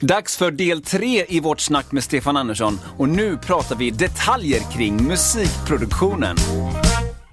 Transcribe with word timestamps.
Dags 0.00 0.36
för 0.36 0.50
del 0.50 0.82
tre 0.82 1.24
i 1.28 1.40
vårt 1.40 1.60
snack 1.60 1.92
med 1.92 2.04
Stefan 2.04 2.36
Andersson. 2.36 2.78
Och 2.96 3.08
nu 3.08 3.36
pratar 3.36 3.76
vi 3.76 3.90
detaljer 3.90 4.60
kring 4.72 5.04
musikproduktionen. 5.04 6.36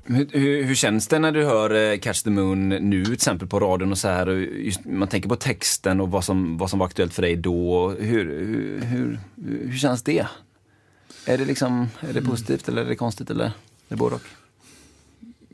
Hur, 0.08 0.28
hur, 0.32 0.64
hur, 0.64 0.76
känns 0.76 1.08
det 1.08 1.20
när 1.20 1.32
du 1.32 1.46
hör 1.46 1.92
eh, 1.92 2.00
Catch 2.00 2.22
the 2.22 2.30
Moon 2.30 2.70
nu 2.70 3.04
till 3.06 3.14
exempel 3.14 3.48
på 3.48 3.60
radion 3.60 3.92
och 3.92 3.98
så 3.98 4.08
här? 4.08 4.30
Och 4.30 4.40
just, 4.40 4.86
man 4.86 5.08
tänker 5.08 5.30
på 5.30 5.36
texten 5.36 6.02
och 6.02 6.12
vad 6.12 6.24
som, 6.24 6.58
vad 6.58 6.70
som 6.70 6.80
var 6.80 6.86
aktuellt 6.86 7.14
för 7.14 7.22
dig 7.22 7.36
då. 7.36 7.90
Hur, 7.90 8.26
hur, 8.26 8.82
hur, 8.82 9.20
hur 9.70 9.78
känns 9.78 10.04
det? 10.04 10.28
Är 11.26 11.38
det, 11.38 11.46
liksom, 11.46 11.88
är 12.00 12.14
det 12.14 12.22
positivt 12.22 12.68
eller 12.68 12.82
är 12.82 12.90
det 12.90 12.96
konstigt 12.96 13.30
eller 13.30 13.46
är 13.46 13.52
det 13.88 13.96
både 13.96 14.16
och? 14.16 14.22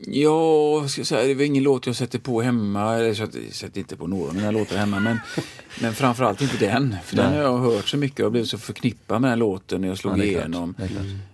Ja, 0.06 0.88
ska 0.88 1.04
säga, 1.04 1.26
det 1.26 1.34
var 1.34 1.44
ingen 1.44 1.62
låt 1.62 1.86
jag 1.86 1.96
sätter 1.96 2.18
på 2.18 2.42
hemma. 2.42 2.98
Jag 2.98 3.16
sätter 3.52 3.78
inte 3.78 3.96
på 3.96 4.06
några 4.06 4.28
av 4.28 4.34
mina 4.34 4.50
låtar 4.50 4.76
hemma. 4.76 5.00
Men, 5.00 5.18
men 5.80 5.94
framförallt 5.94 6.40
inte 6.40 6.56
den. 6.56 6.96
För 7.04 7.16
den 7.16 7.32
har 7.32 7.40
jag 7.40 7.58
hört 7.58 7.88
så 7.88 7.96
mycket 7.96 8.24
och 8.24 8.32
blivit 8.32 8.50
så 8.50 8.58
förknippad 8.58 9.20
med 9.20 9.30
den 9.30 9.38
låten 9.38 9.80
när 9.80 9.88
jag 9.88 9.98
slog 9.98 10.18
ja, 10.18 10.24
igenom. 10.24 10.74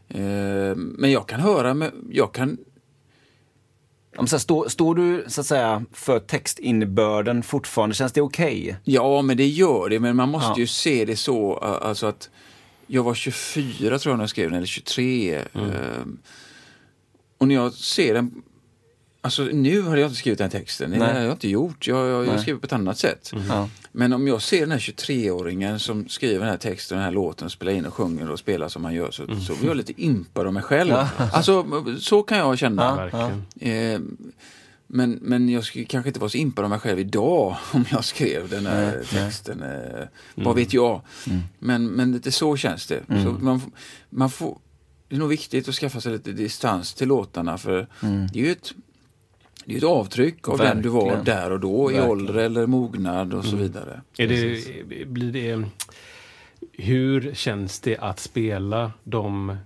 Mm. 0.09 0.95
Men 0.99 1.11
jag 1.11 1.29
kan 1.29 1.41
höra, 1.41 1.91
jag 2.11 2.35
kan 2.35 2.59
står, 4.27 4.69
står 4.69 4.95
du 4.95 5.25
så 5.29 5.41
att 5.41 5.47
säga 5.47 5.85
för 5.93 6.19
textinnebörden 6.19 7.43
fortfarande? 7.43 7.95
Känns 7.95 8.13
det 8.13 8.21
okej? 8.21 8.63
Okay? 8.63 8.75
Ja, 8.85 9.23
men 9.23 9.37
det 9.37 9.47
gör 9.47 9.89
det. 9.89 10.01
Men 10.01 10.17
man 10.17 10.29
måste 10.29 10.51
ja. 10.51 10.59
ju 10.59 10.67
se 10.67 11.05
det 11.05 11.17
så 11.17 11.57
alltså 11.57 12.07
att 12.07 12.31
jag 12.87 13.03
var 13.03 13.15
24 13.15 13.99
tror 13.99 14.13
jag 14.13 14.17
när 14.17 14.23
jag 14.23 14.31
skrev 14.31 14.51
den, 14.51 14.57
eller 14.57 14.67
23. 14.67 15.43
Mm. 15.53 15.71
Ehm, 15.71 16.19
och 17.39 17.49
när 17.49 17.55
jag 17.55 17.73
ser 17.73 18.15
den 18.15 18.43
Alltså 19.29 19.43
nu 19.43 19.83
har 19.83 19.97
jag 19.97 20.07
inte 20.07 20.19
skrivit 20.19 20.39
den 20.39 20.51
texten, 20.51 20.91
Nej. 20.91 20.99
det 20.99 21.05
har 21.05 21.21
jag 21.21 21.33
inte 21.33 21.49
gjort. 21.49 21.87
Jag, 21.87 22.09
jag, 22.09 22.27
jag 22.27 22.41
skriver 22.41 22.61
på 22.61 22.67
ett 22.67 22.73
annat 22.73 22.99
sätt. 22.99 23.33
Mm. 23.33 23.69
Men 23.93 24.13
om 24.13 24.29
jag 24.29 24.43
ser 24.43 24.61
den 24.61 24.71
här 24.71 24.79
23-åringen 24.79 25.79
som 25.79 26.09
skriver 26.09 26.41
den 26.41 26.49
här 26.49 26.57
texten, 26.57 26.99
den 26.99 27.05
här 27.05 27.13
låten, 27.13 27.51
spelar 27.51 27.73
in 27.73 27.87
och 27.87 27.95
sjunger 27.95 28.31
och 28.31 28.39
spelar 28.39 28.69
som 28.69 28.85
han 28.85 28.95
gör 28.95 29.11
så, 29.11 29.23
mm. 29.23 29.41
så 29.41 29.55
blir 29.55 29.69
jag 29.69 29.77
lite 29.77 30.03
impad 30.03 30.47
av 30.47 30.53
mig 30.53 30.63
själv. 30.63 30.91
Ja. 30.91 31.09
Alltså 31.33 31.67
så 32.01 32.23
kan 32.23 32.39
jag 32.39 32.59
känna. 32.59 33.11
Ja, 33.13 33.31
eh, 33.69 34.01
men, 34.87 35.19
men 35.23 35.49
jag 35.49 35.65
skulle 35.65 35.85
kanske 35.85 36.09
inte 36.09 36.21
vara 36.21 36.31
så 36.31 36.39
impad 36.39 36.65
av 36.65 36.71
mig 36.71 36.79
själv 36.79 36.99
idag 36.99 37.57
om 37.73 37.85
jag 37.91 38.05
skrev 38.05 38.49
den 38.49 38.67
här 38.67 38.97
Nej. 38.97 39.07
texten. 39.07 39.63
Eh, 39.63 39.69
mm. 39.69 40.09
Vad 40.35 40.57
vet 40.57 40.73
jag? 40.73 41.01
Mm. 41.27 41.41
Men, 41.59 41.87
men 41.87 42.13
lite 42.13 42.33
så 42.33 42.57
känns 42.57 42.87
det. 42.87 43.03
Så 43.07 43.15
mm. 43.15 43.45
man, 43.45 43.61
man 44.11 44.31
får, 44.31 44.59
det 45.09 45.15
är 45.17 45.19
nog 45.19 45.29
viktigt 45.29 45.69
att 45.69 45.75
skaffa 45.75 46.01
sig 46.01 46.13
lite 46.13 46.33
distans 46.33 46.95
till 46.95 47.09
låtarna 47.09 47.59
för 47.59 47.89
mm. 48.03 48.27
det 48.33 48.41
är 48.41 48.45
ju 48.45 48.53
ett 48.53 48.73
det 49.69 49.75
är 49.75 49.79
ett 49.79 49.85
avtryck 49.85 50.49
av 50.49 50.59
Verkligen. 50.59 50.77
den 50.77 50.83
du 50.83 50.89
var 50.89 51.25
där 51.25 51.51
och 51.51 51.61
då 51.61 51.83
Verkligen. 51.83 52.07
i 52.07 52.11
ålder 52.11 52.35
eller 52.35 52.67
mognad 52.67 53.35
och 53.35 53.45
så 53.45 53.57
mm. 53.57 53.63
vidare. 53.63 54.01
Är 54.19 54.29
det, 54.29 55.05
blir 55.07 55.33
det, 55.33 55.65
hur 56.73 57.35
känns 57.35 57.81
det 57.81 57.97
att 57.99 58.21
spela 58.21 58.93
de 59.05 59.57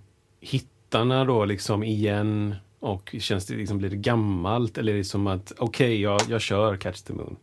hittarna 0.41 1.25
då 1.25 1.45
liksom 1.45 1.83
igen? 1.83 2.55
Och 2.81 3.17
känns 3.19 3.47
det 3.47 3.57
liksom, 3.57 3.79
blir 3.79 3.91
det 3.91 3.97
gammalt 3.97 4.79
eller 4.79 4.93
är 4.93 4.97
det 4.97 5.05
som 5.05 5.27
att 5.27 5.53
okej, 5.59 5.87
okay, 5.87 6.01
jag, 6.01 6.21
jag 6.29 6.41
kör 6.41 6.77
Catch 6.77 7.01
the 7.01 7.13
Moon? 7.13 7.37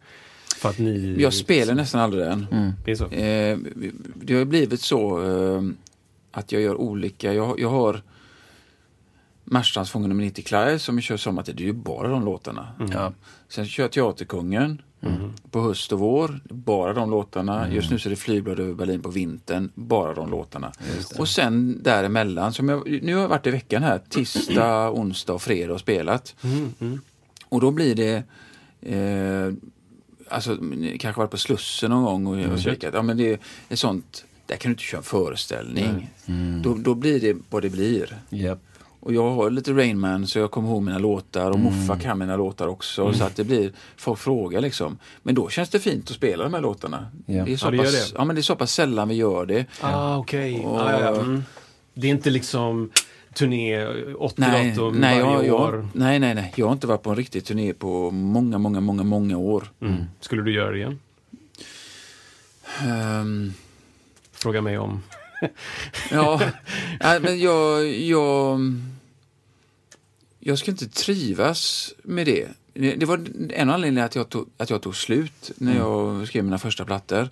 För 0.55 0.69
att 0.69 0.79
ni... 0.79 1.15
Jag 1.19 1.33
spelar 1.33 1.73
nästan 1.73 2.01
aldrig 2.01 2.25
den. 2.25 2.47
Mm. 2.51 2.71
Det, 2.85 2.91
är 2.91 2.95
så. 2.95 3.05
Eh, 3.05 3.57
det 4.15 4.33
har 4.33 4.45
blivit 4.45 4.81
så 4.81 5.23
eh, 5.23 5.63
att 6.31 6.51
jag 6.51 6.61
gör 6.61 6.75
olika. 6.75 7.33
Jag, 7.33 7.59
jag 7.59 7.69
har 7.69 8.01
Marstrandsfången 9.51 10.09
nummer 10.09 10.23
90 10.23 10.43
Claire 10.43 10.79
som 10.79 11.01
kör 11.01 11.17
sommartid, 11.17 11.55
det 11.55 11.63
är 11.63 11.67
ju 11.67 11.73
bara 11.73 12.07
de 12.07 12.25
låtarna. 12.25 12.67
Mm. 12.79 12.91
Ja. 12.91 13.13
Sen 13.47 13.65
kör 13.65 13.83
jag 13.83 13.91
Teaterkungen 13.91 14.81
mm. 15.01 15.33
på 15.51 15.61
höst 15.61 15.91
och 15.91 15.99
vår, 15.99 16.39
bara 16.49 16.93
de 16.93 17.09
låtarna. 17.11 17.63
Mm. 17.63 17.75
Just 17.75 17.91
nu 17.91 17.99
så 17.99 18.09
är 18.09 18.11
det 18.11 18.15
Flygblad 18.15 18.59
över 18.59 18.73
Berlin 18.73 19.01
på 19.01 19.09
vintern, 19.09 19.71
bara 19.75 20.13
de 20.13 20.29
låtarna. 20.29 20.71
Och 21.17 21.27
sen 21.27 21.83
däremellan, 21.83 22.53
som 22.53 22.69
jag, 22.69 23.03
nu 23.03 23.13
har 23.13 23.21
jag 23.21 23.29
varit 23.29 23.47
i 23.47 23.51
veckan 23.51 23.83
här, 23.83 24.01
tisdag, 24.09 24.91
onsdag 24.93 25.33
och 25.33 25.41
fredag 25.41 25.73
och 25.73 25.79
spelat. 25.79 26.35
Mm, 26.43 26.73
mm. 26.79 27.01
Och 27.49 27.61
då 27.61 27.71
blir 27.71 27.95
det 27.95 28.23
eh, 28.81 29.53
Alltså, 30.31 30.57
kanske 30.99 31.19
varit 31.19 31.31
på 31.31 31.37
Slussen 31.37 31.91
någon 31.91 32.03
gång 32.03 32.27
och, 32.27 32.33
och 32.33 32.45
mm. 32.45 32.57
kikat. 32.57 32.93
Ja, 32.93 33.01
men 33.01 33.17
det 33.17 33.39
är 33.69 33.75
sånt, 33.75 34.25
där 34.45 34.55
kan 34.55 34.69
du 34.69 34.73
inte 34.73 34.83
köra 34.83 34.97
en 34.97 35.03
föreställning. 35.03 36.09
Mm. 36.25 36.61
Då, 36.61 36.73
då 36.73 36.95
blir 36.95 37.19
det 37.19 37.37
vad 37.49 37.61
det 37.61 37.69
blir. 37.69 38.17
Yep. 38.31 38.59
Och 38.99 39.13
jag 39.13 39.31
har 39.31 39.49
lite 39.49 39.73
Rainman 39.73 40.27
så 40.27 40.39
jag 40.39 40.51
kommer 40.51 40.69
ihåg 40.69 40.81
mina 40.81 40.97
låtar 40.97 41.49
och 41.49 41.55
mm. 41.55 41.73
Muffa 41.73 41.99
kan 41.99 42.19
mina 42.19 42.37
låtar 42.37 42.67
också. 42.67 43.01
Mm. 43.01 43.13
Så 43.13 43.23
att 43.23 43.35
det 43.35 43.43
blir, 43.43 43.71
folk 43.97 44.19
frågar 44.19 44.61
liksom. 44.61 44.97
Men 45.23 45.35
då 45.35 45.49
känns 45.49 45.69
det 45.69 45.79
fint 45.79 46.09
att 46.09 46.15
spela 46.15 46.43
de 46.43 46.53
här 46.53 46.61
låtarna. 46.61 47.07
Ja. 47.25 47.45
Det, 47.45 47.53
är 47.53 47.57
så 47.57 47.67
ja, 47.67 47.71
det 47.71 47.77
pass, 47.77 48.11
det. 48.11 48.17
Ja, 48.17 48.25
men 48.25 48.35
det 48.35 48.39
är 48.39 48.43
så 48.43 48.55
pass 48.55 48.73
sällan 48.73 49.09
vi 49.09 49.15
gör 49.15 49.45
det. 49.45 49.65
Ah, 49.81 50.17
okej. 50.17 50.65
Okay. 50.65 50.65
Ah, 50.65 51.01
ja, 51.01 51.21
mm. 51.21 51.43
Det 51.93 52.07
är 52.07 52.11
inte 52.11 52.29
liksom 52.29 52.91
turné 53.33 53.85
80 54.15 54.35
nej, 54.37 54.69
datum 54.69 54.95
nej, 54.95 55.23
varje 55.23 55.47
jag, 55.47 55.61
år? 55.61 55.87
nej, 55.93 56.19
nej, 56.19 56.35
nej. 56.35 56.53
Jag 56.55 56.65
har 56.65 56.73
inte 56.73 56.87
varit 56.87 57.03
på 57.03 57.09
en 57.09 57.15
riktig 57.15 57.45
turné 57.45 57.73
på 57.73 58.11
många, 58.11 58.57
många, 58.57 58.81
många, 58.81 59.03
många 59.03 59.37
år. 59.37 59.71
Mm. 59.81 60.05
Skulle 60.19 60.41
du 60.41 60.53
göra 60.53 60.71
det 60.71 60.77
igen? 60.77 60.99
Um, 62.85 63.53
Fråga 64.31 64.61
mig 64.61 64.77
om. 64.77 65.01
ja, 66.11 66.41
men 66.99 67.39
jag, 67.39 67.87
jag, 67.87 68.59
jag 70.39 70.59
skulle 70.59 70.71
inte 70.71 70.89
trivas 70.89 71.93
med 72.03 72.25
det. 72.25 72.47
Det 72.73 73.05
var 73.05 73.25
en 73.49 73.69
anledning 73.69 74.03
att 74.03 74.15
jag 74.15 74.29
tog, 74.29 74.49
att 74.57 74.69
jag 74.69 74.81
tog 74.81 74.95
slut 74.95 75.51
när 75.55 75.71
mm. 75.71 75.83
jag 75.83 76.27
skrev 76.27 76.43
mina 76.43 76.57
första 76.57 76.85
plattor. 76.85 77.29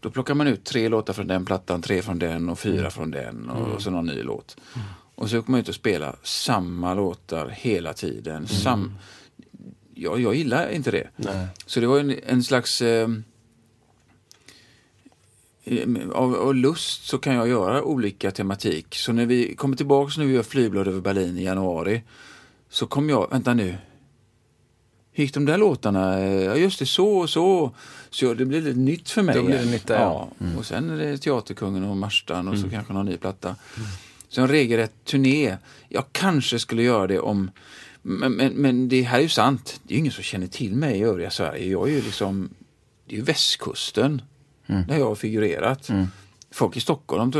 Då 0.00 0.10
plockar 0.10 0.34
man 0.34 0.46
ut 0.46 0.64
tre 0.64 0.88
låtar 0.88 1.12
från 1.12 1.26
den 1.26 1.44
plattan, 1.44 1.82
tre 1.82 2.02
från 2.02 2.18
den 2.18 2.48
och 2.48 2.58
fyra 2.58 2.78
mm. 2.78 2.90
från 2.90 3.10
den 3.10 3.50
och, 3.50 3.68
mm. 3.68 3.80
så 3.80 3.90
någon 3.90 4.06
ny 4.06 4.22
låt. 4.22 4.56
Mm. 4.74 4.86
Och 5.14 5.30
så 5.30 5.42
kommer 5.42 5.50
man 5.50 5.60
ut 5.60 5.68
och 5.68 5.74
spela 5.74 6.16
samma 6.22 6.94
låtar 6.94 7.48
hela 7.48 7.92
tiden. 7.92 8.36
Mm. 8.36 8.46
Sam, 8.46 8.98
jag, 9.94 10.20
jag 10.20 10.34
gillar 10.34 10.70
inte 10.70 10.90
det. 10.90 11.08
Nej. 11.16 11.46
Så 11.66 11.80
det 11.80 11.86
var 11.86 12.00
en, 12.00 12.14
en 12.26 12.42
slags... 12.42 12.82
Eh, 12.82 13.08
av, 16.12 16.34
av, 16.34 16.54
lust 16.54 17.06
så 17.06 17.18
kan 17.18 17.34
jag 17.34 17.48
göra 17.48 17.82
olika 17.82 18.30
tematik. 18.30 18.94
Så 18.94 19.12
när 19.12 19.26
vi 19.26 19.54
kommer 19.54 19.76
tillbaka 19.76 20.12
när 20.18 20.26
vi 20.26 20.34
gör 20.34 20.42
Flygblad 20.42 20.88
över 20.88 21.00
Berlin 21.00 21.38
i 21.38 21.44
januari 21.44 22.02
så 22.68 22.86
kom 22.86 23.08
jag, 23.08 23.30
vänta 23.30 23.54
nu, 23.54 23.76
hur 25.12 25.24
gick 25.24 25.34
de 25.34 25.44
där 25.44 25.58
låtarna? 25.58 26.20
Ja 26.20 26.56
just 26.56 26.78
det, 26.78 26.86
så 26.86 27.18
och 27.18 27.30
så. 27.30 27.74
Så 28.10 28.34
det 28.34 28.44
blir 28.44 28.62
lite 28.62 28.78
nytt 28.78 29.10
för 29.10 29.22
mig. 29.22 29.34
Då 29.34 29.42
blir 29.42 29.58
det 29.58 29.64
nytt, 29.64 29.88
ja. 29.88 29.94
ja. 29.94 30.46
Mm. 30.46 30.58
Och 30.58 30.66
sen 30.66 30.90
är 30.90 30.96
det 30.96 31.18
Teaterkungen 31.18 31.84
och 31.84 31.96
Marstan 31.96 32.48
och 32.48 32.54
mm. 32.54 32.64
så 32.64 32.70
kanske 32.74 32.92
någon 32.92 33.06
ny 33.06 33.16
platta. 33.16 33.48
Mm. 33.48 33.88
Så 34.28 34.40
en 34.40 34.48
regelrätt 34.48 35.04
turné. 35.04 35.56
Jag 35.88 36.04
kanske 36.12 36.58
skulle 36.58 36.82
göra 36.82 37.06
det 37.06 37.20
om 37.20 37.50
men, 38.02 38.32
men, 38.32 38.52
men, 38.52 38.88
det 38.88 39.02
här 39.02 39.18
är 39.18 39.22
ju 39.22 39.28
sant. 39.28 39.80
Det 39.82 39.94
är 39.94 39.98
ingen 39.98 40.12
som 40.12 40.22
känner 40.22 40.46
till 40.46 40.74
mig 40.74 40.98
i 40.98 41.02
övriga 41.02 41.30
Sverige. 41.30 41.70
Jag 41.70 41.88
är 41.88 41.92
ju 41.92 42.02
liksom, 42.02 42.50
det 43.06 43.14
är 43.14 43.18
ju 43.18 43.24
västkusten 43.24 44.22
mm. 44.66 44.86
där 44.86 44.96
jag 44.96 45.06
har 45.06 45.14
figurerat. 45.14 45.88
Mm. 45.88 46.06
Folk 46.50 46.76
i 46.76 46.80
Stockholm, 46.80 47.32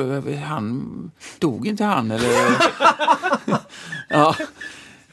han, 0.45 1.11
dog 1.39 1.67
inte 1.67 1.85
han 1.85 2.11
eller? 2.11 2.31
ja. 4.09 4.37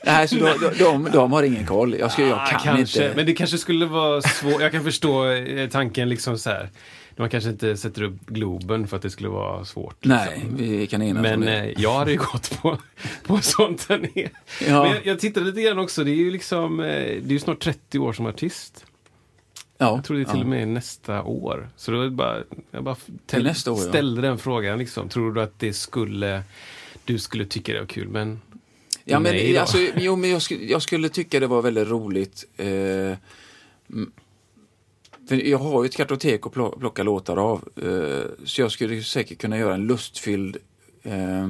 Nej, 0.06 0.28
så 0.28 0.36
de, 0.36 0.70
de, 0.78 1.10
de, 1.12 1.32
har 1.32 1.44
ingen 1.44 1.66
koll. 1.66 1.96
Jag, 2.00 2.12
ska, 2.12 2.28
jag 2.28 2.40
ah, 2.40 2.46
kan 2.46 2.60
kanske, 2.60 3.06
inte. 3.06 3.16
Men 3.16 3.26
det 3.26 3.34
kanske 3.34 3.58
skulle 3.58 3.86
vara 3.86 4.22
svårt. 4.22 4.62
Jag 4.62 4.72
kan 4.72 4.84
förstå 4.84 5.26
eh, 5.26 5.70
tanken 5.70 6.10
liksom 6.10 6.38
så 6.38 6.50
här. 6.50 6.70
Man 7.16 7.30
kanske 7.30 7.50
inte 7.50 7.78
sätter 7.78 8.04
upp 8.04 8.26
Globen 8.26 8.88
för 8.88 8.96
att 8.96 9.02
det 9.04 9.10
skulle 9.10 9.30
vara 9.30 9.66
svårt. 9.66 10.06
Liksom. 10.06 10.10
Nej, 10.10 10.46
vi 10.56 10.88
kan 10.88 11.02
enas 11.02 11.22
Men 11.22 11.34
om 11.34 11.42
det. 11.42 11.60
Eh, 11.60 11.82
jag 11.82 11.94
hade 11.94 12.12
ju 12.12 12.18
gått 12.18 12.62
på, 12.62 12.78
på 13.24 13.38
sånt 13.38 13.88
där 13.88 13.98
nere. 13.98 14.30
Ja. 14.68 14.84
Men 14.84 14.92
jag, 14.92 15.06
jag 15.06 15.20
tittade 15.20 15.46
lite 15.46 15.62
grann 15.62 15.80
också. 15.80 16.04
Det 16.04 16.12
är 16.12 16.16
ju 16.16 16.32
liksom, 16.32 16.80
eh, 16.80 16.86
det 16.86 17.28
är 17.28 17.32
ju 17.32 17.40
snart 17.40 17.60
30 17.60 18.00
år 18.00 18.14
som 18.14 18.26
artist. 18.26 18.86
Ja, 19.78 19.96
jag 19.96 20.04
tror 20.04 20.18
det 20.18 20.24
är 20.24 20.32
till 20.32 20.42
och 20.42 20.48
med 20.48 20.68
nästa 20.68 21.24
år. 21.24 21.70
Så 21.76 21.92
var 21.92 22.10
bara, 22.10 22.44
jag 22.72 22.84
bara 22.84 22.96
till 23.26 23.44
nästa 23.44 23.72
år, 23.72 23.78
ställde 23.78 24.22
ja. 24.22 24.28
den 24.28 24.38
frågan. 24.38 24.78
Liksom. 24.78 25.10
Tror 25.10 25.34
du 25.34 25.42
att 25.42 25.60
det 25.60 25.74
skulle, 25.74 26.44
du 27.06 27.20
skulle 27.20 27.46
tycka 27.46 27.74
det 27.74 27.80
var 27.80 27.88
kul? 27.88 28.08
Men 28.08 28.42
Ja, 29.06 29.20
men, 29.20 29.32
Nej 29.32 29.58
alltså, 29.58 29.78
jo, 29.96 30.16
men 30.16 30.30
jag, 30.30 30.42
skulle, 30.42 30.64
jag 30.64 30.82
skulle 30.82 31.10
tycka 31.10 31.40
det 31.40 31.48
var 31.48 31.62
väldigt 31.62 31.88
roligt. 31.88 32.46
Eh, 32.58 33.18
För 35.28 35.48
jag 35.48 35.58
har 35.58 35.84
ju 35.84 35.88
ett 35.88 35.96
kartotek 35.96 36.48
att 36.48 36.54
plo- 36.54 36.80
plocka 36.80 37.04
låtar 37.04 37.38
av. 37.38 37.70
Eh, 37.76 38.46
så 38.46 38.62
jag 38.62 38.72
skulle 38.72 39.04
säkert 39.04 39.42
kunna 39.42 39.58
göra 39.58 39.74
en 39.74 39.88
lustfylld 39.88 40.58
eh, 41.04 41.50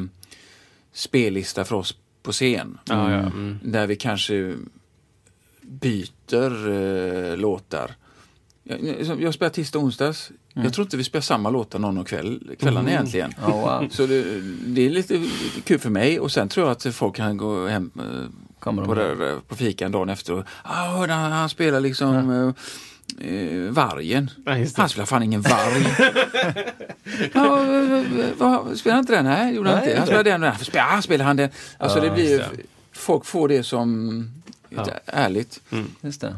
spellista 0.94 1.66
för 1.66 1.76
oss 1.76 1.98
på 2.24 2.32
scen. 2.32 2.78
Ja, 2.86 3.12
ja. 3.12 3.20
Mm. 3.20 3.60
Där 3.64 3.88
vi 3.88 3.96
kanske 3.96 4.56
byter 5.62 6.70
eh, 6.70 7.38
låtar. 7.38 7.96
Jag, 8.64 9.22
jag 9.22 9.34
spelar 9.34 9.50
tisdag 9.50 9.80
och 9.80 9.86
onsdags. 9.86 10.32
Jag 10.54 10.74
tror 10.74 10.86
inte 10.86 10.98
vi 10.98 11.04
spelar 11.04 11.22
samma 11.22 11.50
låtar 11.50 11.80
någon 11.80 11.98
av 11.98 12.04
kväll, 12.04 12.56
kvällarna 12.60 12.90
egentligen. 12.90 13.34
Ja, 13.42 13.80
wow. 13.80 13.90
Så 13.90 14.06
det, 14.06 14.42
det 14.66 14.86
är 14.86 14.90
lite 14.90 15.26
kul 15.64 15.80
för 15.80 15.90
mig 15.90 16.20
och 16.20 16.32
sen 16.32 16.50
tror 16.50 16.68
jag 16.68 16.72
att 16.72 16.96
folk 16.96 17.16
kan 17.16 17.38
gå 17.38 17.68
hem 17.68 17.92
eh, 17.96 18.04
Kommer 18.60 18.82
de 18.82 18.88
på, 18.88 18.94
där, 18.96 19.40
på 19.48 19.56
fikan 19.56 19.92
dagen 19.92 20.10
efter 20.10 20.34
och 20.34 20.46
ah, 20.64 20.98
hörde 20.98 21.14
han, 21.14 21.32
han 21.32 21.50
spelar 21.50 21.80
liksom 21.80 22.54
eh, 23.20 23.36
eh, 23.36 23.72
vargen. 23.72 24.30
Ja. 24.46 24.66
Han 24.78 24.90
spelar 24.90 25.06
fan 25.06 25.24
ingen 25.24 25.42
varg. 25.42 25.86
ja, 27.34 27.62
eh, 28.68 28.74
spelar 28.76 29.00
inte 29.00 29.14
den? 29.14 29.26
Nej, 29.26 29.56
gjorde 29.56 29.70
han 29.70 29.84
inte. 29.84 29.98
Han 29.98 30.08
spelar 30.08 30.24
den. 30.24 30.42
Varför 30.42 30.66
spelar, 30.66 30.98
ah, 30.98 31.02
spelar 31.02 31.26
han 31.26 31.38
den? 31.38 31.50
Alltså 31.78 31.98
Ja, 31.98 32.04
det 32.04 32.12
blir 32.12 32.30
ju, 32.30 32.44
folk 32.92 33.26
får 33.26 33.48
det 33.48 33.64
som 33.64 34.32
Ja. 34.70 34.88
ärligt. 35.06 35.62
Just 36.02 36.22
det. 36.22 36.36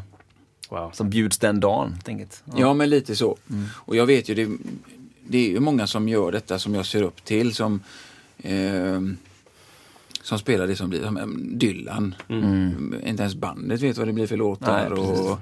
Wow. 0.70 0.90
Som 0.94 1.10
bjuds 1.10 1.38
den 1.38 1.60
dagen, 1.60 1.92
helt 1.92 2.08
enkelt. 2.08 2.42
Ja, 2.56 2.74
men 2.74 2.90
lite 2.90 3.16
så. 3.16 3.36
Mm. 3.50 3.64
Och 3.74 3.96
jag 3.96 4.06
vet 4.06 4.28
ju, 4.28 4.34
det, 4.34 4.48
det 5.28 5.38
är 5.38 5.50
ju 5.50 5.60
många 5.60 5.86
som 5.86 6.08
gör 6.08 6.32
detta 6.32 6.58
som 6.58 6.74
jag 6.74 6.86
ser 6.86 7.02
upp 7.02 7.24
till. 7.24 7.54
Som, 7.54 7.80
eh, 8.38 9.00
som 10.22 10.38
spelar 10.38 10.66
det 10.66 10.76
som 10.76 10.90
blir, 10.90 11.02
som 11.02 11.16
eh, 11.16 11.26
Dylan. 11.58 12.14
Inte 13.04 13.22
ens 13.22 13.34
bandet 13.34 13.80
vet 13.80 13.98
vad 13.98 14.06
det 14.06 14.12
blir 14.12 14.26
för 14.26 14.36
låtar. 14.36 14.86
Mm. 14.86 14.98
Nej, 14.98 15.18
och 15.18 15.38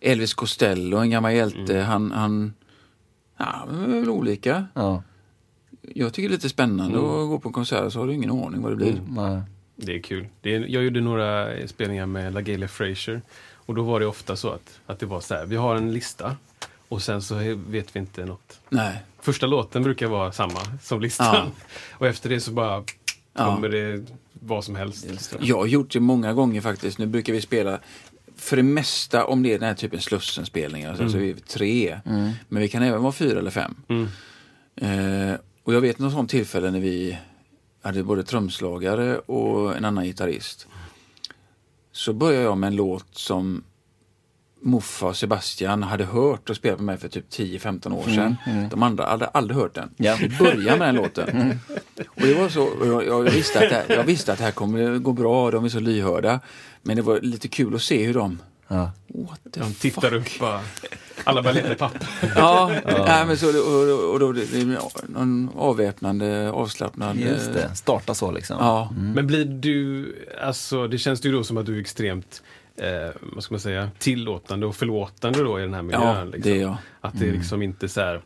Elvis 0.00 0.34
Costello, 0.34 0.96
en 0.98 1.10
gammal 1.10 1.32
hjälte, 1.34 1.78
han, 1.78 2.12
han 2.12 2.52
ja, 3.38 3.68
väl 3.70 4.08
olika. 4.10 4.66
Ja. 4.74 5.02
Jag 5.94 6.12
tycker 6.12 6.28
det 6.28 6.32
är 6.32 6.36
lite 6.36 6.48
spännande 6.48 6.98
Mm. 6.98 7.10
att 7.10 7.28
gå 7.28 7.38
på 7.38 7.48
en 7.48 7.52
konsert 7.52 7.92
så 7.92 7.98
har 7.98 8.06
du 8.06 8.14
ingen 8.14 8.30
aning 8.30 8.62
vad 8.62 8.72
det 8.72 8.76
blir. 8.76 9.00
Nej. 9.08 9.40
Det 9.76 9.94
är 9.94 10.02
kul. 10.02 10.26
Det 10.40 10.54
är, 10.54 10.66
jag 10.68 10.84
gjorde 10.84 11.00
några 11.00 11.48
spelningar 11.68 12.06
med 12.06 12.34
LaGalia 12.34 12.68
Frazier. 12.68 13.22
Och 13.66 13.74
då 13.74 13.82
var 13.82 14.00
det 14.00 14.06
ofta 14.06 14.36
så 14.36 14.48
att, 14.50 14.80
att 14.86 14.98
det 14.98 15.06
var 15.06 15.20
så 15.20 15.34
här, 15.34 15.46
vi 15.46 15.56
har 15.56 15.76
en 15.76 15.92
lista 15.92 16.36
och 16.88 17.02
sen 17.02 17.22
så 17.22 17.34
vet 17.68 17.96
vi 17.96 18.00
inte 18.00 18.24
något. 18.24 18.60
Nej. 18.68 19.02
Första 19.20 19.46
låten 19.46 19.82
brukar 19.82 20.06
vara 20.06 20.32
samma 20.32 20.60
som 20.82 21.00
listan. 21.00 21.34
Ja. 21.34 21.50
Och 21.98 22.06
efter 22.06 22.28
det 22.28 22.40
så 22.40 22.50
bara 22.50 22.84
Ja. 23.32 23.54
kommer 23.54 23.68
det 23.68 24.04
vad 24.32 24.64
som 24.64 24.74
helst. 24.76 25.34
Jag 25.40 25.56
har 25.56 25.66
gjort 25.66 25.92
det 25.92 26.00
många 26.00 26.32
gånger 26.32 26.60
faktiskt. 26.60 26.98
Nu 26.98 27.06
brukar 27.06 27.32
vi 27.32 27.40
spela 27.40 27.80
för 28.36 28.56
det 28.56 28.62
mesta 28.62 29.26
om 29.26 29.42
det 29.42 29.48
är 29.54 29.58
den 29.58 29.68
här 29.68 29.74
typen 29.74 30.00
Slussen-spelningar 30.00 30.94
så, 30.96 31.08
så 31.08 31.16
är 31.16 31.20
vi 31.20 31.34
tre. 31.34 32.00
Men 32.48 32.62
vi 32.62 32.68
kan 32.68 32.82
även 32.82 33.02
vara 33.02 33.12
fyra 33.12 33.38
eller 33.38 33.50
fem. 33.50 33.74
Mm. 33.88 34.08
Eh, 34.76 35.36
och 35.64 35.74
jag 35.74 35.80
vet 35.80 35.98
något 35.98 36.12
sånt 36.12 36.30
tillfälle 36.30 36.70
när 36.70 36.80
vi 36.80 37.18
hade 37.82 38.02
både 38.02 38.22
trumslagare 38.22 39.18
och 39.18 39.76
en 39.76 39.84
annan 39.84 40.04
gitarrist. 40.04 40.66
Så 41.92 42.12
började 42.12 42.44
jag 42.44 42.58
med 42.58 42.68
en 42.68 42.76
låt 42.76 43.06
som 43.18 43.64
Muffa 44.62 45.06
och 45.06 45.16
Sebastian 45.16 45.82
hade 45.82 46.04
hört 46.04 46.50
och 46.50 46.56
spelat 46.56 46.78
med 46.78 46.84
mig 46.86 46.96
för 46.98 47.08
typ 47.08 47.28
10-15 47.30 47.94
år 47.94 48.02
sedan. 48.02 48.36
De 48.70 48.82
andra 48.82 49.06
hade 49.06 49.26
aldrig 49.26 49.56
hört 49.58 49.74
den. 49.74 49.90
Ja. 49.96 50.16
Vi 50.20 50.28
började 50.28 50.78
med 50.78 50.88
den 50.88 50.94
låten. 50.94 51.58
Och 52.08 52.20
det 52.22 52.34
var 52.34 52.48
så, 52.48 52.68
jag, 52.84 53.06
jag, 53.06 53.20
visste 53.22 53.58
att 53.58 53.68
det, 53.70 53.74
här- 53.88 53.96
jag 53.96 54.04
visste 54.04 54.32
att 54.32 54.38
det 54.38 54.44
här 54.44 54.52
kommer 54.52 54.98
gå 54.98 55.12
bra, 55.12 55.50
de 55.50 55.64
är 55.64 55.68
så 55.68 55.80
lyhörda. 55.80 56.40
Men 56.82 56.96
det 56.96 57.02
var 57.02 57.20
lite 57.20 57.48
kul 57.48 57.74
att 57.74 57.82
se 57.82 58.04
hur 58.06 58.14
de 58.14 58.38
Ja. 58.72 58.90
What 59.08 59.40
the 59.52 59.60
De 59.60 59.66
fuck? 59.66 59.78
tittar 59.80 60.14
upp 60.14 60.40
bara. 60.40 60.60
Alla 61.24 61.42
bara 61.42 61.52
letar 61.52 61.74
papper. 61.74 62.08
Ja, 62.36 62.72
Nej, 63.06 63.26
men 63.26 63.36
så, 63.36 63.46
och, 63.48 64.12
och 64.12 64.20
då 64.20 64.32
det 64.32 64.40
det 64.44 64.64
blir 64.64 64.78
någon 65.08 65.50
avväpnande, 65.56 66.50
avslappnad... 66.50 67.16
Just 67.16 67.52
det, 67.52 67.74
starta 67.74 68.14
så 68.14 68.30
liksom. 68.30 68.56
Ja, 68.60 68.92
Men 69.14 69.26
blir 69.26 69.44
du, 69.44 70.14
alltså 70.42 70.86
det 70.88 70.98
känns 70.98 71.24
ju 71.26 71.32
då 71.32 71.44
som 71.44 71.56
att 71.56 71.66
du 71.66 71.76
är 71.76 71.80
extremt, 71.80 72.42
eh, 72.76 73.10
vad 73.22 73.44
ska 73.44 73.54
man 73.54 73.60
säga, 73.60 73.90
tillåtande 73.98 74.66
och 74.66 74.76
förlåtande 74.76 75.42
då 75.42 75.58
i 75.58 75.62
den 75.62 75.74
här 75.74 75.82
miljön. 75.82 76.02
Ja, 76.02 76.24
liksom. 76.24 76.40
det 76.42 76.50
är 76.58 76.60
jag. 76.62 76.76
Att 77.00 77.18
det 77.18 77.28
är 77.28 77.32
liksom 77.32 77.62
inte 77.62 77.88
så 77.88 78.00
här, 78.00 78.20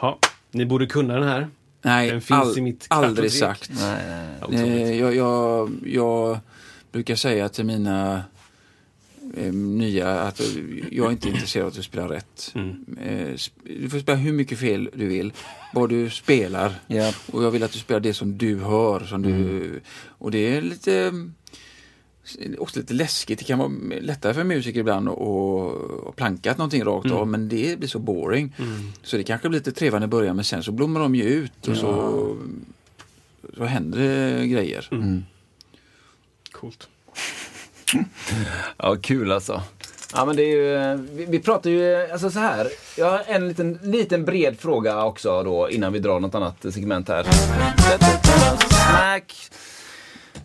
ja, 0.00 0.18
ni 0.50 0.66
borde 0.66 0.86
kunna 0.86 1.14
den 1.14 1.28
här. 1.28 1.48
nej, 1.82 2.10
Den 2.10 2.20
finns 2.20 2.40
all, 2.40 2.58
i 2.58 2.60
mitt 2.60 2.86
aldrig 2.88 3.32
sagt. 3.32 3.70
Nej, 3.74 4.04
nej, 4.08 4.28
nej. 4.50 4.60
Ja. 4.60 4.66
Eh, 4.66 5.00
jag, 5.00 5.14
jag, 5.16 5.70
jag 5.86 6.38
brukar 6.92 7.14
säga 7.16 7.48
till 7.48 7.64
mina 7.64 8.22
eh, 9.36 9.52
nya 9.52 10.20
att 10.20 10.40
jag 10.90 11.06
är 11.06 11.10
inte 11.10 11.28
intresserad 11.28 11.64
av 11.64 11.68
att 11.68 11.74
du 11.74 11.82
spelar 11.82 12.08
rätt. 12.08 12.52
Mm. 12.54 12.98
Eh, 13.00 13.36
du 13.80 13.88
får 13.90 13.98
spela 13.98 14.18
hur 14.18 14.32
mycket 14.32 14.58
fel 14.58 14.90
du 14.94 15.06
vill, 15.06 15.32
bara 15.74 15.86
du 15.86 16.10
spelar. 16.10 16.74
Ja. 16.86 17.12
Och 17.32 17.44
jag 17.44 17.50
vill 17.50 17.62
att 17.62 17.72
du 17.72 17.78
spelar 17.78 18.00
det 18.00 18.14
som 18.14 18.38
du 18.38 18.58
hör. 18.58 19.00
Som 19.00 19.22
du, 19.22 19.80
och 20.08 20.30
det 20.30 20.56
är 20.56 20.62
lite 20.62 21.12
också 22.58 22.80
lite 22.80 22.94
läskigt. 22.94 23.38
Det 23.38 23.44
kan 23.44 23.58
vara 23.58 23.70
lättare 24.00 24.34
för 24.34 24.44
musiker 24.44 24.80
ibland 24.80 25.08
att 25.08 26.16
planka 26.16 26.52
någonting 26.52 26.84
rakt 26.84 27.10
av 27.10 27.28
men 27.28 27.48
det 27.48 27.78
blir 27.78 27.88
så 27.88 27.98
boring. 27.98 28.54
Så 29.02 29.16
det 29.16 29.24
kanske 29.24 29.48
blir 29.48 29.60
lite 29.60 29.72
trevande 29.72 30.04
i 30.04 30.08
början 30.08 30.36
men 30.36 30.44
sen 30.44 30.62
så 30.62 30.72
blommar 30.72 31.00
de 31.00 31.14
ju 31.14 31.22
ut 31.22 31.68
och 31.68 31.76
så, 31.76 32.36
så 33.56 33.64
händer 33.64 33.98
det 33.98 34.46
grejer. 34.46 34.88
Coolt. 36.52 36.88
Ja, 38.76 38.96
kul 38.96 39.32
alltså. 39.32 39.62
Ja, 40.14 40.24
men 40.24 40.36
det 40.36 40.42
är 40.42 40.56
ju, 40.56 40.76
eh, 40.76 40.94
vi, 40.94 41.24
vi 41.24 41.38
pratar 41.38 41.70
ju, 41.70 41.94
eh, 41.94 42.12
alltså 42.12 42.30
så 42.30 42.38
här. 42.38 42.68
Jag 42.96 43.10
har 43.10 43.22
en 43.26 43.48
liten, 43.48 43.78
liten 43.82 44.24
bred 44.24 44.60
fråga 44.60 45.04
också 45.04 45.42
då 45.42 45.70
innan 45.70 45.92
vi 45.92 45.98
drar 45.98 46.20
något 46.20 46.34
annat 46.34 46.66
segment 46.72 47.08
här. 47.08 47.26
Snack. 48.68 49.50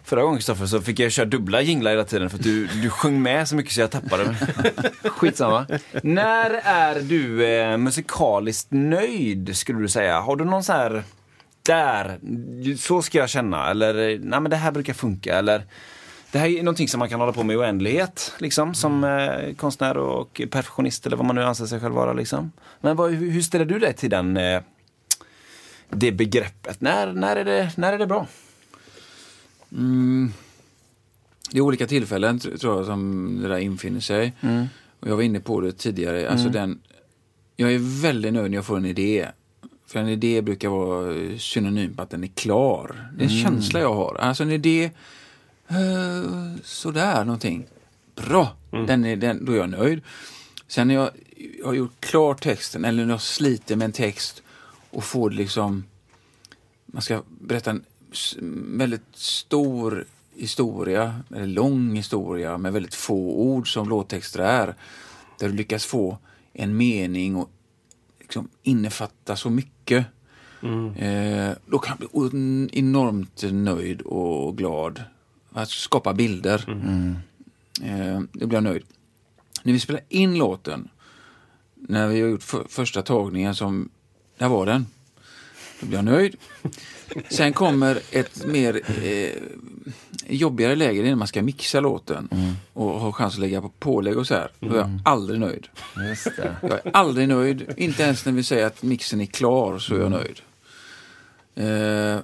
Förra 0.03 0.21
gången 0.21 0.37
Kristoffer 0.37 0.65
så 0.65 0.81
fick 0.81 0.99
jag 0.99 1.11
köra 1.11 1.25
dubbla 1.25 1.61
jinglar 1.61 1.91
hela 1.91 2.03
tiden 2.03 2.29
för 2.29 2.37
att 2.37 2.43
du, 2.43 2.67
du 2.67 2.89
sjöng 2.89 3.21
med 3.21 3.47
så 3.47 3.55
mycket 3.55 3.73
så 3.73 3.81
jag 3.81 3.91
tappade. 3.91 4.35
Skitsamma. 5.03 5.65
När 6.03 6.49
är 6.63 7.01
du 7.01 7.45
eh, 7.45 7.77
musikaliskt 7.77 8.67
nöjd 8.69 9.57
skulle 9.57 9.79
du 9.79 9.87
säga? 9.87 10.19
Har 10.19 10.35
du 10.35 10.45
någon 10.45 10.63
så 10.63 10.73
här, 10.73 11.03
där, 11.65 12.19
så 12.77 13.01
ska 13.01 13.17
jag 13.17 13.29
känna 13.29 13.69
eller 13.69 14.09
eh, 14.09 14.19
nej 14.19 14.39
men 14.39 14.49
det 14.49 14.55
här 14.55 14.71
brukar 14.71 14.93
funka 14.93 15.37
eller 15.37 15.65
det 16.35 16.39
här 16.39 16.47
är 16.47 16.63
någonting 16.63 16.87
som 16.87 16.99
man 16.99 17.09
kan 17.09 17.19
hålla 17.19 17.31
på 17.31 17.43
med 17.43 17.53
i 17.53 17.57
oändlighet, 17.57 18.33
liksom, 18.39 18.73
som 18.73 19.03
eh, 19.03 19.55
konstnär 19.55 19.97
och 19.97 20.41
perfektionist 20.51 21.05
eller 21.05 21.17
vad 21.17 21.25
man 21.25 21.35
nu 21.35 21.43
anser 21.43 21.65
sig 21.65 21.79
själv 21.79 21.93
vara. 21.93 22.13
Liksom. 22.13 22.51
Men 22.81 22.95
vad, 22.95 23.11
hur, 23.11 23.41
ställer 23.41 23.65
du 23.65 23.79
dig 23.79 23.93
till 23.93 24.09
den, 24.09 24.37
eh, 24.37 24.61
det 25.89 26.11
begreppet? 26.11 26.81
När, 26.81 27.13
när, 27.13 27.35
är 27.35 27.45
det, 27.45 27.71
när 27.77 27.93
är 27.93 27.97
det 27.97 28.07
bra? 28.07 28.27
Mm. 29.71 30.33
Det 31.51 31.57
är 31.57 31.61
olika 31.61 31.87
tillfällen 31.87 32.39
tr- 32.39 32.57
tror 32.57 32.77
jag 32.77 32.85
som 32.85 33.39
det 33.41 33.47
där 33.47 33.57
infinner 33.57 33.99
sig. 33.99 34.33
Och 34.99 35.07
jag 35.07 35.15
var 35.15 35.23
inne 35.23 35.39
på 35.39 35.61
det 35.61 35.71
tidigare. 35.71 36.29
Alltså 36.29 36.49
den, 36.49 36.81
jag 37.55 37.73
är 37.73 38.01
väldigt 38.01 38.33
nöjd 38.33 38.51
när 38.51 38.57
jag 38.57 38.65
får 38.65 38.77
en 38.77 38.85
idé. 38.85 39.27
För 39.87 39.99
en 39.99 40.09
idé 40.09 40.41
brukar 40.41 40.69
vara 40.69 41.13
synonym 41.37 41.95
på 41.95 42.01
att 42.01 42.09
den 42.09 42.23
är 42.23 42.27
klar. 42.27 43.09
Det 43.17 43.23
är 43.23 43.29
en 43.29 43.43
känsla 43.43 43.79
jag 43.79 43.93
har. 43.93 44.15
Alltså 44.15 44.43
en 44.43 44.51
idé, 44.51 44.91
eh, 45.67 46.61
sådär 46.63 47.25
någonting. 47.25 47.65
Bra, 48.15 48.55
den 48.71 49.05
är, 49.05 49.15
den, 49.15 49.45
då 49.45 49.51
är 49.51 49.57
jag 49.57 49.69
nöjd. 49.69 50.01
Sen 50.67 50.87
när 50.87 50.95
jag, 50.95 51.09
jag 51.59 51.65
har 51.65 51.73
gjort 51.73 51.99
klar 51.99 52.33
texten 52.33 52.85
eller 52.85 53.05
när 53.05 53.13
jag 53.13 53.21
sliter 53.21 53.75
med 53.75 53.85
en 53.85 53.91
text 53.91 54.41
och 54.89 55.03
får 55.03 55.31
liksom 55.31 55.83
man 56.85 57.01
ska 57.01 57.21
berätta 57.27 57.71
en 57.71 57.83
väldigt 58.77 59.15
stor 59.15 60.05
historia, 60.35 61.21
eller 61.35 61.47
lång 61.47 61.95
historia 61.95 62.57
med 62.57 62.73
väldigt 62.73 62.95
få 62.95 63.35
ord 63.35 63.73
som 63.73 63.89
låttexter 63.89 64.39
är. 64.39 64.75
Där 65.39 65.49
du 65.49 65.53
lyckas 65.53 65.85
få 65.85 66.17
en 66.53 66.77
mening 66.77 67.35
och 67.35 67.49
liksom 68.19 68.49
innefatta 68.63 69.35
så 69.35 69.49
mycket. 69.49 70.05
Eh, 70.97 71.51
då 71.65 71.79
kan 71.79 71.97
jag 71.99 72.31
bli 72.31 72.69
enormt 72.71 73.43
nöjd 73.51 74.01
och 74.01 74.57
glad. 74.57 75.03
Att 75.57 75.69
skapa 75.69 76.13
bilder. 76.13 76.63
Eh, 77.83 78.19
då 78.33 78.47
blir 78.47 78.57
jag 78.57 78.63
nöjd. 78.63 78.83
När 79.63 79.73
vi 79.73 79.79
spelar 79.79 80.01
in 80.09 80.37
låten, 80.37 80.87
när 81.75 82.07
vi 82.07 82.21
har 82.21 82.27
gjort 82.29 82.43
för, 82.43 82.63
första 82.69 83.01
tagningen 83.01 83.55
som, 83.55 83.89
där 84.37 84.47
var 84.47 84.65
den. 84.65 84.85
Då 85.79 85.85
blir 85.85 85.97
jag 85.97 86.05
nöjd. 86.05 86.35
Sen 87.29 87.53
kommer 87.53 87.99
ett 88.11 88.45
mer 88.45 88.81
eh, 89.03 89.31
jobbigare 90.27 90.75
läge 90.75 91.03
när 91.03 91.15
man 91.15 91.27
ska 91.27 91.41
mixa 91.41 91.79
låten 91.79 92.29
och 92.73 92.99
ha 92.99 93.11
chans 93.11 93.33
att 93.33 93.39
lägga 93.39 93.61
på 93.61 93.69
pålägg 93.69 94.17
och 94.17 94.27
så 94.27 94.33
här. 94.33 94.51
Då 94.59 94.73
är 94.73 94.77
jag 94.77 94.99
aldrig 95.05 95.39
nöjd. 95.39 95.67
Det. 95.95 96.55
Jag 96.61 96.71
är 96.71 96.91
aldrig 96.93 97.27
nöjd. 97.27 97.73
Inte 97.77 98.03
ens 98.03 98.25
när 98.25 98.33
vi 98.33 98.43
säger 98.43 98.65
att 98.65 98.83
mixen 98.83 99.21
är 99.21 99.25
klar 99.25 99.79
så 99.79 99.95
är 99.95 99.99
jag 99.99 100.11
nöjd. 100.11 100.41
Eh, 101.55 102.19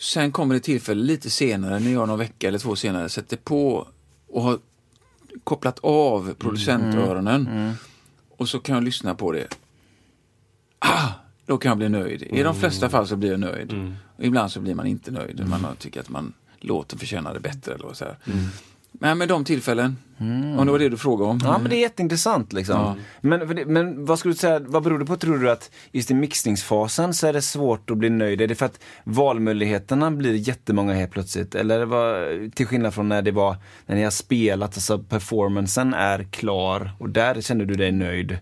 sen 0.00 0.32
kommer 0.32 0.54
det 0.54 0.60
tillfälle 0.60 1.04
lite 1.04 1.30
senare, 1.30 1.78
när 1.78 1.92
jag 1.92 2.08
någon 2.08 2.18
vecka 2.18 2.48
eller 2.48 2.58
två 2.58 2.76
senare 2.76 3.08
sätter 3.08 3.36
på 3.36 3.88
och 4.28 4.42
har 4.42 4.58
kopplat 5.44 5.78
av 5.82 6.34
producentöronen 6.34 7.74
och 8.36 8.48
så 8.48 8.58
kan 8.58 8.74
jag 8.74 8.84
lyssna 8.84 9.14
på 9.14 9.32
det. 9.32 9.46
Ah, 10.78 11.08
då 11.46 11.58
kan 11.58 11.68
jag 11.68 11.78
bli 11.78 11.88
nöjd. 11.88 12.22
I 12.22 12.42
de 12.42 12.54
flesta 12.54 12.88
fall 12.88 13.06
så 13.06 13.16
blir 13.16 13.30
jag 13.30 13.40
nöjd. 13.40 13.96
Och 14.16 14.24
ibland 14.24 14.52
så 14.52 14.60
blir 14.60 14.74
man 14.74 14.86
inte 14.86 15.10
nöjd. 15.10 15.48
Man 15.48 15.76
tycker 15.78 16.00
att 16.00 16.08
man 16.08 16.32
låten 16.60 16.98
förtjänade 16.98 17.40
bättre. 17.40 17.74
Eller 17.74 17.92
så. 17.92 18.04
Men 18.92 19.18
med 19.18 19.28
de 19.28 19.44
tillfällen, 19.44 19.96
om 20.58 20.66
det 20.66 20.72
var 20.72 20.78
det 20.78 20.88
du 20.88 20.96
frågade 20.96 21.30
om. 21.30 21.40
Ja, 21.42 21.58
men 21.58 21.70
det 21.70 21.76
är 21.76 21.80
jätteintressant 21.80 22.52
liksom. 22.52 22.76
Ja. 22.76 22.96
Men, 23.20 23.64
men 23.72 24.04
vad 24.04 24.18
skulle 24.18 24.34
du 24.34 24.38
säga, 24.38 24.58
vad 24.58 24.82
beror 24.82 24.98
det 24.98 25.04
på 25.04 25.16
tror 25.16 25.38
du 25.38 25.50
att 25.50 25.70
just 25.92 26.10
i 26.10 26.14
mixningsfasen 26.14 27.14
så 27.14 27.26
är 27.26 27.32
det 27.32 27.42
svårt 27.42 27.90
att 27.90 27.96
bli 27.96 28.10
nöjd? 28.10 28.40
Är 28.40 28.46
det 28.46 28.54
för 28.54 28.66
att 28.66 28.80
valmöjligheterna 29.04 30.10
blir 30.10 30.34
jättemånga 30.34 30.94
helt 30.94 31.10
plötsligt? 31.10 31.54
Eller 31.54 31.84
var, 31.84 32.50
till 32.50 32.66
skillnad 32.66 32.94
från 32.94 33.08
när 33.08 33.22
det 33.22 33.30
var, 33.30 33.56
när 33.86 33.96
ni 33.96 34.02
har 34.02 34.10
spelat, 34.10 34.74
alltså 34.74 34.98
performancen 34.98 35.94
är 35.94 36.24
klar 36.24 36.90
och 36.98 37.08
där 37.10 37.40
känner 37.40 37.64
du 37.64 37.74
dig 37.74 37.92
nöjd? 37.92 38.38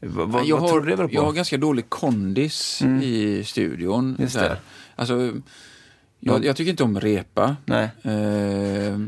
Vad, 0.00 0.46
jag, 0.46 0.58
vad 0.58 0.70
har, 0.70 1.08
jag 1.10 1.22
har 1.22 1.32
ganska 1.32 1.56
dålig 1.56 1.88
kondis 1.88 2.82
i 3.02 3.44
studion. 3.44 4.16
Just 4.18 4.32
så 4.32 4.38
här. 4.38 4.48
det. 4.48 4.58
Alltså, 4.96 5.32
jag, 6.20 6.44
jag 6.44 6.56
tycker 6.56 6.70
inte 6.70 6.82
om 6.82 7.00
repa. 7.00 7.56
Nej. 7.64 7.88
Eh, 8.02 8.98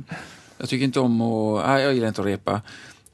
jag 0.60 0.68
tycker 0.68 0.84
inte 0.84 1.00
om 1.00 1.20
att... 1.20 1.66
Nej, 1.66 1.82
jag 1.82 1.94
gillar 1.94 2.08
inte 2.08 2.20
att 2.20 2.26
repa. 2.26 2.62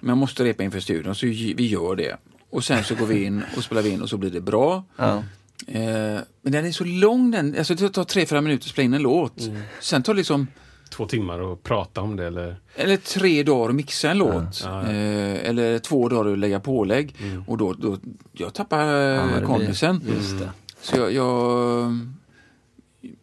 Men 0.00 0.08
jag 0.08 0.18
måste 0.18 0.44
repa 0.44 0.62
inför 0.62 0.80
studion, 0.80 1.14
så 1.14 1.26
vi 1.26 1.66
gör 1.66 1.96
det. 1.96 2.16
Och 2.50 2.64
sen 2.64 2.84
så 2.84 2.94
går 2.94 3.06
vi 3.06 3.24
in 3.24 3.42
och 3.56 3.64
spelar 3.64 3.82
vi 3.82 3.90
in 3.90 4.02
och 4.02 4.08
så 4.08 4.16
blir 4.16 4.30
det 4.30 4.40
bra. 4.40 4.84
Ja. 4.96 5.22
Eh, 5.66 6.20
men 6.42 6.52
den 6.52 6.66
är 6.66 6.72
så 6.72 6.84
lång 6.84 7.30
den. 7.30 7.54
Alltså 7.58 7.74
det 7.74 7.88
tar 7.88 8.04
tre, 8.04 8.26
fyra 8.26 8.40
minuter 8.40 8.64
att 8.64 8.70
spela 8.70 8.84
in 8.84 8.94
en 8.94 9.02
låt. 9.02 9.50
Sen 9.80 10.02
tar 10.02 10.14
det 10.14 10.18
liksom... 10.18 10.46
Två 10.90 11.06
timmar 11.06 11.52
att 11.52 11.62
prata 11.62 12.00
om 12.00 12.16
det 12.16 12.26
eller? 12.26 12.56
Eller 12.74 12.96
tre 12.96 13.42
dagar 13.42 13.68
att 13.68 13.74
mixa 13.74 14.10
en 14.10 14.18
låt. 14.18 14.62
Ja, 14.64 14.82
ja. 14.82 14.92
Eh, 14.92 15.48
eller 15.48 15.78
två 15.78 16.08
dagar 16.08 16.32
att 16.32 16.38
lägga 16.38 16.60
pålägg. 16.60 17.14
Och 17.46 17.58
då, 17.58 17.72
då 17.72 17.98
jag 18.32 18.54
tappar 18.54 18.84
Ja, 18.86 19.36
eh, 19.36 19.46
kondisen. 19.46 20.00
Just 20.16 20.38
det. 20.38 20.50
Så 20.80 20.96
jag, 20.96 21.12
jag, 21.12 21.98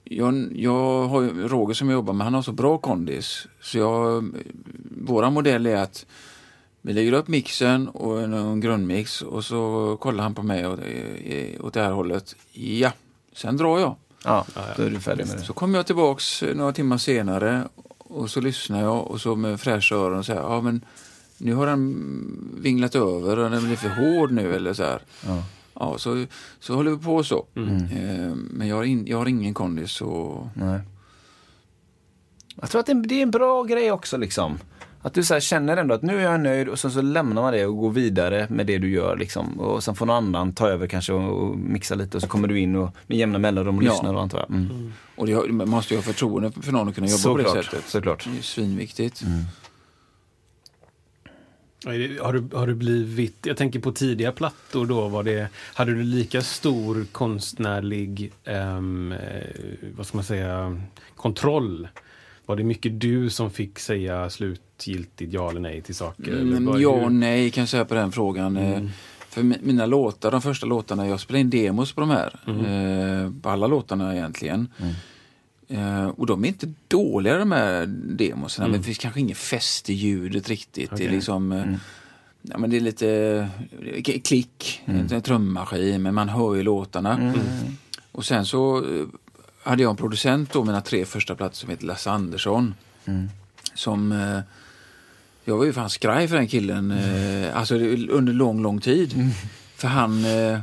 jag, 0.04 0.52
jag 0.56 1.08
har 1.08 1.48
Roger 1.48 1.74
som 1.74 1.90
jag 1.90 1.96
jobbar 1.96 2.14
med, 2.14 2.26
han 2.26 2.34
har 2.34 2.42
så 2.42 2.52
bra 2.52 2.78
kondis. 2.78 3.48
Så 3.62 3.78
jag, 3.78 4.30
våra 5.02 5.30
modell 5.30 5.66
är 5.66 5.76
att 5.76 6.06
vi 6.82 6.94
lägger 6.94 7.14
upp 7.14 7.28
mixen 7.28 7.88
och 7.88 8.22
en, 8.22 8.34
en 8.34 8.60
grundmix 8.60 9.22
och 9.22 9.46
så 9.46 9.98
kollar 10.02 10.24
han 10.24 10.36
på 10.36 10.44
mig 10.44 10.68
åt, 10.68 10.80
eh, 11.24 11.66
åt 11.66 11.74
det 11.74 11.82
här 11.82 11.92
hållet. 11.92 12.36
Ja, 12.52 12.92
sen 13.34 13.58
drar 13.58 13.80
jag. 13.80 13.96
Ja, 14.24 14.46
då 14.78 14.84
är 14.84 14.90
du 14.90 15.00
färdig 15.00 15.28
med 15.28 15.38
det. 15.38 15.42
Så 15.42 15.54
kommer 15.54 15.80
jag 15.80 15.86
tillbaks 15.86 16.44
eh, 16.44 16.56
några 16.56 16.74
timmar 16.74 16.98
senare 16.98 17.64
och 17.98 18.30
så 18.30 18.42
lyssnar 18.42 18.82
jag 18.82 19.08
och 19.08 19.22
så 19.22 19.36
med 19.36 19.60
fräscha 19.62 19.96
öron 19.96 20.20
och 20.20 20.26
säger 20.26 20.42
ja 20.42 20.62
men 20.62 20.86
nu 21.38 21.54
har 21.54 21.68
den 21.68 22.60
vinglat 22.62 22.96
över 22.96 23.40
och 23.40 23.52
den 23.52 23.66
blir 23.66 23.76
för 23.76 23.90
hård 23.90 24.32
nu 24.32 24.56
eller 24.56 24.74
så 24.74 24.84
här. 24.84 25.02
Ja. 25.26 25.44
Ja, 25.80 25.98
så, 25.98 26.26
så 26.60 26.76
håller 26.76 26.92
vi 26.92 26.98
på 26.98 27.24
så. 27.24 27.46
Eh, 27.56 28.36
men 28.36 28.68
jag 28.68 28.76
har, 28.76 28.84
in, 28.84 29.08
jag 29.08 29.18
har 29.18 29.26
ingen 29.28 29.54
kondis 29.54 29.92
så... 29.92 30.50
Nej. 30.56 30.80
Jag 32.62 32.70
tror 32.70 32.80
att 32.80 32.86
det 32.86 32.92
är, 32.92 32.96
det 33.08 33.16
är 33.16 33.24
en 33.24 33.32
bra 33.32 33.64
grej 33.64 33.92
också 33.92 34.18
liksom. 34.18 34.58
Att 35.02 35.14
du 35.14 35.24
så 35.24 35.34
här 35.34 35.42
känner 35.42 35.78
ändå 35.78 35.96
att 35.96 36.02
nu 36.02 36.18
är 36.20 36.24
jag 36.32 36.40
nöjd 36.40 36.70
och 36.70 36.80
sen 36.80 36.92
så 36.92 37.02
lämnar 37.02 37.42
man 37.42 37.54
det 37.54 37.66
och 37.66 37.78
går 37.78 37.92
vidare 37.92 38.48
med 38.50 38.66
det 38.68 38.78
du 38.78 38.90
gör 38.92 39.18
liksom. 39.18 39.60
Och 39.60 39.84
sen 39.84 39.96
får 39.96 40.06
någon 40.06 40.16
annan 40.16 40.54
ta 40.54 40.68
över 40.68 40.88
kanske 40.88 41.14
och, 41.14 41.44
och 41.44 41.58
mixa 41.58 41.96
lite 41.96 42.18
och 42.18 42.22
så 42.24 42.28
kommer 42.30 42.48
du 42.48 42.60
in 42.60 42.76
och 42.76 42.96
med 43.08 43.18
jämna 43.18 43.40
mellanrum 43.40 43.78
och 43.78 43.84
Ja. 43.84 43.92
lyssnar 43.92 44.14
och 44.14 44.22
antar 44.22 44.40
jag. 44.40 44.50
Mm. 44.50 44.94
Och 45.16 45.28
det, 45.28 45.34
har- 45.34 45.48
man 45.48 45.70
måste 45.70 45.94
ju 45.94 45.98
ha 45.98 46.04
förtroende 46.04 46.52
för 46.52 46.72
någon 46.72 46.90
att 46.90 46.96
kunna 46.96 47.08
jobba 47.08 47.24
på 47.32 47.38
det 47.38 47.44
Såklart, 47.44 47.66
sättet. 47.66 47.84
såklart. 47.88 48.24
Det 48.26 48.30
är 48.32 48.36
ju 48.36 48.42
svinviktigt. 48.42 49.24
Har 52.22 52.34
du, 52.34 52.58
har 52.58 52.68
du 52.68 52.76
blivit, 52.76 53.46
jag 53.46 53.58
tänker 53.58 53.80
på 53.80 53.92
tidiga 53.92 54.32
plattor 54.32 54.86
då, 54.86 55.08
var 55.08 55.24
det, 55.24 55.48
hade 55.74 55.94
du 55.94 56.04
lika 56.04 56.42
stor 56.42 57.06
konstnärlig, 57.12 58.32
eh, 58.44 58.82
vad 59.98 60.06
ska 60.08 60.18
man 60.18 60.24
säga, 60.24 60.82
kontroll? 61.16 61.88
Var 62.46 62.56
det 62.56 62.64
mycket 62.64 63.00
du 63.02 63.30
som 63.30 63.52
fick 63.52 63.80
säga 63.80 64.30
slutgiltigt 64.30 65.34
ja 65.34 65.50
eller 65.50 65.60
nej 65.60 65.82
till 65.82 65.96
saker? 65.96 66.34
Mm, 66.42 66.82
ja 66.82 66.90
och 66.90 67.12
nej 67.12 67.50
kan 67.52 67.62
jag 67.62 67.70
säga 67.70 67.86
på 67.86 67.94
den 67.94 68.12
frågan. 68.12 68.58
Eh, 68.58 68.82
För 69.30 69.42
mi- 69.42 69.60
mina 69.62 69.86
låtar, 69.86 70.32
de 70.32 70.42
första 70.42 70.66
låtarna, 70.66 71.08
jag 71.08 71.20
spelade 71.20 71.40
in 71.42 71.50
demos 71.50 71.92
på 71.94 72.02
de 72.02 72.10
här. 72.10 72.40
Eh, 72.48 73.32
på 73.42 73.50
alla 73.50 73.68
låtarna 73.68 74.14
egentligen. 74.16 74.68
Eh, 75.74 76.06
och 76.08 76.26
de 76.26 76.44
är 76.44 76.48
inte 76.48 76.74
dåliga 76.88 77.38
de 77.38 77.52
här 77.52 77.86
demosarna, 78.18 78.68
men 78.68 78.80
det 78.80 78.86
finns 78.86 78.98
kanske 78.98 79.20
ingen 79.20 79.36
fäst 79.36 79.90
i 79.90 79.94
ljudet 79.94 80.50
riktigt. 80.50 80.90
Det 80.98 81.06
är 81.06 81.12
liksom... 81.12 81.52
eh, 81.52 81.66
Ja, 82.46 82.58
men 82.58 82.70
det 82.70 82.76
är 82.78 82.82
lite 82.82 83.10
eh, 83.96 84.02
klick, 84.24 84.82
en 85.12 85.22
trummaskin, 85.22 86.02
men 86.02 86.14
man 86.16 86.30
hör 86.30 86.56
ju 86.56 86.64
låtarna. 86.64 87.34
Och 88.12 88.26
sen 88.26 88.46
så 88.46 88.86
hade 89.64 89.84
jag 89.84 89.90
en 89.90 89.96
producent 89.96 90.54
då, 90.54 90.64
mina 90.64 90.82
tre 90.82 91.06
första 91.06 91.36
plattor 91.36 91.56
som 91.56 91.70
heter 91.70 91.86
Lasse 91.86 92.12
Andersson. 92.12 92.74
Som... 93.74 94.12
Eh, 94.12 94.40
jag 95.46 95.58
var 95.58 95.66
ju 95.66 95.74
fan 95.74 95.90
skraj 95.90 96.28
för 96.28 96.36
den 96.36 96.48
killen, 96.48 96.92
eh, 96.92 97.58
alltså 97.58 97.76
under 98.10 98.34
lång, 98.34 98.62
lång 98.62 98.80
tid. 98.82 99.30
För 99.76 99.88
han, 99.88 100.26
eh, 100.26 100.60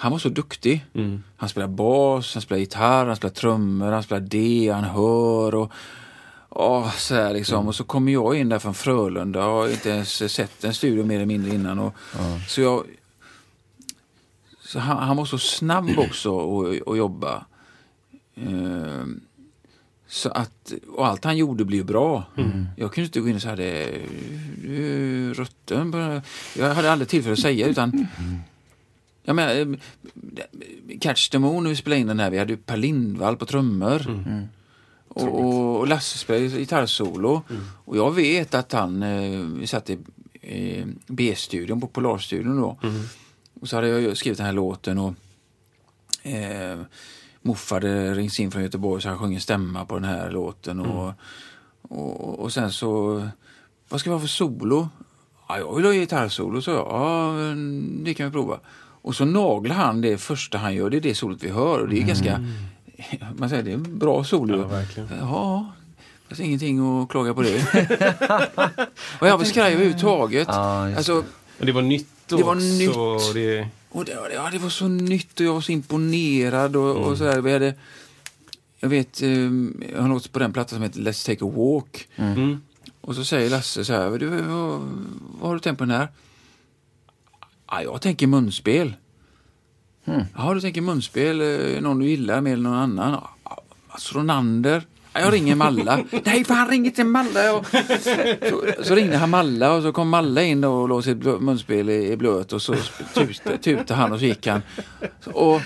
han 0.00 0.12
var 0.12 0.18
så 0.18 0.28
duktig. 0.28 0.86
Mm. 0.94 1.22
Han 1.36 1.48
spelar 1.48 1.68
bas, 1.68 2.34
han 2.34 2.42
spelar 2.42 2.60
gitarr, 2.60 3.06
han 3.06 3.16
spelar 3.16 3.34
trummor, 3.34 3.92
han 3.92 4.02
spelar 4.02 4.20
det, 4.20 4.68
han 4.74 4.84
hör 4.84 5.54
och 5.54 5.72
Åh, 6.50 6.92
så 6.96 7.14
här 7.14 7.32
liksom. 7.32 7.68
Och 7.68 7.74
så 7.74 7.84
kommer 7.84 8.12
jag 8.12 8.36
in 8.36 8.48
där 8.48 8.58
från 8.58 8.74
Frölunda 8.74 9.46
och 9.46 9.52
har 9.52 9.68
inte 9.68 9.90
ens 9.90 10.32
sett 10.32 10.64
en 10.64 10.74
studio 10.74 11.04
mer 11.04 11.16
eller 11.16 11.26
mindre 11.26 11.54
innan. 11.54 11.78
Och, 11.78 11.94
Så 12.48 12.60
jag... 12.60 12.84
Så 14.60 14.78
han, 14.78 14.96
han 14.96 15.16
var 15.16 15.24
så 15.24 15.38
snabb 15.38 15.90
också 15.98 16.60
att, 16.86 16.96
jobba. 16.96 17.44
Ehm, 18.36 19.20
så 20.08 20.28
att, 20.30 20.72
och 20.88 21.06
allt 21.06 21.24
han 21.24 21.36
gjorde 21.36 21.64
blev 21.64 21.84
bra. 21.84 22.24
Jag 22.76 22.92
kunde 22.92 23.06
inte 23.06 23.20
gå 23.20 23.28
in 23.28 23.36
och 23.36 23.42
säga 23.42 23.56
det, 23.56 24.00
rutten. 25.34 25.92
på-" 25.92 26.20
Jag 26.58 26.74
hade 26.74 26.92
aldrig 26.92 27.08
tillfälle 27.08 27.32
att 27.32 27.38
säga 27.38 27.66
utan 27.66 28.06
jag 29.28 29.36
menar, 29.36 29.54
eh, 29.54 30.98
Catch 31.00 31.28
the 31.28 31.38
Moon 31.38 31.62
när 31.62 31.70
vi 31.70 31.76
spelade 31.76 32.00
in 32.00 32.06
den 32.06 32.20
här, 32.20 32.30
vi 32.30 32.38
hade 32.38 32.52
ju 32.52 32.56
Per 32.56 32.76
Lindvall 32.76 33.36
på 33.36 33.46
trummor. 33.46 34.02
Och, 35.08 35.44
och, 35.44 35.78
och 35.80 35.88
Lasse 35.88 36.18
spelade 36.18 36.48
gitarrsolo. 36.48 37.42
Och 37.84 37.96
jag 37.96 38.14
vet 38.14 38.54
att 38.54 38.72
han, 38.72 39.02
eh, 39.02 39.40
vi 39.40 39.66
satt 39.66 39.90
i 39.90 39.98
eh, 40.40 40.86
B-studion 41.06 41.80
på 41.80 41.86
Polarstudion 41.86 42.60
då. 42.60 42.78
Och 43.60 43.68
så 43.68 43.76
hade 43.76 43.88
jag 43.88 44.16
skrivit 44.16 44.38
den 44.38 44.46
här 44.46 44.52
låten 44.52 44.98
och 44.98 45.14
eh, 46.22 46.78
Moffa 47.42 47.74
hade 47.74 48.14
ringt 48.14 48.38
in 48.38 48.50
från 48.50 48.62
Göteborg 48.62 49.02
så 49.02 49.08
han 49.08 49.18
sjöng 49.18 49.34
en 49.34 49.40
stämma 49.40 49.84
på 49.84 49.94
den 49.94 50.04
här 50.04 50.30
låten. 50.30 50.80
Och, 50.80 51.12
och, 51.82 52.38
och 52.38 52.52
sen 52.52 52.72
så, 52.72 53.22
vad 53.88 54.00
ska 54.00 54.10
vi 54.10 54.14
ha 54.14 54.20
för 54.20 54.28
solo? 54.28 54.88
Ja, 55.48 55.58
jag 55.58 55.76
vill 55.76 55.84
ha 55.84 55.92
gitarrsolo, 55.92 56.62
så 56.62 56.70
jag. 56.70 56.86
Ja, 56.86 57.32
det 58.04 58.14
kan 58.14 58.26
vi 58.26 58.32
prova. 58.32 58.60
Och 59.08 59.16
så 59.16 59.24
naglar 59.24 59.74
han 59.76 60.00
det 60.00 60.18
första 60.18 60.58
han 60.58 60.74
gör, 60.74 60.90
det 60.90 60.96
är 60.96 61.00
det 61.00 61.14
solot 61.14 61.42
vi 61.42 61.48
hör. 61.48 61.80
Och 61.80 61.88
det 61.88 61.98
är 61.98 62.04
ganska, 62.04 62.44
man 63.36 63.48
säger 63.48 63.62
det 63.62 63.70
är 63.70 63.74
en 63.74 63.98
bra 63.98 64.24
solo. 64.24 64.60
Ja, 64.60 64.66
verkligen. 64.66 65.08
Ja, 65.20 65.72
det 66.28 66.34
finns 66.34 66.46
ingenting 66.46 67.02
att 67.02 67.08
klaga 67.08 67.34
på 67.34 67.42
det. 67.42 67.56
och 69.20 69.28
jag 69.28 69.46
skraj 69.46 69.72
överhuvudtaget. 69.72 70.48
Ja, 70.50 70.96
alltså, 70.96 71.24
Och 71.58 71.66
det 71.66 71.72
var 71.72 71.82
nytt 71.82 72.08
Det 72.26 72.34
var 72.34 72.54
också. 72.54 72.66
nytt. 72.66 72.96
och 72.96 73.34
Det, 73.34 73.68
och 73.90 74.04
det, 74.04 74.12
ja, 74.34 74.48
det 74.52 74.58
var 74.58 74.68
så 74.68 74.88
nytt 74.88 75.40
och 75.40 75.46
jag 75.46 75.54
var 75.54 75.60
så 75.60 75.72
imponerad. 75.72 76.76
Och, 76.76 76.96
och 76.96 77.18
så 77.18 77.24
där. 77.24 77.40
Vi 77.40 77.52
hade, 77.52 77.74
jag 78.80 78.88
vet, 78.88 79.22
eh, 79.22 79.30
jag 79.92 80.00
har 80.00 80.08
något 80.08 80.32
på 80.32 80.38
den 80.38 80.52
plattan 80.52 80.76
som 80.76 80.82
heter 80.82 81.00
Let's 81.00 81.26
take 81.26 81.44
a 81.44 81.52
walk. 81.56 82.08
mm. 82.16 82.60
Och 83.00 83.14
så 83.14 83.24
säger 83.24 83.50
Lasse 83.50 83.84
så 83.84 83.92
här, 83.92 84.18
du, 84.18 84.26
vad, 84.26 84.80
vad 85.40 85.48
har 85.48 85.54
du 85.54 85.60
tänkt 85.60 85.78
på 85.78 85.84
den 85.84 85.96
här? 85.96 86.08
Ja, 87.70 87.82
jag 87.82 88.00
tänker 88.00 88.26
munspel. 88.26 88.94
Ja, 90.36 90.54
du 90.54 90.60
tänker 90.60 90.80
munspel, 90.80 91.40
eh, 91.40 91.80
någon 91.82 91.98
du 91.98 92.06
gillar 92.08 92.40
mer 92.40 92.52
än 92.52 92.62
någon 92.62 92.74
annan? 92.74 93.12
Ja, 93.44 93.62
Mats 93.88 94.12
Ronander. 94.14 94.82
Ja, 95.12 95.20
Jag 95.20 95.32
ringer 95.32 95.54
Malla. 95.54 96.00
Nej, 96.24 96.44
fan 96.44 96.68
ring 96.68 96.86
inte 96.86 97.04
Malla. 97.04 97.56
Och 97.56 97.66
Så, 98.50 98.84
så 98.84 98.94
ringde 98.94 99.16
han 99.16 99.30
Malla 99.30 99.72
och 99.72 99.82
så 99.82 99.92
kom 99.92 100.08
Malla 100.08 100.42
in 100.42 100.64
och 100.64 100.88
låg 100.88 101.04
sitt 101.04 101.24
munspel 101.40 101.90
i, 101.90 102.16
blöt 102.16 102.52
och 102.52 102.62
så 102.62 102.74
tutade, 103.14 103.58
tutade 103.58 103.94
han 103.94 104.12
och 104.12 104.18
så 104.18 104.24
gick 104.24 104.46
han. 104.46 104.62
Och, 105.24 105.60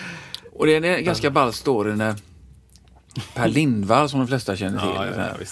och 0.52 0.66
det 0.66 0.75
är 0.76 0.85
en 0.85 1.04
ganska 1.04 1.30
ball 1.30 1.52
story 1.52 1.97
när 1.97 2.14
Per 3.35 3.49
Lindvall, 3.49 4.09
som 4.09 4.21
de 4.21 4.28
flesta 4.28 4.56
känner 4.56 4.78
till, 4.80 4.90
ja, 4.94 5.06
ja, 5.06 5.37
ja. 5.40 5.44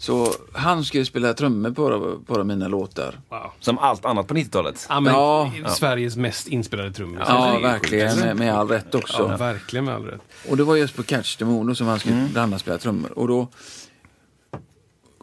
Så 0.00 0.34
han 0.52 0.84
skulle 0.84 1.04
spela 1.04 1.34
trummor 1.34 1.70
på, 1.70 2.18
på 2.34 2.44
mina 2.44 2.68
låtar. 2.68 3.20
Wow. 3.28 3.50
Som 3.60 3.78
allt 3.78 4.04
annat 4.04 4.26
på 4.26 4.34
90-talet. 4.34 4.86
Ja, 4.88 5.00
men 5.00 5.12
Ja. 5.14 5.52
Sveriges 5.68 6.16
mest 6.16 6.48
inspelade 6.48 6.92
trummis. 6.92 7.20
Ja, 7.28 7.52
Det 7.52 7.62
verkligen. 7.62 8.10
sjukt. 8.10 8.24
Med, 8.24 8.36
med 8.36 8.54
all 8.54 8.68
rätt 8.68 8.94
också. 8.94 9.28
Ja, 9.30 9.36
verkligen 9.36 9.84
med 9.84 9.94
all 9.94 10.04
rätt. 10.04 10.20
Och 10.48 10.56
det 10.56 10.64
var 10.64 10.76
just 10.76 10.96
på 10.96 11.02
Catch 11.02 11.36
the 11.36 11.44
Moon 11.44 11.76
som 11.76 11.86
han 11.86 11.98
skulle 11.98 12.28
bland 12.32 12.38
annat 12.52 12.60
spela 12.60 12.78
trummor. 12.78 13.18
Och 13.18 13.28
då 13.28 13.48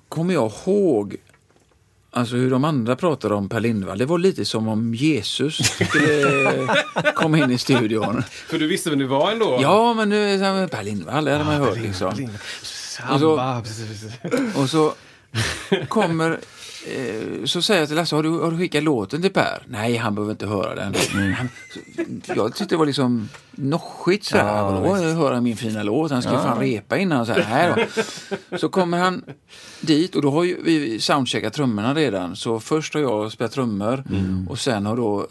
kommer 0.09 0.33
jag 0.33 0.51
ihåg 0.65 1.15
Alltså 2.11 2.35
hur 2.35 2.51
de 2.51 2.63
andra 2.63 2.95
pratade 2.95 3.35
om 3.35 3.49
Per 3.49 3.59
Lindvall, 3.59 3.97
det 3.97 4.05
var 4.05 4.17
lite 4.17 4.45
som 4.45 4.67
om 4.67 4.93
Jesus 4.93 5.55
skulle 5.57 6.67
komma 7.15 7.37
in 7.37 7.51
i 7.51 7.57
studion. 7.57 8.23
För 8.47 8.59
du 8.59 8.67
visste 8.67 8.89
vem 8.89 8.99
du 8.99 9.05
var 9.05 9.31
ändå? 9.31 9.59
Ja, 9.61 9.93
men 9.93 10.09
nu, 10.09 10.37
Per 10.71 10.83
Lindvall, 10.83 11.25
det 11.25 11.31
hade 11.31 11.43
man 11.43 11.53
ju 11.55 11.59
hört 11.61 11.77
liksom. 11.77 12.29
Och 13.13 13.19
så-. 13.19 13.35
Och 14.55 14.69
så 14.69 14.93
kommer, 15.87 16.31
eh, 16.87 17.45
så 17.45 17.61
säger 17.61 17.79
jag 17.81 17.87
till 17.89 17.97
Lasse, 17.97 18.15
har 18.15 18.23
du, 18.23 18.29
har 18.29 18.51
du 18.51 18.57
skickat 18.57 18.83
låten 18.83 19.21
till 19.21 19.31
Per? 19.33 19.63
Nej, 19.67 19.97
han 19.97 20.15
behöver 20.15 20.31
inte 20.31 20.47
höra 20.47 20.75
den. 20.75 20.95
Han, 21.37 21.49
jag 22.35 22.55
tyckte 22.55 22.75
det 22.75 22.79
var 22.79 22.85
liksom 22.85 23.29
noschigt 23.51 24.25
så 24.25 24.37
här. 24.37 24.57
Ja, 24.57 24.69
Vadå, 24.79 24.95
höra 24.95 25.41
min 25.41 25.57
fina 25.57 25.83
låt? 25.83 26.11
Han 26.11 26.21
ska 26.21 26.31
ju 26.31 26.37
fan 26.37 26.59
repa 26.59 26.97
innan. 26.97 27.25
Så, 27.25 27.33
här, 27.33 27.87
så 28.57 28.69
kommer 28.69 28.97
han 28.97 29.23
dit 29.81 30.15
och 30.15 30.21
då 30.21 30.31
har 30.31 30.43
ju 30.43 30.63
vi 30.63 30.99
soundcheckat 30.99 31.53
trummorna 31.53 31.93
redan. 31.93 32.35
Så 32.35 32.59
först 32.59 32.93
har 32.93 33.01
jag 33.01 33.31
spelat 33.31 33.51
trummor 33.51 34.03
och 34.49 34.59
sen 34.59 34.85
har 34.85 34.95
då 34.97 35.27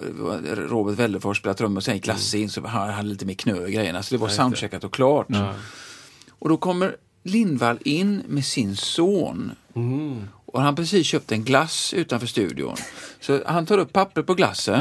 Robert 0.56 0.98
Wellefors 0.98 1.38
spelat 1.38 1.58
trummor. 1.58 1.80
Sen 1.80 1.94
gick 1.94 2.06
Lasse 2.06 2.38
in 2.38 2.50
så 2.50 2.66
han 2.66 2.90
hade 2.90 3.08
lite 3.08 3.26
mer 3.26 3.34
knö 3.34 3.66
i 3.66 3.72
grejerna. 3.72 4.02
Så 4.02 4.14
det 4.14 4.20
var 4.20 4.28
soundcheckat 4.28 4.84
och 4.84 4.92
klart. 4.94 5.26
Och 6.38 6.48
då 6.48 6.56
kommer 6.56 6.96
Lindvall 7.24 7.78
in 7.84 8.22
med 8.26 8.44
sin 8.44 8.76
son. 8.76 9.52
Och 10.46 10.60
han 10.60 10.66
har 10.66 10.72
precis 10.72 11.06
köpt 11.06 11.32
en 11.32 11.44
glass 11.44 11.94
utanför 11.94 12.26
studion. 12.26 12.76
Så 13.20 13.40
han 13.46 13.66
tar 13.66 13.78
upp 13.78 13.92
papper 13.92 14.22
på 14.22 14.34
glassen. 14.34 14.80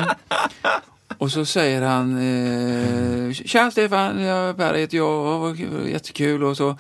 Och 1.18 1.32
så 1.32 1.46
säger 1.46 1.82
han 1.82 2.18
eh, 2.18 3.34
Tja 3.34 3.72
Stefan, 3.72 4.22
jag, 4.22 4.58
Per 4.58 4.74
heter 4.74 4.98
jag, 4.98 5.60
jättekul 5.90 6.44
och 6.44 6.58
så 6.58 6.78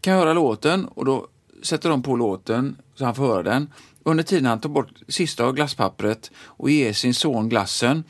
kan 0.00 0.12
jag 0.12 0.20
höra 0.20 0.32
låten 0.32 0.84
och 0.84 1.04
då 1.04 1.26
sätter 1.62 1.88
de 1.88 2.02
på 2.02 2.16
låten 2.16 2.76
så 2.94 3.04
han 3.04 3.14
får 3.14 3.26
höra 3.26 3.42
den. 3.42 3.72
Under 4.02 4.24
tiden 4.24 4.46
han 4.46 4.60
tar 4.60 4.68
bort 4.68 4.88
sista 5.08 5.44
av 5.44 5.54
glasspappret 5.54 6.30
och 6.36 6.70
ger 6.70 6.92
sin 6.92 7.14
son 7.14 7.48
glassen 7.48 8.04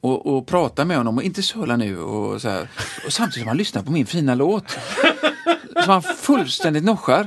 och, 0.00 0.26
och 0.26 0.46
pratar 0.46 0.84
med 0.84 0.96
honom 0.96 1.16
och 1.16 1.22
inte 1.22 1.42
söla 1.42 1.76
nu 1.76 1.98
och 1.98 2.42
så 2.42 2.48
här. 2.48 2.68
Och 3.06 3.12
samtidigt 3.12 3.42
som 3.42 3.48
han 3.48 3.56
lyssnar 3.56 3.82
på 3.82 3.92
min 3.92 4.06
fina 4.06 4.34
låt. 4.34 4.78
Som 5.74 5.88
han 5.88 6.02
fullständigt 6.02 6.84
noschar. 6.84 7.26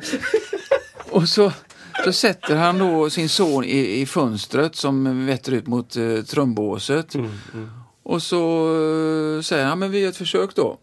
Och 1.12 1.30
så, 1.30 1.52
så 2.04 2.14
sätter 2.14 2.56
han 2.56 2.78
då 2.80 3.10
sin 3.10 3.30
son 3.30 3.64
i, 3.64 4.02
i 4.02 4.06
fönstret 4.06 4.76
som 4.76 5.26
vetter 5.26 5.52
ut 5.52 5.68
mot 5.68 5.96
eh, 5.96 6.22
trumbåset. 6.22 7.16
Och 8.04 8.24
så 8.24 8.66
eh, 9.38 9.42
säger 9.42 9.66
han, 9.66 9.80
men 9.80 9.92
vi 9.92 10.00
gör 10.00 10.10
ett 10.10 10.18
försök 10.18 10.56
då. 10.56 10.78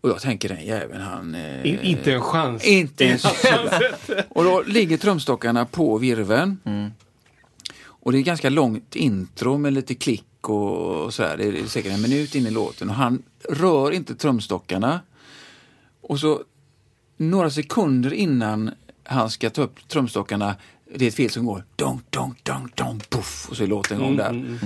Och 0.00 0.10
jag 0.10 0.20
tänker 0.20 0.48
den 0.48 0.66
jäveln 0.66 1.00
han... 1.02 1.34
Eh, 1.34 1.66
In, 1.66 1.80
inte 1.80 2.12
en 2.12 2.20
chans. 2.20 2.64
inte 2.64 3.04
en 3.04 3.18
Och 4.28 4.44
då 4.44 4.62
ligger 4.66 4.96
trumstockarna 4.96 5.64
på 5.66 5.98
virveln. 5.98 6.56
Och 7.84 8.12
det 8.12 8.18
är 8.18 8.22
ganska 8.22 8.50
långt 8.50 8.96
intro 8.96 9.58
med 9.58 9.72
lite 9.72 9.94
klick 9.94 10.48
och, 10.48 11.04
och 11.04 11.14
sådär. 11.14 11.36
Det 11.36 11.44
är 11.44 11.66
säkert 11.66 11.92
en 11.92 12.02
minut 12.02 12.34
in 12.34 12.46
i 12.46 12.50
låten 12.50 12.88
och 12.88 12.94
han 12.94 13.22
rör 13.48 13.90
inte 13.90 14.14
trumstockarna. 14.14 15.00
Och 16.02 16.20
så 16.20 16.42
några 17.16 17.50
sekunder 17.50 18.12
innan 18.12 18.70
han 19.04 19.30
ska 19.30 19.50
ta 19.50 19.62
upp 19.62 19.88
trumstockarna, 19.88 20.56
det 20.94 21.04
är 21.04 21.08
ett 21.08 21.14
fil 21.14 21.30
som 21.30 21.46
går 21.46 21.64
donk, 21.76 22.02
donk, 22.10 22.44
donk, 22.44 22.76
donk, 22.76 23.10
puff 23.10 23.46
och 23.50 23.56
så 23.56 23.62
är 23.62 23.66
låten 23.66 24.00
igång 24.00 24.16
där. 24.16 24.58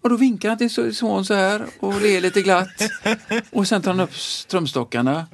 Och 0.00 0.10
då 0.10 0.16
vinkar 0.16 0.48
han 0.48 0.58
till 0.58 0.94
son 0.94 1.24
så 1.24 1.34
här 1.34 1.66
och 1.80 2.00
ler 2.00 2.20
lite 2.20 2.42
glatt. 2.42 2.90
Och 3.52 3.68
sen 3.68 3.82
tar 3.82 3.90
han 3.90 4.00
upp 4.00 4.12
trumstockarna 4.48 5.26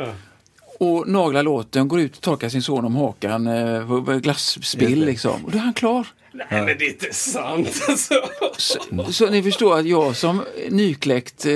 och 0.80 1.08
naglar 1.08 1.42
låten, 1.42 1.88
går 1.88 2.00
ut 2.00 2.16
och 2.16 2.22
torkar 2.22 2.48
sin 2.48 2.62
son 2.62 2.84
om 2.84 2.96
hakan 2.96 3.46
eh, 3.46 3.86
på 3.88 4.00
glasspill 4.00 5.04
liksom. 5.04 5.44
Och 5.44 5.50
då 5.50 5.58
är 5.58 5.62
han 5.62 5.74
klar. 5.74 6.06
Nej, 6.36 6.62
men 6.64 6.66
det 6.78 6.84
är 6.84 6.88
inte 6.88 7.14
sant 7.14 7.82
alltså. 7.88 8.14
Så, 8.56 8.78
så 9.12 9.30
ni 9.30 9.42
förstår 9.42 9.78
att 9.78 9.86
jag 9.86 10.16
som 10.16 10.42
nykläckt 10.70 11.46
eh, 11.46 11.52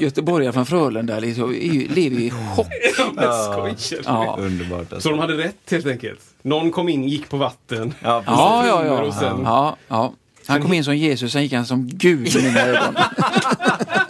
göteborgare 0.00 0.52
från 0.52 0.66
Frölunda 0.66 1.18
liksom, 1.18 1.50
är 1.54 1.94
lever 1.94 2.18
i 2.20 2.30
chock. 2.30 2.66
Men 3.14 3.24
skojar 3.24 3.76
du? 3.90 3.96
Ja. 4.04 4.36
Underbart 4.40 4.88
Så 4.88 4.94
alltså. 4.94 5.08
de 5.10 5.18
hade 5.18 5.34
rätt 5.36 5.70
helt 5.70 5.86
enkelt? 5.86 6.20
Någon 6.42 6.70
kom 6.70 6.88
in, 6.88 7.08
gick 7.08 7.28
på 7.28 7.36
vatten. 7.36 7.94
Ja. 8.00 8.22
Ja, 8.26 8.66
ja, 8.66 8.86
ja. 8.86 9.02
och 9.02 9.14
sen- 9.14 9.42
ja, 9.44 9.76
ja. 9.88 10.12
Han 10.46 10.62
kom 10.62 10.72
in 10.72 10.84
som 10.84 10.96
Jesus, 10.96 11.32
sen 11.32 11.42
gick 11.42 11.52
han 11.52 11.66
som 11.66 11.88
Gud 11.88 12.36
i 12.36 12.42
mina 12.42 12.60
ögon. 12.60 12.94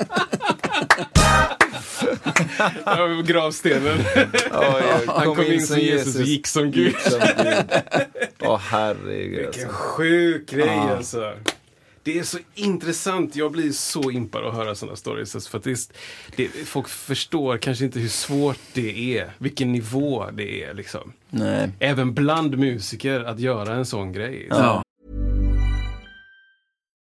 Ja, 2.85 3.23
Gravstenen. 3.27 3.99
Han 5.07 5.35
kom 5.35 5.45
in 5.47 5.67
som 5.67 5.79
Jesus 5.79 6.17
och 6.17 6.23
gick 6.23 6.47
som 6.47 6.71
Gud. 6.71 6.95
Åh 8.41 8.59
herregud 8.59 9.39
Vilken 9.39 9.69
alltså. 9.69 9.69
sjuk 9.69 10.51
grej 10.51 10.79
alltså. 10.79 11.33
Det 12.03 12.19
är 12.19 12.23
så 12.23 12.39
intressant. 12.55 13.37
Jag 13.37 13.53
blir 13.53 13.73
så 13.73 14.11
impad 14.11 14.47
att 14.47 14.55
höra 14.55 14.75
sådana 14.75 14.97
stories. 14.97 15.35
Alltså, 15.35 15.51
för 15.51 15.59
att 15.59 15.65
det 15.65 15.71
är, 15.71 15.79
det, 16.37 16.49
folk 16.49 16.89
förstår 16.89 17.59
kanske 17.59 17.85
inte 17.85 17.99
hur 17.99 18.09
svårt 18.09 18.59
det 18.73 19.19
är. 19.19 19.31
Vilken 19.39 19.73
nivå 19.73 20.27
det 20.33 20.65
är. 20.65 20.75
Liksom. 20.75 21.13
Nej. 21.31 21.71
Även 21.79 22.15
bland 22.15 22.59
musiker 22.59 23.21
att 23.21 23.41
göra 23.41 23.75
en 23.75 23.87
sån 23.87 24.13
grej. 24.13 24.47
Ja. 24.51 24.83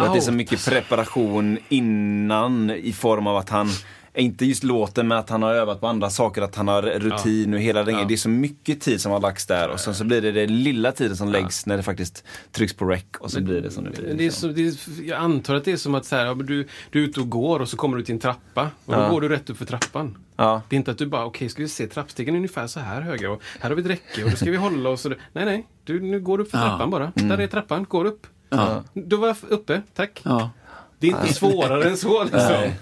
Och 0.00 0.06
att 0.06 0.12
det 0.12 0.18
är 0.18 0.20
så 0.20 0.32
mycket 0.32 0.64
preparation 0.66 1.58
innan 1.68 2.70
i 2.70 2.92
form 2.92 3.26
av 3.26 3.36
att 3.36 3.48
han 3.48 3.68
inte 4.14 4.46
just 4.46 4.64
låten, 4.64 5.08
men 5.08 5.18
att 5.18 5.30
han 5.30 5.42
har 5.42 5.54
övat 5.54 5.80
på 5.80 5.86
andra 5.86 6.10
saker, 6.10 6.42
att 6.42 6.54
han 6.54 6.68
har 6.68 6.82
rutin 6.82 7.54
och 7.54 7.60
hela 7.60 7.84
den 7.84 7.94
grejen. 7.94 8.08
Det 8.08 8.14
är 8.14 8.16
så 8.16 8.28
mycket 8.28 8.80
tid 8.80 9.00
som 9.00 9.12
har 9.12 9.20
lagts 9.20 9.46
där 9.46 9.68
och 9.68 9.80
sen 9.80 9.94
så 9.94 10.04
blir 10.04 10.22
det 10.22 10.32
den 10.32 10.62
lilla 10.62 10.92
tiden 10.92 11.16
som 11.16 11.28
läggs 11.32 11.66
när 11.66 11.76
det 11.76 11.82
faktiskt 11.82 12.24
trycks 12.52 12.74
på 12.74 12.84
rec 12.84 13.04
och 13.20 13.30
så 13.30 13.40
blir 13.40 13.60
det 13.60 13.70
som 13.70 13.84
det 13.84 13.90
blir. 13.90 14.02
Det 14.02 14.10
är 14.10 14.16
liksom. 14.16 14.48
så, 14.48 14.54
det 14.56 14.66
är, 14.68 14.74
jag 15.08 15.18
antar 15.18 15.54
att 15.54 15.64
det 15.64 15.72
är 15.72 15.76
som 15.76 15.94
att 15.94 16.04
så 16.04 16.16
här, 16.16 16.26
ja, 16.26 16.34
du, 16.34 16.68
du 16.90 17.02
är 17.04 17.08
ute 17.08 17.20
och 17.20 17.30
går 17.30 17.60
och 17.60 17.68
så 17.68 17.76
kommer 17.76 17.96
du 17.96 18.02
till 18.02 18.14
en 18.14 18.18
trappa. 18.20 18.70
Och 18.84 18.94
då 18.94 19.00
Ja. 19.00 19.08
går 19.08 19.20
du 19.20 19.28
rätt 19.28 19.50
upp 19.50 19.56
för 19.58 19.64
trappan. 19.64 20.16
Ja. 20.36 20.62
Det 20.68 20.76
är 20.76 20.78
inte 20.78 20.90
att 20.90 20.98
du 20.98 21.06
bara, 21.06 21.24
okej, 21.24 21.48
ska 21.48 21.62
vi 21.62 21.68
se, 21.68 21.86
trappstegen 21.86 22.34
är 22.34 22.38
ungefär 22.38 22.66
så 22.66 22.80
här 22.80 23.00
höga 23.00 23.30
och 23.30 23.42
här 23.60 23.68
har 23.68 23.76
vi 23.76 23.82
ett 23.82 23.88
räcke 23.88 24.24
och 24.24 24.30
då 24.30 24.36
ska 24.36 24.50
vi 24.50 24.56
hålla 24.56 24.90
oss. 24.90 25.04
Och. 25.06 25.12
Nej, 25.32 25.44
nej, 25.44 25.66
du, 25.84 26.00
nu 26.00 26.20
går 26.20 26.38
du 26.38 26.44
upp 26.44 26.50
för 26.50 26.58
Ja. 26.58 26.64
trappan 26.64 26.90
bara. 26.90 27.12
Där 27.14 27.38
är 27.38 27.46
trappan, 27.46 27.86
går 27.88 28.04
upp. 28.04 28.26
Ja. 28.50 28.84
Då 28.94 29.16
var 29.16 29.28
jag 29.28 29.36
uppe, 29.48 29.82
tack. 29.94 30.20
Ja. 30.22 30.50
Det 30.98 31.06
är 31.08 31.10
inte 31.22 31.34
svårare 31.34 31.84
än 31.90 31.96
så 31.96 32.22
liksom. 32.24 32.40
Nej. 32.42 32.76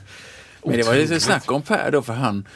Men 0.65 0.77
det 0.77 0.83
var 0.87 0.95
lite 0.95 1.21
snack 1.21 1.51
om 1.53 1.63
Per 1.63 1.91
då, 1.91 2.03
för 2.03 2.13
han, 2.13 2.49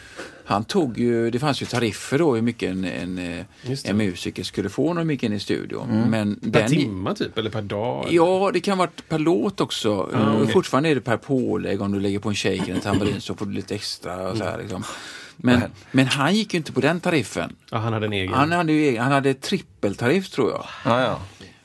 han 0.45 0.65
tog 0.65 0.99
ju, 0.99 1.31
det 1.31 1.39
fanns 1.39 1.63
ju 1.63 1.67
tariffer 1.67 2.19
då 2.19 2.35
hur 2.35 2.43
mycket 2.43 2.71
en, 2.71 2.85
en, 2.85 3.45
en 3.85 3.97
musiker 3.97 4.43
skulle 4.43 4.69
få 4.69 4.95
när 4.95 5.01
de 5.01 5.11
gick 5.11 5.23
in 5.23 5.33
i 5.33 5.41
studion. 5.41 6.05
Men 6.09 6.37
Per 6.37 6.51
den, 6.51 6.71
timma 6.71 7.15
typ, 7.15 7.39
eller 7.39 7.51
per 7.51 7.63
dag? 7.63 8.03
eller? 8.05 8.15
Ja, 8.17 8.51
det 8.55 8.61
kan 8.61 8.79
vara 8.79 8.91
per 9.09 9.19
låt 9.19 9.61
också. 9.61 10.11
Ah, 10.15 10.31
Och 10.33 10.41
okej. 10.41 10.53
Fortfarande 10.53 10.89
är 10.89 10.95
det 10.95 11.01
per 11.01 11.17
pålägg. 11.17 11.81
Om 11.83 11.93
du 11.93 12.01
lägger 12.01 12.19
på 12.19 12.29
en 12.29 12.35
shake 12.35 12.63
eller 12.63 12.75
en 12.75 12.81
tamburin 12.81 13.21
så 13.21 13.35
får 13.35 13.47
du 13.47 13.53
lite 13.53 13.75
extra. 13.75 14.29
Och 14.31 14.37
så 14.37 14.45
här, 14.45 14.59
liksom. 14.59 14.85
men, 15.37 15.63
men 15.93 16.07
han 16.07 16.35
gick 16.35 16.55
ju 16.55 16.57
inte 16.57 16.73
på 16.73 16.81
den 16.81 17.01
tariffen. 17.01 17.57
Ja, 17.71 17.79
han 17.79 17.93
hade 17.93 18.07
en 18.07 18.13
egen. 18.13 18.33
Han 18.35 18.53
hade, 18.53 18.73
ju, 18.73 18.81
egen- 18.89 19.03
han 19.03 19.13
hade 19.13 19.35
trippeltariff 19.35 20.31
tror 20.31 20.51
jag. 20.51 20.67
Ja, 20.85 21.01
ja. 21.03 21.21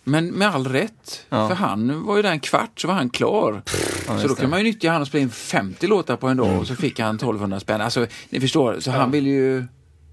Men 0.08 0.28
med 0.28 0.48
all 0.48 0.68
rätt. 0.68 1.26
Ja. 1.30 1.48
För 1.48 1.56
han 1.56 2.06
var 2.06 2.16
ju 2.16 2.22
där 2.22 2.32
en 2.32 2.40
kvart 2.40 2.80
så 2.82 2.88
var 2.88 2.96
han 2.96 3.10
klar. 3.10 3.62
så 4.22 4.28
då 4.28 4.36
kan 4.36 4.50
man 4.50 4.60
ju 4.60 4.64
nyttja 4.64 4.92
han 4.92 5.02
och 5.02 5.08
spela 5.08 5.22
in 5.22 5.30
50 5.30 5.88
låtar 5.88 6.16
på 6.16 6.28
en 6.28 6.38
dag 6.38 6.60
och 6.60 6.68
så 6.68 6.76
fick 6.76 7.00
han 7.00 7.16
1200 7.16 7.60
spänn. 7.60 7.82
Alltså, 7.82 8.08
ni 8.30 8.40
förstår, 8.40 8.80
så 8.80 8.92
han 8.92 9.12
vill 9.12 9.28
ju 9.28 9.66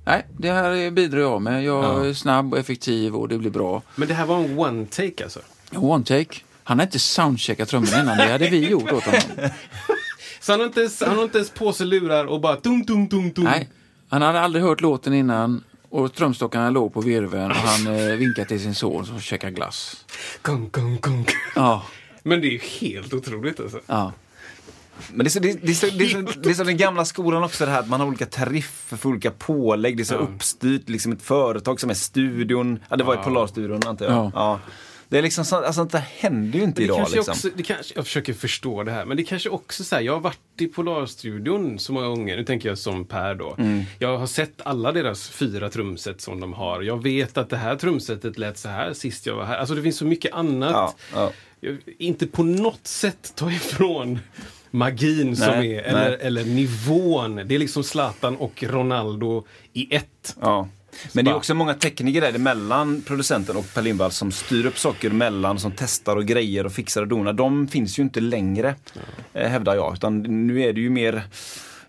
Nej, 0.05 0.26
det 0.38 0.50
här 0.50 0.90
bidrar 0.90 1.20
jag 1.20 1.42
med. 1.42 1.64
Jag 1.64 1.85
Ja. 1.85 2.05
är 2.05 2.12
snabb 2.14 2.52
och 2.52 2.59
effektiv 2.59 3.14
och 3.16 3.28
det 3.28 3.38
blir 3.38 3.50
bra. 3.50 3.83
Men 3.94 4.09
det 4.09 4.14
här 4.14 4.26
var 4.26 4.37
en 4.38 4.59
one 4.59 4.87
take 4.87 5.24
alltså? 5.24 5.40
One 5.74 6.05
take. 6.05 6.38
Han 6.64 6.78
har 6.78 6.87
inte 6.87 6.98
soundcheckat 6.98 7.68
trummorna 7.68 8.00
innan, 8.00 8.16
det 8.16 8.33
hade 8.33 8.48
vi 8.48 8.68
gjort 8.68 8.92
åt 8.92 9.05
honom. 9.05 9.20
Så 10.40 10.52
han 10.52 10.61
har 10.61 10.66
inte 10.66 10.81
ens, 10.81 11.02
han 11.02 11.16
har 11.16 11.24
inte 11.24 11.38
ens 11.38 11.50
på 11.50 11.72
sig 11.72 11.87
lurar 11.87 12.24
och 12.24 12.40
bara 12.40 12.57
tung, 12.57 12.85
tung, 12.85 13.09
tung, 13.09 13.31
tung. 13.31 13.44
Nej, 13.44 13.68
han 14.09 14.22
hade 14.22 14.40
aldrig 14.40 14.64
hört 14.64 14.81
låten 14.81 15.14
innan 15.14 15.64
och 15.92 16.14
trumstockarna 16.14 16.70
låg 16.70 16.94
på 16.94 17.00
virveln 17.00 17.50
och 17.50 17.57
han 17.57 17.87
eh, 17.87 18.16
vinkade 18.16 18.48
till 18.48 18.61
sin 18.61 18.74
son 18.74 19.07
som 19.07 19.20
käkar 19.20 19.50
glass. 19.50 20.05
Kung, 20.42 20.70
kung, 20.70 20.98
kung. 20.98 21.26
Ja, 21.55 21.83
Men 22.22 22.40
det 22.40 22.46
är 22.46 22.50
ju 22.50 22.59
helt 22.81 23.14
otroligt 23.14 23.61
alltså. 23.61 23.81
ja. 23.87 24.12
Men 25.12 25.24
det 25.24 25.28
är, 25.28 25.31
så, 25.31 25.40
det, 25.40 25.52
det, 25.62 25.70
är 25.70 25.74
så, 25.74 25.87
det, 25.87 26.05
är 26.05 26.09
så, 26.09 26.40
det 26.40 26.50
är 26.50 26.55
så 26.55 26.64
den 26.64 26.76
gamla 26.76 27.05
skolan 27.05 27.44
också, 27.44 27.64
det 27.64 27.70
här 27.70 27.81
att 27.81 27.88
man 27.88 28.00
har 28.00 28.07
olika 28.07 28.26
tariffer 28.26 28.96
för 28.96 29.09
olika 29.09 29.31
pålägg. 29.31 29.96
Det 29.96 30.02
är 30.02 30.05
så 30.05 30.14
uppstyrt, 30.14 30.88
liksom 30.88 31.12
ett 31.12 31.22
företag 31.22 31.81
som 31.81 31.90
är 31.90 31.94
studion. 31.94 32.78
Ja, 32.88 32.96
det 32.96 33.05
var 33.05 33.14
ju 33.16 33.22
Polarstudion 33.22 33.87
antar 33.87 34.07
jag. 34.07 34.14
Ja. 34.14 34.31
Ja. 34.35 34.61
Det 35.12 35.18
är 35.18 35.22
liksom 35.22 35.44
så, 35.44 35.57
alltså 35.57 35.85
det 35.85 35.98
händer 35.98 36.59
ju 36.59 36.64
inte 36.64 36.83
idag 36.83 36.96
kanske 36.96 37.16
liksom. 37.16 37.33
också, 37.33 37.48
det 37.57 37.62
kanske, 37.62 37.94
jag 37.96 38.05
försöker 38.05 38.33
förstå 38.33 38.83
det 38.83 38.92
här, 38.92 39.05
men 39.05 39.16
det 39.16 39.25
kanske 39.25 39.48
också 39.48 39.85
så 39.85 39.94
här, 39.94 40.03
jag 40.03 40.12
har 40.12 40.20
varit 40.20 40.61
i 40.61 40.66
Polarstudion 40.66 41.79
så 41.79 41.92
många 41.92 42.07
gånger, 42.07 42.37
nu 42.37 42.44
tänker 42.44 42.68
jag 42.68 42.79
som 42.79 43.05
Per 43.05 43.35
då. 43.35 43.55
Mm. 43.59 43.83
Jag 43.98 44.18
har 44.18 44.27
sett 44.27 44.61
alla 44.62 44.92
deras 44.92 45.29
fyra 45.29 45.70
trumset 45.70 46.20
som 46.20 46.40
de 46.40 46.53
har. 46.53 46.83
Jag 46.83 47.03
vet 47.03 47.38
att 47.38 47.51
det 47.51 47.57
här 47.57 47.77
trumsetet 47.77 48.38
lät 48.38 48.59
så 48.59 48.68
här 48.68 48.92
sist 48.92 49.27
jag 49.27 49.35
var 49.35 49.44
här. 49.44 49.57
Alltså 49.57 49.75
det 49.75 49.83
finns 49.83 49.96
så 49.96 50.05
mycket 50.05 50.33
annat. 50.33 50.72
Ja, 50.72 50.94
ja. 51.14 51.33
Jag, 51.61 51.79
inte 51.98 52.27
på 52.27 52.42
något 52.42 52.87
sätt 52.87 53.33
ta 53.37 53.51
ifrån 53.51 54.18
magin 54.70 55.37
som 55.37 55.48
Nej, 55.48 55.77
är, 55.77 55.83
eller, 55.83 56.18
eller 56.18 56.44
nivån. 56.44 57.37
Det 57.37 57.55
är 57.55 57.59
liksom 57.59 57.85
Zlatan 57.85 58.37
och 58.37 58.62
Ronaldo 58.62 59.46
i 59.72 59.94
ett. 59.94 60.37
Ja. 60.40 60.68
Men 61.12 61.24
det 61.24 61.31
är 61.31 61.35
också 61.35 61.55
många 61.55 61.74
tekniker 61.74 62.20
där 62.20 62.38
mellan 62.38 63.02
producenten 63.02 63.57
och 63.57 63.74
Per 63.74 63.83
Lindvall 63.83 64.11
som 64.11 64.33
styr 64.33 64.66
upp 64.66 64.78
saker 64.78 65.11
mellan, 65.11 65.59
som 65.59 65.72
testar 65.76 66.16
och 66.16 66.24
grejer 66.26 66.66
och 66.66 66.72
fixar 66.72 67.02
och 67.02 67.09
donar. 67.09 67.33
De 67.33 67.68
finns 67.68 67.98
ju 67.98 68.02
inte 68.02 68.20
längre, 68.20 68.74
eh, 69.33 69.48
hävdar 69.48 69.74
jag. 69.74 69.94
Utan 69.94 70.46
nu 70.46 70.62
är 70.62 70.72
det 70.72 70.81
ju 70.81 70.90
mer 70.90 71.22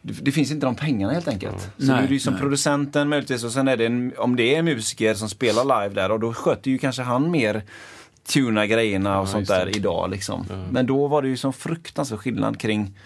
det 0.02 0.14
det 0.22 0.32
finns 0.32 0.52
inte 0.52 0.66
de 0.66 0.76
pengarna 0.76 1.14
helt 1.14 1.28
enkelt. 1.28 1.62
Så 1.62 1.86
Nej, 1.86 1.98
nu 1.98 2.04
är 2.04 2.08
det 2.08 2.14
ju 2.14 2.20
som 2.20 2.34
nej. 2.34 2.42
producenten 2.42 3.10
möjligtvis 3.10 3.44
och 3.44 3.52
sen 3.52 3.68
är 3.68 3.78
det 3.78 3.86
en, 3.86 4.14
om 4.18 4.36
det 4.36 4.56
är 4.56 4.60
en 4.60 4.66
musiker 4.66 5.14
som 5.14 5.30
spelar 5.30 5.64
live 5.64 6.02
där 6.02 6.12
och 6.12 6.20
då 6.20 6.34
sköter 6.34 6.72
ju 6.72 6.78
kanske 6.78 7.02
han 7.02 7.32
mer 7.32 7.64
tuna 8.28 8.68
grejerna 8.68 9.20
och 9.20 9.28
sånt 9.28 9.40
just 9.40 9.52
det. 9.52 9.58
där 9.58 9.78
idag 9.78 10.10
liksom. 10.12 10.46
Men 10.72 10.86
då 10.86 11.08
var 11.08 11.22
det 11.22 11.28
ju 11.28 11.38
som 11.38 11.54
fruktansvärd 11.54 12.20
skillnad 12.20 12.60
kring 12.60 12.98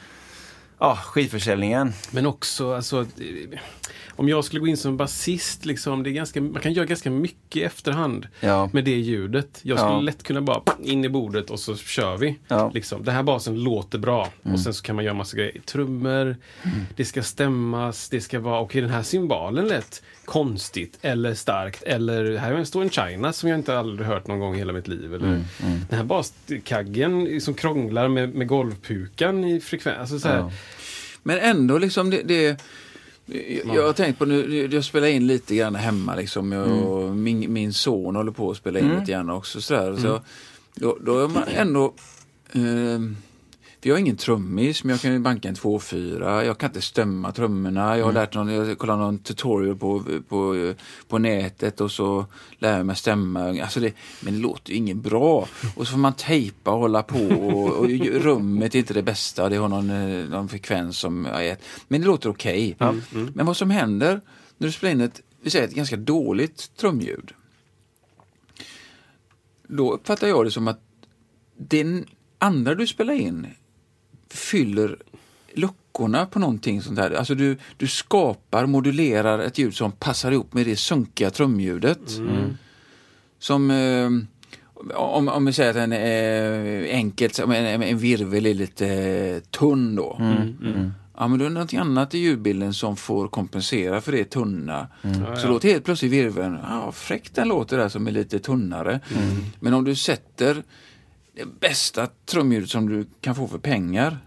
ja, 0.79 0.95
skivförsäljningen. 0.95 1.93
Men 2.11 2.25
också, 2.25 2.73
alltså, 2.73 2.99
eh, 3.01 3.59
om 4.15 4.29
jag 4.29 4.43
skulle 4.45 4.59
gå 4.59 4.67
in 4.67 4.77
som 4.77 4.97
basist, 4.97 5.65
liksom, 5.65 6.03
det 6.03 6.09
är 6.09 6.11
ganska, 6.11 6.41
man 6.41 6.61
kan 6.61 6.73
göra 6.73 6.85
ganska 6.85 7.11
mycket 7.11 7.55
i 7.55 7.63
efterhand 7.63 8.27
Ja. 8.39 8.69
med 8.73 8.83
det 8.85 8.91
ljudet. 8.97 9.59
Jag 9.63 9.77
skulle 9.79 9.93
Ja. 9.93 9.99
lätt 10.01 10.23
kunna 10.23 10.41
bara 10.41 10.61
in 10.83 11.05
i 11.05 11.09
bordet 11.09 11.49
och 11.49 11.59
så 11.59 11.75
kör 11.75 12.17
vi. 12.17 12.39
Ja. 12.47 12.71
Liksom. 12.73 13.03
Den 13.03 13.15
här 13.15 13.23
basen 13.23 13.63
låter 13.63 13.97
bra 13.99 14.29
och 14.43 14.59
sen 14.59 14.73
så 14.73 14.83
kan 14.83 14.95
man 14.95 15.05
göra 15.05 15.15
massa 15.15 15.37
grejer. 15.37 15.61
Trummor, 15.65 16.35
det 16.95 17.05
ska 17.05 17.23
stämmas, 17.23 18.09
det 18.09 18.21
ska 18.21 18.39
vara, 18.39 18.59
okej 18.59 18.81
den 18.81 18.89
här 18.91 19.03
cymbalen 19.03 19.67
lät 19.67 20.03
konstigt 20.27 20.97
eller 21.01 21.33
starkt. 21.33 21.83
Eller 21.83 22.37
här 22.37 22.63
står 22.63 22.81
en 22.81 22.89
China 22.89 23.33
som 23.33 23.49
jag 23.49 23.59
inte 23.59 23.79
aldrig 23.79 24.07
hört 24.07 24.27
någon 24.27 24.39
gång 24.39 24.55
i 24.55 24.57
hela 24.57 24.73
mitt 24.73 24.87
liv. 24.87 25.13
Eller 25.13 25.43
Den 25.89 25.97
här 25.97 26.03
baskaggen 26.03 27.41
som 27.41 27.53
krånglar 27.53 28.07
med, 28.07 28.35
med 28.35 28.47
golvpukan 28.47 29.43
i 29.43 29.59
frekvens. 29.59 29.99
Alltså, 29.99 30.19
så 30.19 30.27
Ja. 30.27 30.51
Men 31.23 31.37
ändå 31.37 31.77
liksom 31.77 32.09
det, 32.09 32.21
det 32.23 32.61
jag, 33.65 33.85
har 33.85 33.93
tänkt 33.93 34.19
på 34.19 34.25
nu, 34.25 34.67
jag 34.71 34.83
spelar 34.83 35.07
in 35.07 35.27
lite 35.27 35.55
grann 35.55 35.75
hemma 35.75 36.15
liksom. 36.15 36.51
Jag, 36.51 36.67
och 36.67 37.15
min, 37.15 37.53
min 37.53 37.73
son 37.73 38.15
håller 38.15 38.31
på 38.31 38.51
att 38.51 38.57
spela 38.57 38.79
in 38.79 38.89
lite 38.99 39.11
grann 39.11 39.29
också. 39.29 39.61
Sådär. 39.61 39.95
Så, 39.97 40.21
då, 40.75 40.97
då 41.01 41.23
är 41.23 41.27
man 41.27 41.43
ändå... 41.47 41.93
Eh, 42.53 42.99
vi 43.87 43.91
har 43.91 43.99
ingen 43.99 44.17
trummis, 44.17 44.83
men 44.83 44.91
jag 44.91 45.01
kan 45.01 45.13
ju 45.13 45.19
banka 45.19 45.47
en 45.47 45.55
2-4. 45.55 46.43
Jag 46.43 46.57
kan 46.57 46.69
inte 46.69 46.81
stämma 46.81 47.31
trummorna. 47.31 47.97
Jag 47.97 48.05
har 48.05 48.11
lärt 48.11 48.33
någon, 48.33 48.49
jag 48.49 48.77
kollar 48.77 48.97
någon 48.97 49.17
tutorial 49.17 49.75
på, 49.75 50.03
på, 50.27 50.73
på 51.07 51.17
nätet 51.17 51.81
och 51.81 51.91
så 51.91 52.25
lär 52.57 52.77
jag 52.77 52.85
mig 52.85 52.95
stämma. 52.95 53.61
Alltså 53.61 53.79
det, 53.79 53.93
men 54.21 54.33
det 54.33 54.39
låter 54.39 54.71
ju 54.71 54.77
inget 54.77 54.97
bra. 54.97 55.47
Och 55.75 55.87
så 55.87 55.91
får 55.91 55.97
man 55.99 56.13
tejpa 56.13 56.71
och 56.71 56.79
hålla 56.79 57.03
på 57.03 57.19
och, 57.19 57.77
och 57.77 57.89
rummet 58.11 58.75
är 58.75 58.79
inte 58.79 58.93
det 58.93 59.03
bästa. 59.03 59.49
Det 59.49 59.55
har 59.55 59.69
någon, 59.69 59.89
eh, 59.89 60.29
någon 60.29 60.49
frekvens 60.49 60.99
som 60.99 61.25
jag 61.25 61.45
är. 61.45 61.57
Men 61.87 62.01
det 62.01 62.07
låter 62.07 62.29
okej. 62.29 62.77
Men 63.33 63.45
vad 63.45 63.57
som 63.57 63.69
händer 63.69 64.21
när 64.57 64.67
du 64.67 64.71
spelar 64.71 64.91
in 64.91 65.01
ett, 65.01 65.21
vi 65.41 65.49
säger 65.49 65.67
ett 65.67 65.75
ganska 65.75 65.97
dåligt 65.97 66.77
trumljud. 66.77 67.33
Då 69.67 69.93
uppfattar 69.93 70.27
jag 70.27 70.45
det 70.45 70.51
som 70.51 70.67
att 70.67 70.81
den 71.57 72.05
andra 72.39 72.75
du 72.75 72.87
spelar 72.87 73.13
in 73.13 73.47
fyller 74.29 74.97
luckorna 75.53 76.25
på 76.25 76.39
någonting 76.39 76.81
sånt 76.81 76.99
här. 76.99 77.11
Alltså 77.11 77.35
du, 77.35 77.57
du 77.77 77.87
skapar, 77.87 78.65
modulerar 78.65 79.39
ett 79.39 79.57
ljud 79.57 79.75
som 79.75 79.91
passar 79.91 80.31
ihop 80.31 80.53
med 80.53 80.65
det 80.65 80.75
sunkiga 80.75 81.29
trumljudet. 81.29 81.99
Som 83.39 83.71
eh, 83.71 84.09
om, 84.95 85.27
om 85.27 85.45
vi 85.45 85.53
säger 85.53 85.69
att 85.69 85.75
en 85.75 85.93
eh, 85.93 86.95
enkelt, 86.95 87.39
en, 87.39 87.51
en 87.83 87.97
virvel 87.97 88.45
är 88.45 88.53
lite 88.53 88.87
eh, 88.87 89.39
tunn 89.39 89.95
då. 89.95 90.17
Ja, 91.19 91.27
men 91.27 91.39
då 91.39 91.45
är 91.45 91.49
det 91.49 91.53
någonting 91.53 91.79
annat 91.79 92.15
i 92.15 92.17
ljudbilden 92.17 92.73
som 92.73 92.95
får 92.95 93.27
kompensera 93.27 94.01
för 94.01 94.11
det 94.11 94.23
tunna. 94.29 94.87
Så 95.41 95.47
låter 95.47 95.69
helt 95.69 95.85
plötsligt 95.85 96.11
virveln, 96.11 96.57
ja 96.63 96.91
fräckt 96.91 97.35
den 97.35 97.47
låter 97.47 97.77
där 97.77 97.89
som 97.89 98.07
är 98.07 98.11
lite 98.11 98.39
tunnare. 98.39 98.99
Men 99.59 99.73
om 99.73 99.83
du 99.83 99.95
sätter 99.95 100.63
det 101.37 101.59
bästa 101.59 102.07
trumljudet 102.25 102.69
som 102.69 102.89
du 102.89 103.05
kan 103.21 103.35
få 103.35 103.47
för 103.47 103.57
pengar, 103.57 104.17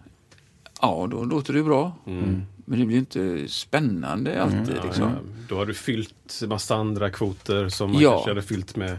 ja 0.82 1.08
då 1.10 1.24
låter 1.24 1.52
det 1.52 1.62
bra. 1.62 1.92
Men 2.64 2.78
det 2.78 2.86
blir 2.86 2.98
inte 2.98 3.48
spännande 3.48 4.42
alltid. 4.42 4.74
liksom. 4.84 5.02
Ja, 5.02 5.10
då 5.48 5.56
har 5.56 5.66
du 5.66 5.74
fyllt 5.74 6.42
massa 6.48 6.74
andra 6.76 7.10
kvoter 7.10 7.68
som 7.68 7.92
man 7.92 8.02
Ja. 8.02 8.10
kanske 8.12 8.30
hade 8.30 8.42
fyllt 8.42 8.76
med. 8.76 8.98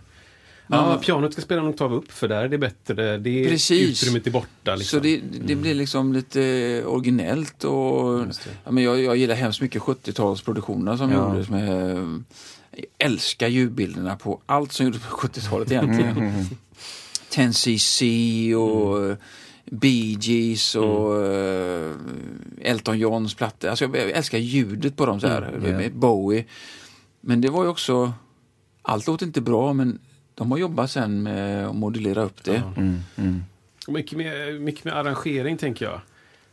Ja, 0.68 1.00
pianot 1.04 1.34
ska 1.34 1.42
spela 1.42 1.62
en 1.62 1.68
oktav 1.68 1.94
upp 1.94 2.12
för 2.12 2.28
där 2.28 2.44
är 2.44 2.50
det 2.50 2.58
bättre. 2.58 3.18
Det 3.18 3.46
är 3.46 3.50
Precis. 3.50 4.04
utrymmet 4.04 4.28
är 4.28 4.32
borta. 4.32 4.76
Liksom. 4.76 5.00
Så 5.00 5.04
det, 5.04 5.22
det 5.46 5.56
blir 5.56 5.76
liksom 5.76 6.14
lite 6.14 6.84
originellt 6.86 7.64
och 7.64 8.26
ja, 8.64 8.72
men 8.72 8.84
jag, 8.84 9.00
jag 9.04 9.18
gillar 9.18 9.36
hemskt 9.36 9.62
mycket 9.62 9.82
70-talsproduktioner 9.82 10.98
som 10.98 11.12
Ja. 11.12 11.30
gjordes 11.30 11.50
med 11.50 11.98
jag 12.72 12.86
älskar 12.98 13.48
ljudbilderna 13.48 14.16
på 14.16 14.42
allt 14.46 14.72
som 14.72 14.86
gjordes 14.86 15.02
på 15.02 15.08
70-talet 15.18 15.72
egentligen. 15.72 16.46
10cc 17.32 18.54
och 18.56 19.18
Bee 19.66 20.18
Gees 20.20 20.76
och 20.76 21.26
eh, 21.26 21.92
Elton 22.62 23.00
Johns 23.00 23.34
plattor. 23.34 23.70
Alltså 23.70 23.86
jag, 23.86 23.96
älskar 23.96 24.38
ljudet 24.38 24.98
på 24.98 25.06
dem 25.06 25.20
så 25.20 25.28
här. 25.28 25.52
ja. 25.54 25.60
med 25.60 25.94
Bowie. 25.96 26.46
Men 27.22 27.42
det 27.42 27.50
var 27.50 27.64
ju 27.64 27.70
också, 27.70 28.14
allt 28.82 29.08
låter 29.08 29.26
inte 29.26 29.42
bra 29.42 29.74
men 29.74 30.00
de 30.36 30.52
har 30.52 30.58
jobbat 30.58 30.92
sen 30.92 31.24
med 31.24 31.68
att 31.68 31.76
modulera 31.76 32.24
upp 32.24 32.44
det. 32.44 32.64
Och 33.88 33.94
mycket, 33.94 34.18
mer, 34.18 34.60
mycket 34.60 34.86
mer 34.86 34.92
arrangering 34.92 35.58
tänker 35.58 35.86
jag. 35.86 36.02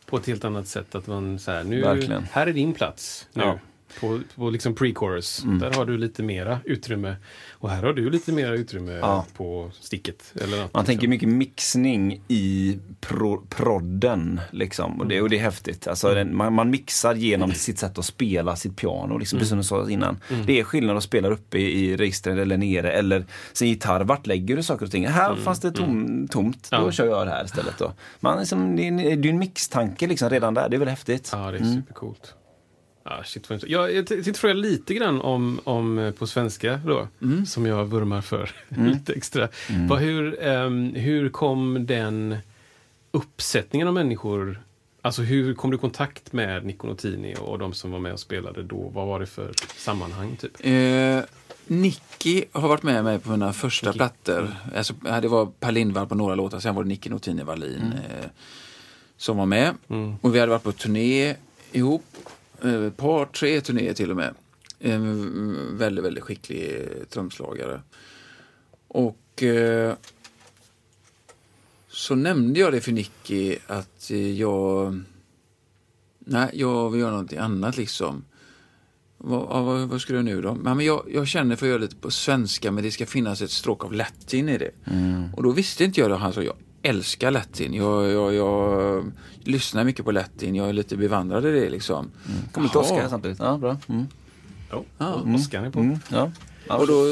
På 0.06 0.16
ett 0.16 0.26
helt 0.26 0.44
annat 0.44 0.68
sätt. 0.68 0.94
Att 0.94 1.06
man 1.06 1.38
så 1.38 1.50
här, 1.50 1.64
nu, 1.64 1.80
Verkligen. 1.80 2.22
här 2.32 2.46
är 2.46 2.52
din 2.52 2.74
plats. 2.74 3.28
Nu. 3.32 3.42
Ja. 3.42 3.58
På, 4.00 4.20
på 4.34 4.50
liksom 4.50 4.74
pre-chorus. 4.74 5.58
Där 5.60 5.72
har 5.72 5.84
du 5.84 5.98
lite 5.98 6.22
mera 6.22 6.58
utrymme. 6.64 7.16
Och 7.60 7.70
här 7.70 7.82
har 7.82 7.92
du 7.92 8.10
lite 8.10 8.32
mera 8.32 8.54
utrymme 8.54 8.92
Ja. 8.92 9.26
på 9.36 9.70
sticket. 9.80 10.32
Eller 10.34 10.44
något, 10.46 10.58
Man 10.58 10.64
liksom. 10.64 10.84
tänker 10.84 11.08
mycket 11.08 11.28
mixning 11.28 12.20
i 12.28 12.78
pro, 13.00 13.46
prodden. 13.48 14.40
Liksom. 14.50 15.00
Och, 15.00 15.06
det, 15.06 15.20
och 15.20 15.30
det 15.30 15.36
är 15.38 15.42
häftigt. 15.42 15.88
Alltså, 15.88 16.14
den, 16.14 16.36
man, 16.36 16.52
man 16.52 16.70
mixar 16.70 17.14
genom 17.14 17.52
sitt 17.52 17.78
sätt 17.78 17.98
att 17.98 18.04
spela 18.04 18.56
sitt 18.56 18.76
piano. 18.76 19.18
Liksom, 19.18 19.38
Precis 19.38 19.48
som 19.48 19.58
du 19.58 19.64
sa 19.64 19.90
innan. 19.90 20.18
Det 20.46 20.60
är 20.60 20.64
skillnad 20.64 20.96
att 20.96 21.02
spela 21.02 21.28
uppe 21.28 21.58
i, 21.58 21.84
i 21.84 21.96
registret 21.96 22.38
eller 22.38 22.56
nere. 22.56 22.92
Eller 22.92 23.24
sin 23.52 23.68
gitarr, 23.68 24.00
vart 24.04 24.26
lägger 24.26 24.56
du 24.56 24.62
saker 24.62 24.84
och 24.86 24.90
ting? 24.92 25.06
Här 25.06 25.34
fanns 25.36 25.60
det 25.60 25.70
tom, 25.72 26.28
tomt, 26.30 26.68
då 26.70 26.76
Ja. 26.76 26.92
kör 26.92 27.06
jag 27.06 27.26
det 27.26 27.30
här 27.30 27.44
istället. 27.44 27.78
Då. 27.78 27.92
Man, 28.20 28.38
liksom, 28.38 28.76
det, 28.76 28.82
är 28.82 28.88
en, 28.88 28.96
det 28.96 29.28
är 29.28 29.32
en 29.32 29.38
mixtanke 29.38 30.06
liksom, 30.06 30.30
redan 30.30 30.54
där. 30.54 30.68
Det 30.68 30.76
är 30.76 30.78
väl 30.78 30.88
häftigt. 30.88 31.28
Ja, 31.32 31.50
det 31.50 31.58
är 31.58 31.64
supercoolt. 31.74 32.34
Ah, 33.10 33.22
shit, 33.24 33.48
jag, 33.66 33.94
jag 33.94 34.06
tänkte 34.06 34.32
fråga 34.32 34.54
lite 34.54 34.94
grann 34.94 35.20
om, 35.20 35.60
om 35.64 35.98
eh, 35.98 36.10
på 36.10 36.26
svenska 36.26 36.80
då, 36.86 37.08
som 37.46 37.66
jag 37.66 37.84
vurmar 37.84 38.20
för 38.20 38.50
lite 38.68 39.12
extra. 39.12 39.48
Vad, 39.88 39.98
hur, 39.98 40.42
ehm, 40.42 40.94
hur 40.94 41.28
kom 41.28 41.86
den 41.86 42.36
uppsättningen 43.10 43.88
av 43.88 43.94
människor, 43.94 44.62
alltså 45.02 45.22
hur 45.22 45.54
kom 45.54 45.70
du 45.70 45.76
i 45.76 45.80
kontakt 45.80 46.32
med 46.32 46.64
Nico 46.66 46.86
Notini 46.86 47.36
och 47.40 47.58
de 47.58 47.72
som 47.72 47.90
var 47.90 47.98
med 47.98 48.12
och 48.12 48.20
spelade 48.20 48.62
då? 48.62 48.90
Vad 48.94 49.06
var 49.06 49.20
det 49.20 49.26
för 49.26 49.52
sammanhang 49.76 50.36
typ? 50.36 50.52
Eh, 50.60 51.20
Nicky 51.66 52.44
har 52.52 52.68
varit 52.68 52.82
med 52.82 53.04
mig 53.04 53.18
på 53.18 53.30
mina 53.30 53.52
första 53.52 53.92
plattor. 53.92 54.54
Alltså, 54.76 54.94
ja, 55.04 55.20
det 55.20 55.28
var 55.28 55.46
Per 55.46 55.72
Lindvall 55.72 56.06
på 56.06 56.14
några 56.14 56.34
låtar, 56.34 56.60
sen 56.60 56.74
var 56.74 56.82
det 56.82 56.88
Nicky 56.88 57.10
Notini 57.10 57.42
Wallin 57.42 57.92
eh, 57.92 58.26
som 59.16 59.36
var 59.36 59.46
med. 59.46 59.74
Och 60.20 60.34
vi 60.34 60.40
hade 60.40 60.50
varit 60.50 60.62
på 60.62 60.72
turné 60.72 61.34
ihop, 61.72 62.04
eh, 62.62 62.90
par, 62.90 63.26
tre 63.26 63.60
turnéer 63.60 63.94
till 63.94 64.10
och 64.10 64.16
med. 64.16 64.34
En 64.78 65.78
väldigt, 65.78 66.04
väldigt 66.04 66.24
skicklig 66.24 66.88
trumslagare. 67.10 67.80
Och 68.88 69.42
eh, 69.42 69.94
så 71.88 72.14
nämnde 72.14 72.60
jag 72.60 72.72
det 72.72 72.80
för 72.80 72.92
Nicky 72.92 73.56
att 73.66 74.10
jag... 74.36 75.00
Nej, 76.18 76.50
jag 76.52 76.90
vill 76.90 77.00
göra 77.00 77.10
någonting 77.10 77.38
annat 77.38 77.76
liksom. 77.76 78.24
Vad, 79.16 79.64
vad, 79.64 79.88
vad 79.88 80.00
ska 80.00 80.12
du 80.12 80.22
nu 80.22 80.42
då? 80.42 80.54
Men 80.54 80.80
jag, 80.80 81.02
jag 81.12 81.28
känner 81.28 81.56
för 81.56 81.66
att 81.66 81.70
göra 81.70 81.78
lite 81.78 81.96
på 81.96 82.10
svenska 82.10 82.70
men 82.72 82.84
det 82.84 82.90
ska 82.90 83.06
finnas 83.06 83.42
ett 83.42 83.50
stråk 83.50 83.84
av 83.84 83.92
latin 83.92 84.48
i 84.48 84.58
det. 84.58 84.70
Mm. 84.84 85.34
Och 85.34 85.42
då 85.42 85.50
visste 85.50 85.84
inte 85.84 86.00
jag 86.00 86.10
det. 86.10 86.16
Han 86.16 86.32
sa 86.32 86.42
jag 86.42 86.56
älskar 86.88 87.30
latin. 87.30 87.74
Jag, 87.74 88.10
jag, 88.10 88.34
jag 88.34 89.12
lyssnar 89.44 89.84
mycket 89.84 90.04
på 90.04 90.12
latin. 90.12 90.54
Jag 90.54 90.68
är 90.68 90.72
lite 90.72 90.96
bevandrad 90.96 91.46
i 91.46 91.50
det 91.50 91.70
liksom. 91.70 92.10
Mm. 92.28 92.48
Kommer 92.52 92.76
Oscar 92.76 93.00
här 93.00 93.08
samtidigt. 93.08 93.38
Ja, 93.38 93.58
bra. 93.58 93.76
Mm. 93.88 94.06
Ja. 94.98 95.22
Oscar 95.34 95.62
är 95.62 95.70
på. 95.70 95.80
Mm. 95.80 95.98
Ja. 96.08 96.30
Och 96.68 96.86
då, 96.86 97.04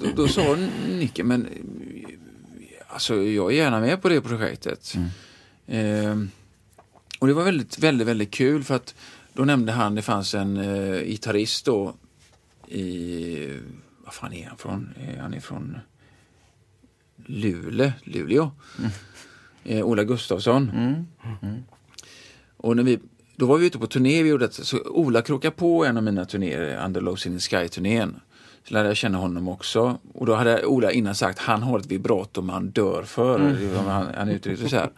då, 0.00 0.06
då 0.16 0.28
sa 0.28 0.56
Nicke, 0.88 1.24
men 1.24 1.48
alltså 2.88 3.14
jag 3.14 3.52
är 3.52 3.56
gärna 3.56 3.80
med 3.80 4.02
på 4.02 4.08
det 4.08 4.20
projektet. 4.20 4.94
Eh, 5.66 6.16
och 7.18 7.26
det 7.26 7.34
var 7.34 7.44
väldigt, 7.44 7.78
väldigt, 7.78 8.08
väldigt 8.08 8.30
kul 8.30 8.64
för 8.64 8.74
att 8.74 8.94
då 9.32 9.44
nämnde 9.44 9.72
han, 9.72 9.94
det 9.94 10.02
fanns 10.02 10.34
en 10.34 10.56
eh, 10.56 11.04
gitarrist 11.04 11.64
då 11.64 11.94
i, 12.68 13.48
vad 14.04 14.14
fan 14.14 14.32
är 14.32 14.46
han 14.46 14.56
från? 14.56 14.94
Eh, 15.00 15.22
han 15.22 15.34
är 15.34 15.40
från 17.16 17.26
Luleå, 17.26 17.92
Luleå. 18.04 18.50
Eh, 19.64 19.86
Ola 19.86 20.04
Gustafsson. 20.04 20.70
Och 22.56 22.76
när 22.76 22.82
vi, 22.82 22.98
då 23.36 23.46
var 23.46 23.58
vi 23.58 23.66
ute 23.66 23.78
på 23.78 23.86
turné, 23.86 24.22
vi 24.22 24.28
gjorde 24.28 24.44
ett, 24.44 24.54
så 24.54 24.78
Ola 24.78 25.22
krokade 25.22 25.54
på 25.54 25.84
en 25.84 25.96
av 25.96 26.02
mina 26.02 26.24
turnéer, 26.24 26.84
Under 26.84 27.00
Low 27.00 27.18
in 27.26 27.38
the 27.38 27.40
Sky-turnén. 27.40 28.20
Så 28.68 28.74
lärde 28.74 28.88
jag 28.88 28.96
känna 28.96 29.18
honom 29.18 29.48
också. 29.48 29.98
Och 30.14 30.26
då 30.26 30.34
hade 30.34 30.66
Ola 30.66 30.92
innan 30.92 31.14
sagt, 31.14 31.38
han 31.38 31.62
har 31.62 31.78
ett 31.78 31.86
vibrato 31.86 32.42
man 32.42 32.70
dör 32.70 33.02
för. 33.02 33.38
Vad 33.74 33.84
Han, 33.84 34.06
han 34.14 34.28
uttryckte 34.28 34.68
så 34.68 34.76
här. 34.76 34.90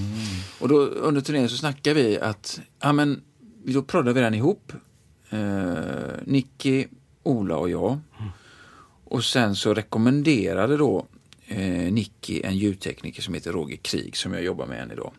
Och 0.60 0.68
då 0.68 0.80
under 0.80 1.20
turnén 1.20 1.48
så 1.48 1.56
snackade 1.56 1.94
vi 1.94 2.18
att, 2.18 2.60
ja 2.80 2.92
men, 2.92 3.22
då 3.64 3.82
proddade 3.82 4.12
vi 4.12 4.20
den 4.20 4.34
ihop. 4.34 4.72
Eh, 5.30 5.38
Nicky, 6.24 6.86
Ola 7.22 7.56
och 7.56 7.70
jag. 7.70 7.98
Och 9.04 9.24
sen 9.24 9.56
så 9.56 9.74
rekommenderade 9.74 10.76
då 10.76 11.06
eh, 11.48 11.92
Nicky 11.92 12.40
en 12.44 12.56
ljudtekniker 12.56 13.22
som 13.22 13.34
heter 13.34 13.52
Roger 13.52 13.76
Krig 13.76 14.16
som 14.16 14.32
jag 14.34 14.42
jobbar 14.42 14.66
med 14.66 14.82
än 14.82 14.90
idag. 14.92 15.12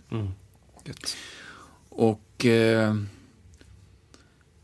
Och 1.89 2.46
eh, 2.46 2.96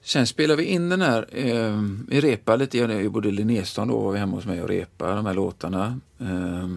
sen 0.01 0.27
spelade 0.27 0.61
vi 0.61 0.67
in 0.67 0.89
den 0.89 1.01
här, 1.01 1.27
eh, 1.31 1.81
vi 2.07 2.21
repade 2.21 2.57
lite, 2.57 2.77
jag 2.77 3.11
bodde 3.11 3.29
i 3.29 3.31
Linnéstan 3.31 3.87
då, 3.87 3.99
var 3.99 4.11
vi 4.11 4.19
hemma 4.19 4.35
hos 4.35 4.45
mig 4.45 4.61
och 4.61 4.69
repade 4.69 5.15
de 5.15 5.25
här 5.25 5.33
låtarna. 5.33 5.99
Eh, 6.19 6.69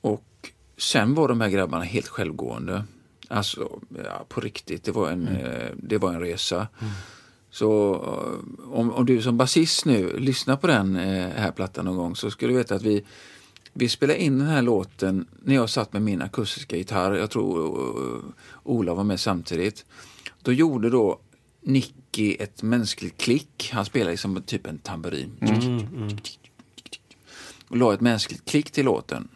och 0.00 0.52
sen 0.76 1.14
var 1.14 1.28
de 1.28 1.40
här 1.40 1.48
grabbarna 1.48 1.84
helt 1.84 2.08
självgående. 2.08 2.84
Alltså, 3.28 3.80
ja, 4.04 4.24
på 4.28 4.40
riktigt, 4.40 4.84
det 4.84 4.92
var 4.92 5.10
en, 5.10 5.28
eh, 5.28 5.70
det 5.76 5.98
var 5.98 6.12
en 6.12 6.20
resa. 6.20 6.68
Så 7.52 7.94
eh, 7.94 8.72
om, 8.72 8.92
om 8.92 9.06
du 9.06 9.22
som 9.22 9.36
basist 9.36 9.84
nu 9.84 10.16
lyssnar 10.18 10.56
på 10.56 10.66
den 10.66 10.96
eh, 10.96 11.28
här 11.28 11.52
plattan 11.52 11.84
någon 11.84 11.96
gång 11.96 12.16
så 12.16 12.30
ska 12.30 12.46
du 12.46 12.54
veta 12.54 12.74
att 12.74 12.82
vi, 12.82 13.04
vi 13.72 13.88
spelade 13.88 14.22
in 14.22 14.38
den 14.38 14.48
här 14.48 14.62
låten 14.62 15.26
när 15.42 15.54
jag 15.54 15.70
satt 15.70 15.92
med 15.92 16.02
min 16.02 16.22
akustiska 16.22 16.76
gitarr. 16.76 17.14
Jag 17.14 17.30
tror 17.30 17.58
uh, 17.58 18.22
Ola 18.62 18.94
var 18.94 19.04
med 19.04 19.20
samtidigt. 19.20 19.84
Då 20.42 20.52
gjorde 20.52 20.90
då 20.90 21.18
Nicky 21.60 22.36
ett 22.38 22.62
mänskligt 22.62 23.20
klick. 23.20 23.70
Han 23.72 23.84
spelade 23.84 24.10
liksom 24.10 24.42
typ 24.46 24.66
en 24.66 24.78
tamburin. 24.78 25.30
Och 27.68 27.76
la 27.76 27.94
ett 27.94 28.00
mänskligt 28.00 28.44
klick 28.44 28.70
till 28.70 28.84
låten. 28.84 29.28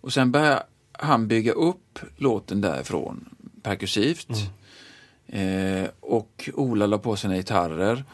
Och 0.00 0.12
sen 0.12 0.32
började 0.32 0.62
han 0.92 1.28
bygga 1.28 1.52
upp 1.52 1.98
låten 2.16 2.60
därifrån 2.60 3.28
perkursivt. 3.62 4.28
Eh, 5.28 5.88
och 6.00 6.50
Ola 6.54 6.86
la 6.86 6.98
på 6.98 7.16
sina 7.16 7.36
gitarrer. 7.36 8.04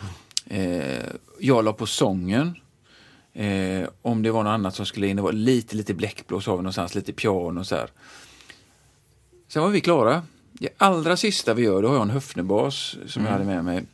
Eh, 0.47 1.05
jag 1.41 1.65
la 1.65 1.73
på 1.73 1.87
sången. 1.87 2.57
Eh, 3.33 3.89
om 4.03 4.23
det 4.23 4.31
var 4.31 4.43
något 4.43 4.51
annat 4.51 4.75
som 4.75 4.87
skulle 4.87 5.07
in, 5.07 5.17
det 5.17 5.23
var 5.23 5.33
lite, 5.33 5.77
lite 5.77 5.95
bläckblås 5.95 6.47
har 6.47 6.57
vi 6.57 6.63
någonstans, 6.63 6.95
lite 6.95 7.13
piano 7.13 7.61
och 7.61 7.67
så 7.67 7.75
här. 7.75 7.89
Sen 9.49 9.63
var 9.63 9.69
vi 9.69 9.81
klara. 9.81 10.23
Det 10.53 10.69
allra 10.77 11.17
sista 11.17 11.55
vi 11.55 11.63
gör, 11.63 11.83
då 11.83 11.89
har 11.89 11.95
jag 11.95 12.03
en 12.03 12.11
höfnebas 12.11 12.97
som 13.07 13.25
jag 13.25 13.33
hade 13.33 13.45
med 13.45 13.65
mig. 13.65 13.85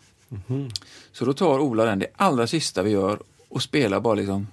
Så 1.13 1.25
då 1.25 1.33
tar 1.33 1.59
Ola 1.59 1.85
den, 1.85 1.99
det 1.99 2.07
allra 2.17 2.47
sista 2.47 2.83
vi 2.83 2.91
gör 2.91 3.19
och 3.49 3.63
spelar 3.63 4.01
bara 4.01 4.15
liksom 4.15 4.47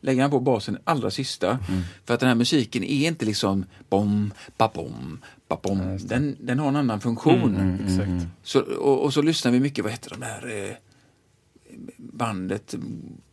lägger 0.00 0.22
han 0.22 0.30
på 0.30 0.40
basen 0.40 0.78
allra 0.84 1.10
sista. 1.10 1.58
För 2.04 2.14
att 2.14 2.20
den 2.20 2.28
här 2.28 2.34
musiken 2.34 2.84
är 2.84 3.08
inte 3.08 3.24
liksom 3.24 3.64
bom, 3.88 4.32
ba 4.56 4.68
bom, 4.74 5.18
ba 5.48 5.58
bom. 5.62 5.98
Den, 6.00 6.36
den 6.40 6.58
har 6.58 6.68
en 6.68 6.76
annan 6.76 7.00
funktion. 7.00 7.78
Exakt. 7.84 8.26
Så, 8.42 8.60
och, 8.60 9.04
och 9.04 9.14
så 9.14 9.22
lyssnar 9.22 9.52
vi 9.52 9.60
mycket, 9.60 9.84
vad 9.84 9.92
heter 9.92 10.10
de 10.10 10.20
där 10.20 10.68
eh, 10.68 10.74
bandet? 11.96 12.74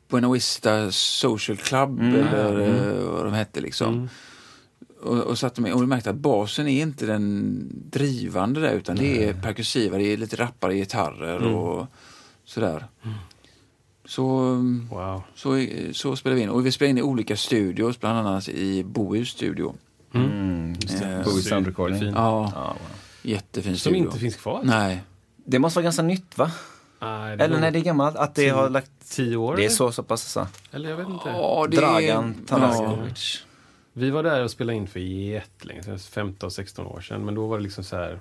Buena 0.08 0.32
Vista 0.32 0.91
Social 0.91 1.58
Club 1.58 1.99
eller 1.99 2.60
eh, 2.60 3.04
vad 3.10 3.26
de 3.26 3.34
hette 3.34 3.62
liksom. 3.62 4.10
Och, 5.02 5.17
och, 5.19 5.38
satte 5.38 5.62
med, 5.62 5.73
och 5.73 5.82
vi 5.82 5.88
märkte 5.88 6.10
att 6.10 6.15
basen 6.15 6.67
är 6.67 6.82
inte 6.82 7.06
den 7.06 7.60
drivande 7.91 8.62
där 8.62 8.73
utan 8.73 8.95
det 8.95 9.23
är 9.23 9.34
perkussiva, 9.34 9.97
det 9.97 10.04
är 10.04 10.17
lite 10.17 10.36
rappare 10.36 10.76
gitarrer 10.76 11.43
och 11.43 11.88
sådär. 12.45 12.86
Så, 14.06 14.23
Wow. 14.91 15.21
så, 15.36 15.65
så 15.93 16.15
spelar 16.15 16.36
vi 16.36 16.41
in. 16.41 16.49
Och 16.49 16.65
vi 16.65 16.71
spelar 16.71 16.89
in 16.89 16.97
i 16.97 17.02
olika 17.02 17.38
studios, 17.38 17.99
bland 17.99 18.17
annat 18.17 18.49
i 18.49 18.84
Bohus 18.84 19.30
studio. 19.30 19.76
Mm, 20.13 20.73
det. 20.73 21.04
Eh, 21.04 21.23
Bowie 21.23 21.43
Sound 21.43 21.67
Recording. 21.67 21.99
Fin. 21.99 22.13
Ja, 22.15 22.52
Ja, 22.56 22.67
wow. 22.67 22.78
jättefin 23.21 23.71
Som 23.78 23.78
studio. 23.80 23.97
inte 24.06 24.19
finns 24.19 24.36
kvar? 24.36 24.62
Nej. 24.63 25.04
Det 25.45 25.60
måste 25.60 25.78
vara 25.78 25.84
ganska 25.84 26.02
nytt 26.02 26.38
va? 26.38 26.52
Nej, 26.99 27.38
det 27.38 27.43
Eller 27.43 27.60
nej, 27.60 27.71
det 27.71 27.80
är 27.80 27.84
gammalt. 27.84 28.15
Att 28.15 28.36
det 28.36 28.41
tio- 28.41 28.54
har 28.54 28.69
lagt... 28.69 28.91
Tio 29.10 29.38
år? 29.38 29.56
Det 29.56 29.62
är 29.62 29.65
eller? 29.65 29.76
så, 29.76 29.91
så 29.91 30.04
pass 30.04 30.32
så. 30.32 30.47
Eller 30.71 30.89
jag 30.89 30.97
vet 30.97 31.08
inte. 31.10 31.30
Ja, 31.30 31.67
det 31.71 31.78
Dragan 31.78 32.36
ja. 32.39 32.47
Tanaskovic. 32.47 33.43
Vi 33.93 34.10
var 34.10 34.23
där 34.23 34.43
och 34.43 34.52
spelade 34.52 34.78
in 34.78 34.88
för 34.88 34.99
jättelänge 34.99 35.84
sedan, 35.84 35.97
15-16 35.97 36.86
år 36.86 37.02
sedan. 37.02 37.26
Men 37.26 37.36
då 37.36 37.47
var 37.47 37.58
det 37.58 37.63
liksom 37.63 37.84
så 37.84 37.95
här 37.95 38.19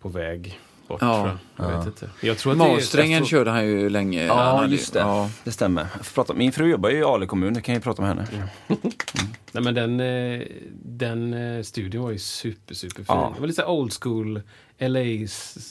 på 0.00 0.08
väg 0.08 0.60
bort 0.88 0.98
Ja. 1.02 1.22
tror 1.22 1.38
jag. 1.56 1.70
Jag 1.72 1.78
vet 1.78 1.86
inte. 1.86 2.10
Jag 2.20 2.38
tror 2.38 2.52
att 2.52 2.58
Masträngen 2.58 3.10
jag 3.12 3.18
tror- 3.20 3.38
körde 3.38 3.50
han 3.50 3.66
ju 3.66 3.88
länge. 3.90 4.24
Ja, 4.26 4.66
just 4.66 4.92
det. 4.92 4.98
Ja. 5.00 5.30
Det 5.44 5.52
stämmer. 5.52 5.86
Prata. 6.14 6.34
Min 6.34 6.52
fru 6.52 6.70
jobbar 6.70 6.88
ju 6.90 6.98
i 6.98 7.02
Ale 7.02 7.26
kommun, 7.26 7.54
det 7.54 7.60
kan 7.60 7.72
jag 7.74 7.80
ju 7.80 7.82
prata 7.82 8.02
med 8.02 8.08
henne. 8.16 8.48
Nej 9.52 9.64
men 9.64 9.74
den, 9.74 10.00
eh, 10.00 10.46
den 10.82 11.34
eh, 11.56 11.62
studion 11.62 12.02
var 12.02 12.10
ju 12.10 12.18
super, 12.18 12.74
super 12.74 12.96
fin. 12.96 13.04
Ja. 13.08 13.32
Det 13.34 13.40
var 13.40 13.46
lite 13.48 13.64
old 13.64 13.92
school 14.02 14.42
LA 14.78 15.26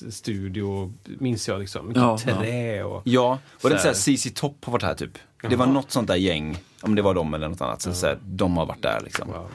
studio, 0.09 0.93
minns 1.05 1.47
jag 1.47 1.59
liksom. 1.59 1.87
Mycket 1.87 2.01
Ja, 2.03 2.17
trä 2.17 2.83
och... 2.83 3.01
Ja, 3.05 3.39
var 3.61 3.69
det 3.69 3.73
inte 3.73 3.81
Så 3.81 3.87
här. 3.87 3.93
såhär 3.93 4.17
CC 4.17 4.31
Topp 4.35 4.65
har 4.65 4.71
varit 4.73 4.83
här 4.83 4.93
typ? 4.95 5.17
Det 5.49 5.55
var 5.55 5.65
något 5.65 5.91
sånt 5.91 6.07
där 6.07 6.15
gäng, 6.15 6.57
om 6.81 6.95
det 6.95 7.01
var 7.01 7.13
dem 7.13 7.33
eller 7.33 7.47
något 7.49 7.61
annat. 7.61 7.81
Så, 7.81 7.93
så 7.93 8.05
här, 8.05 8.17
de 8.25 8.57
har 8.57 8.65
varit 8.65 8.81
där 8.81 9.01
liksom. 9.03 9.27
Wow. 9.27 9.47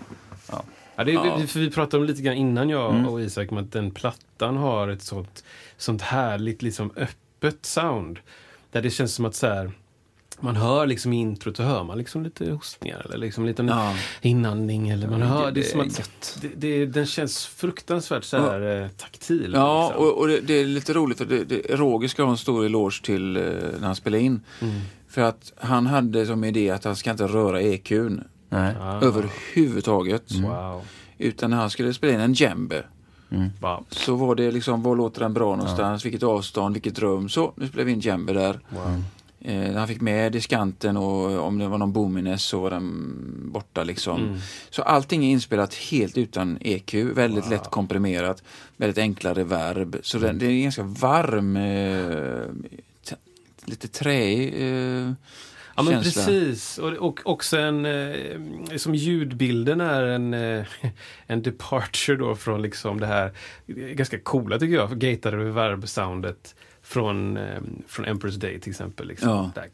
Ja. 1.07 1.27
Ja, 1.27 1.35
det, 1.37 1.41
vi- 1.41 1.47
För 1.47 1.61
vi 1.61 1.71
pratade 1.71 2.01
om 2.01 2.07
lite 2.07 2.23
grann 2.23 2.35
innan 2.37 2.69
jag 2.69 2.95
Mm. 2.95 3.09
och 3.09 3.21
Isak 3.21 3.53
om 3.53 3.59
att 3.59 3.73
den 3.73 3.91
plattan 3.91 4.57
har 4.57 4.89
ett 4.89 5.03
sånt, 5.03 5.45
sånt 5.77 6.03
härligt 6.03 6.63
liksom 6.63 6.91
öppet 6.97 7.67
sound. 7.67 8.19
Där 8.73 8.83
det 8.83 8.91
känns 8.91 9.15
som 9.15 9.25
att 9.25 9.35
så 9.35 9.47
här, 9.47 9.71
man 10.41 10.57
hör 10.57 10.87
liksom 10.87 11.13
i 11.13 11.17
introt 11.21 11.57
så 11.57 11.63
hör 11.63 11.85
man 11.85 11.99
liksom 11.99 12.23
lite 12.25 12.51
hostningar 12.51 13.01
eller 13.05 13.17
liksom 13.19 13.47
lite 13.47 13.63
Ja. 13.63 13.95
inandning 14.23 14.89
eller 14.89 15.09
man 15.09 15.23
hör, 15.23 15.51
det, 15.51 15.61
är 15.61 15.65
som 15.65 15.81
är 15.81 15.85
att 15.85 15.99
gött. 15.99 16.39
det, 16.43 16.49
det, 16.57 16.87
den 16.87 17.07
känns 17.07 17.47
fruktansvärt 17.47 18.25
så 18.25 18.37
här 18.37 18.83
eh, 18.83 18.89
taktil. 18.89 19.53
Ja, 19.55 19.87
liksom. 19.89 20.05
och, 20.07 20.19
och 20.19 20.29
det, 20.29 20.55
är 20.55 20.65
lite 20.65 20.93
roligt 20.93 21.19
det, 21.29 21.45
det, 21.45 21.61
Roger 21.77 22.09
ska 22.09 22.23
ha 22.23 22.31
en 22.31 22.37
stor 22.37 22.65
eloge 22.67 23.03
till 23.05 23.37
eh, 23.37 23.43
när 23.81 23.87
han 23.87 23.97
spelade 23.97 24.23
in. 24.23 24.41
Mm. 24.61 24.75
För 25.09 25.21
att 25.23 25.53
han 25.57 25.87
hade 25.87 26.27
som 26.27 26.45
idé 26.45 26.71
att 26.71 26.85
han 26.85 26.97
ska 26.97 27.11
inte 27.11 27.27
röra 27.27 27.63
EQn 27.63 28.25
Nej. 28.51 28.75
Ah, 28.81 29.01
överhuvudtaget. 29.01 30.33
Wow. 30.33 30.83
Utan 31.19 31.51
när 31.51 31.57
han 31.57 31.71
skulle 31.71 31.95
spela 31.95 32.15
in 32.15 32.21
en 32.21 32.33
djembe 32.33 32.85
wow. 33.61 33.85
så 33.91 34.15
var 34.15 34.35
det 34.35 34.51
liksom, 34.51 34.83
var 34.83 34.97
låter 34.97 35.21
den 35.21 35.35
bra 35.35 35.57
någonstans, 35.57 36.05
vilket 36.05 36.23
avstånd, 36.23 36.75
vilket 36.75 36.99
rum. 36.99 37.29
Så, 37.29 37.53
nu 37.57 37.69
spelar 37.69 37.85
vi 37.85 37.93
in 37.93 38.01
djembe 38.01 38.33
där. 38.33 38.61
wow. 38.69 39.03
Eh, 39.41 39.75
han 39.75 39.89
fick 39.89 40.01
med 40.01 40.33
diskanten 40.33 40.97
och 40.97 41.47
om 41.47 41.59
det 41.59 41.69
var 41.69 41.79
någon 41.79 41.93
boomines 41.93 42.45
så 42.45 42.61
var 42.61 42.71
den 42.71 43.15
borta 43.53 43.85
liksom. 43.85 44.23
Mm. 44.23 44.39
Så 44.71 44.83
allting 44.83 45.25
är 45.25 45.31
inspelat 45.31 45.75
helt 45.75 46.19
utan 46.19 46.59
EQ, 46.61 46.95
väldigt 46.95 47.51
lätt 47.51 47.71
komprimerat, 47.71 48.43
väldigt 48.77 48.99
enkla 48.99 49.35
reverb. 49.35 49.97
Så 50.03 50.19
den, 50.19 50.39
det 50.39 50.47
är 50.47 50.51
en 50.51 50.63
ganska 50.63 50.83
varm, 50.83 51.57
eh, 51.57 53.17
lite 53.65 53.89
träig. 53.89 54.55
Eh, 54.57 55.13
Ja, 55.85 55.91
men 55.91 56.03
känsla. 56.03 56.25
precis. 56.25 56.79
Och, 56.79 56.93
och 56.93 57.21
också 57.25 57.59
en, 57.59 57.87
eh, 57.87 58.77
som 58.77 58.95
ljudbilden 58.95 59.81
är 59.81 60.03
en, 60.03 60.35
eh, 60.35 60.67
en 61.27 61.43
departure 61.43 62.17
då 62.17 62.37
från 62.37 62.63
liksom 62.63 63.01
det 63.01 63.07
här 63.07 63.33
ganska 63.67 64.19
coola 64.19 64.59
tycker 64.59 64.75
jag, 64.75 64.99
gatade 64.99 65.37
reverb-soundet 65.37 66.55
från, 66.83 67.37
eh, 67.37 67.61
från 67.87 68.07
Emperor's 68.07 68.39
Day 68.39 68.61
till 68.61 68.71
exempel. 68.71 69.09
Liksom. 69.09 69.29
Ja. 69.29 69.51
Där, 69.55 69.69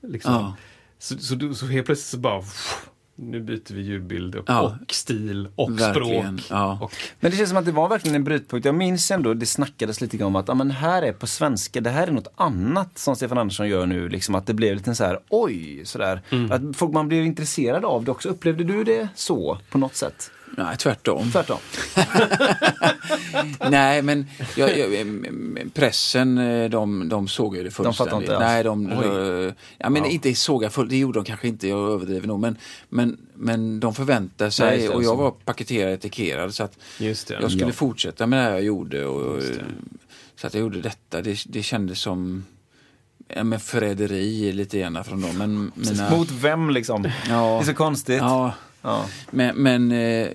liksom. 0.08 0.32
Ja. 0.32 0.56
Så, 0.98 1.18
så, 1.18 1.54
så 1.54 1.66
helt 1.66 1.86
plötsligt 1.86 2.10
så 2.10 2.18
bara, 2.18 2.42
nu 3.18 3.40
byter 3.40 3.74
vi 3.74 3.82
ljudbild 3.82 4.34
och, 4.34 4.44
Ja. 4.48 4.60
och 4.86 4.94
stil 4.94 5.48
och 5.54 5.80
Verkligen, 5.80 6.38
språk. 6.38 6.50
ja. 6.58 6.78
Och, 6.82 6.92
Men 7.20 7.30
det 7.30 7.36
känns 7.36 7.48
som 7.48 7.58
att 7.58 7.64
det 7.64 7.72
var 7.72 7.88
verkligen 7.88 8.14
en 8.14 8.24
brytpunkt. 8.24 8.64
Jag 8.66 8.74
minns 8.74 9.10
ändå, 9.10 9.34
det 9.34 9.46
snackades 9.46 10.00
lite 10.00 10.16
grann 10.16 10.26
om 10.26 10.36
att 10.36 10.56
men 10.56 10.70
här 10.70 11.02
är 11.02 11.12
på 11.12 11.26
svenska, 11.26 11.80
det 11.80 11.90
här 11.90 12.06
är 12.06 12.12
något 12.12 12.32
annat 12.36 12.98
som 12.98 13.16
Stefan 13.16 13.38
Andersson 13.38 13.68
gör 13.68 13.86
nu. 13.86 14.08
Liksom, 14.08 14.34
att 14.34 14.46
det 14.46 14.54
blev 14.54 14.74
lite 14.76 14.94
så 14.94 15.04
här, 15.04 15.18
oj, 15.28 15.80
sådär. 15.84 16.22
Att 16.50 16.76
folk, 16.76 16.92
man 16.92 17.08
blev 17.08 17.24
intresserad 17.24 17.84
av 17.84 18.04
det 18.04 18.10
också. 18.10 18.28
Upplevde 18.28 18.64
du 18.64 18.84
det 18.84 19.08
så 19.14 19.58
på 19.70 19.78
något 19.78 19.94
sätt? 19.96 20.30
Nej, 20.58 20.76
tvärtom. 20.76 21.30
Tvärtom? 21.32 21.58
Nej, 23.70 24.02
men 24.02 24.26
jag, 24.56 24.78
jag, 24.78 24.90
pressen, 25.74 26.38
eh, 26.38 26.70
de, 26.70 27.08
de 27.08 27.28
såg 27.28 27.56
ju 27.56 27.62
det 27.62 27.70
fullständigt. 27.70 27.96
fattar 27.98 28.16
inte 28.16 28.36
alls. 28.36 28.44
Nej, 28.44 28.64
de, 28.64 28.86
eh, 29.46 29.52
ja, 29.78 29.90
men 29.90 30.04
inte 30.04 30.34
såga 30.34 30.70
full, 30.70 30.88
det 30.88 30.96
gjorde 30.96 31.18
de 31.18 31.24
kanske 31.24 31.48
inte, 31.48 31.68
jag 31.68 31.90
överdriver 31.92 32.26
nog, 32.28 32.40
men, 32.40 32.56
men, 32.88 33.16
men 33.34 33.80
de 33.80 33.94
förväntade 33.94 34.44
Nej, 34.44 34.52
sig 34.52 34.78
det, 34.78 34.88
och 34.88 35.02
jag 35.02 35.08
så. 35.10 35.14
var 35.16 35.30
paketerad 35.30 35.88
och 35.88 35.94
etikerad 35.98 36.54
så 36.54 36.62
att 36.64 36.78
Just 36.98 37.28
det. 37.28 37.38
jag 37.40 37.50
skulle 37.50 37.66
Ja. 37.66 37.72
fortsätta 37.72 38.26
med 38.26 38.38
det 38.38 38.42
här 38.42 38.50
jag 38.50 38.62
gjorde. 38.62 39.06
Och, 39.06 39.42
så 40.40 40.46
att 40.46 40.54
jag 40.54 40.60
gjorde 40.60 40.80
detta, 40.80 41.22
det, 41.22 41.38
det 41.46 41.62
kändes 41.62 42.00
som 42.00 42.44
ja, 43.28 43.44
men 43.44 43.60
förräderi 43.60 44.52
lite 44.52 44.78
grann 44.78 45.04
från 45.04 45.20
dem. 45.20 45.38
Men, 45.38 45.72
mina, 45.74 46.10
Mot 46.10 46.30
vem 46.30 46.70
liksom? 46.70 47.04
ja, 47.28 47.56
Det 47.56 47.62
är 47.62 47.66
så 47.66 47.74
konstigt. 47.74 48.18
ja, 48.18 48.52
Ja. 48.82 49.08
men, 49.30 49.56
men 49.56 49.92
eh, 49.92 50.28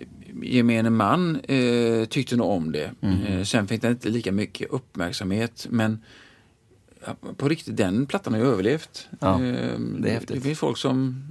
gemene 0.44 0.90
man 0.90 1.36
eh, 1.40 2.06
tyckte 2.06 2.36
nog 2.38 2.50
om 2.50 2.72
det. 2.72 2.92
Mm. 3.02 3.22
Eh, 3.24 3.44
sen 3.44 3.68
fick 3.68 3.82
den 3.82 3.92
inte 3.92 4.10
lika 4.10 4.32
mycket 4.32 4.70
uppmärksamhet. 4.70 5.68
Men 5.70 6.02
ja, 7.06 7.16
på 7.38 7.50
riktigt, 7.50 7.78
den 7.78 8.06
plattan 8.06 8.34
har 8.34 8.40
ju 8.40 8.48
överlevt. 8.48 9.08
Ja, 9.20 9.44
Eh, 9.44 9.80
det 9.80 10.10
är 10.10 10.14
häftigt. 10.14 10.36
det 10.36 10.42
finns 10.42 10.60
folk 10.60 10.78
som 10.78 11.24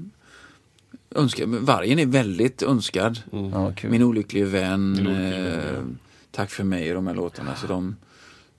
önskar. 1.15 1.47
Vargen 1.47 1.99
är 1.99 2.07
väldigt 2.07 2.63
önskad. 2.63 3.21
Ja, 3.53 3.73
kul. 3.77 3.91
Min 3.91 4.03
olycklige 4.03 4.45
vän. 4.45 4.93
Min 4.93 5.07
olycklige 5.07 5.43
vän, 5.43 5.77
eh, 5.77 5.83
Tack 6.31 6.51
för 6.51 6.65
mig 6.65 6.89
och 6.89 6.95
de 6.95 7.07
här 7.07 7.15
låtarna. 7.15 7.57
Så 7.57 7.67
de, 7.67 7.97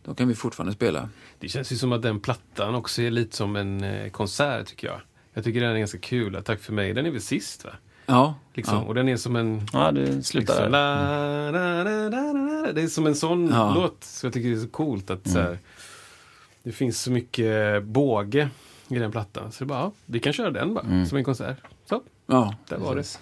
de 0.05 0.15
kan 0.15 0.27
vi 0.27 0.35
fortfarande 0.35 0.73
spela. 0.73 1.09
Det 1.39 1.49
känns 1.49 1.71
ju 1.71 1.75
som 1.75 1.91
att 1.91 2.01
den 2.01 2.19
plattan 2.19 2.75
också 2.75 3.01
är 3.01 3.11
lite 3.11 3.35
som 3.35 3.55
en 3.55 3.83
eh, 3.83 4.09
konsert 4.09 4.67
tycker 4.67 4.87
jag. 4.87 5.01
Jag 5.33 5.43
tycker 5.43 5.61
den 5.61 5.71
är 5.75 5.79
ganska 5.79 5.97
kul. 5.97 6.41
Tack 6.45 6.59
för 6.61 6.73
mig, 6.73 6.93
den 6.93 7.05
är 7.05 7.11
väl 7.11 7.21
sist 7.21 7.65
va? 7.65 7.71
Ja, 8.05 8.35
Liksom. 8.53 8.75
ja. 8.77 8.81
Och 8.83 8.95
den 8.95 9.09
är 9.09 9.17
som 9.17 9.35
en... 9.35 9.67
Ja, 9.73 9.91
det 9.91 10.23
slutar 10.23 10.53
Liksom, 10.53 10.71
där. 10.71 11.51
la, 11.51 11.83
la, 11.83 12.33
la. 12.63 12.71
Det 12.71 12.81
är 12.81 12.87
som 12.87 13.07
en 13.07 13.15
sån 13.15 13.47
Ja. 13.51 13.69
Mm. 13.69 13.81
låt. 13.81 14.03
Så 14.03 14.25
jag 14.25 14.33
tycker 14.33 14.49
det 14.49 14.55
är 14.55 14.59
så 14.61 14.67
coolt 14.67 15.09
att 15.09 15.29
så 15.29 15.39
här, 15.39 15.57
det 16.63 16.71
finns 16.71 17.01
så 17.01 17.11
mycket 17.11 17.83
båge 17.83 18.49
i 18.87 18.95
den 18.99 19.11
plattan. 19.11 19.51
Så 19.51 19.63
det 19.63 19.67
bara, 19.67 19.79
ja, 19.79 19.91
vi 20.05 20.19
kan 20.19 20.33
köra 20.33 20.51
den 20.51 20.73
bara, 20.73 20.85
Mm. 20.85 21.05
som 21.05 21.17
en 21.17 21.23
konsert. 21.23 21.57
Så, 21.89 22.01
ja. 22.27 22.55
där 22.67 22.77
var 22.77 22.95
det. 22.95 23.19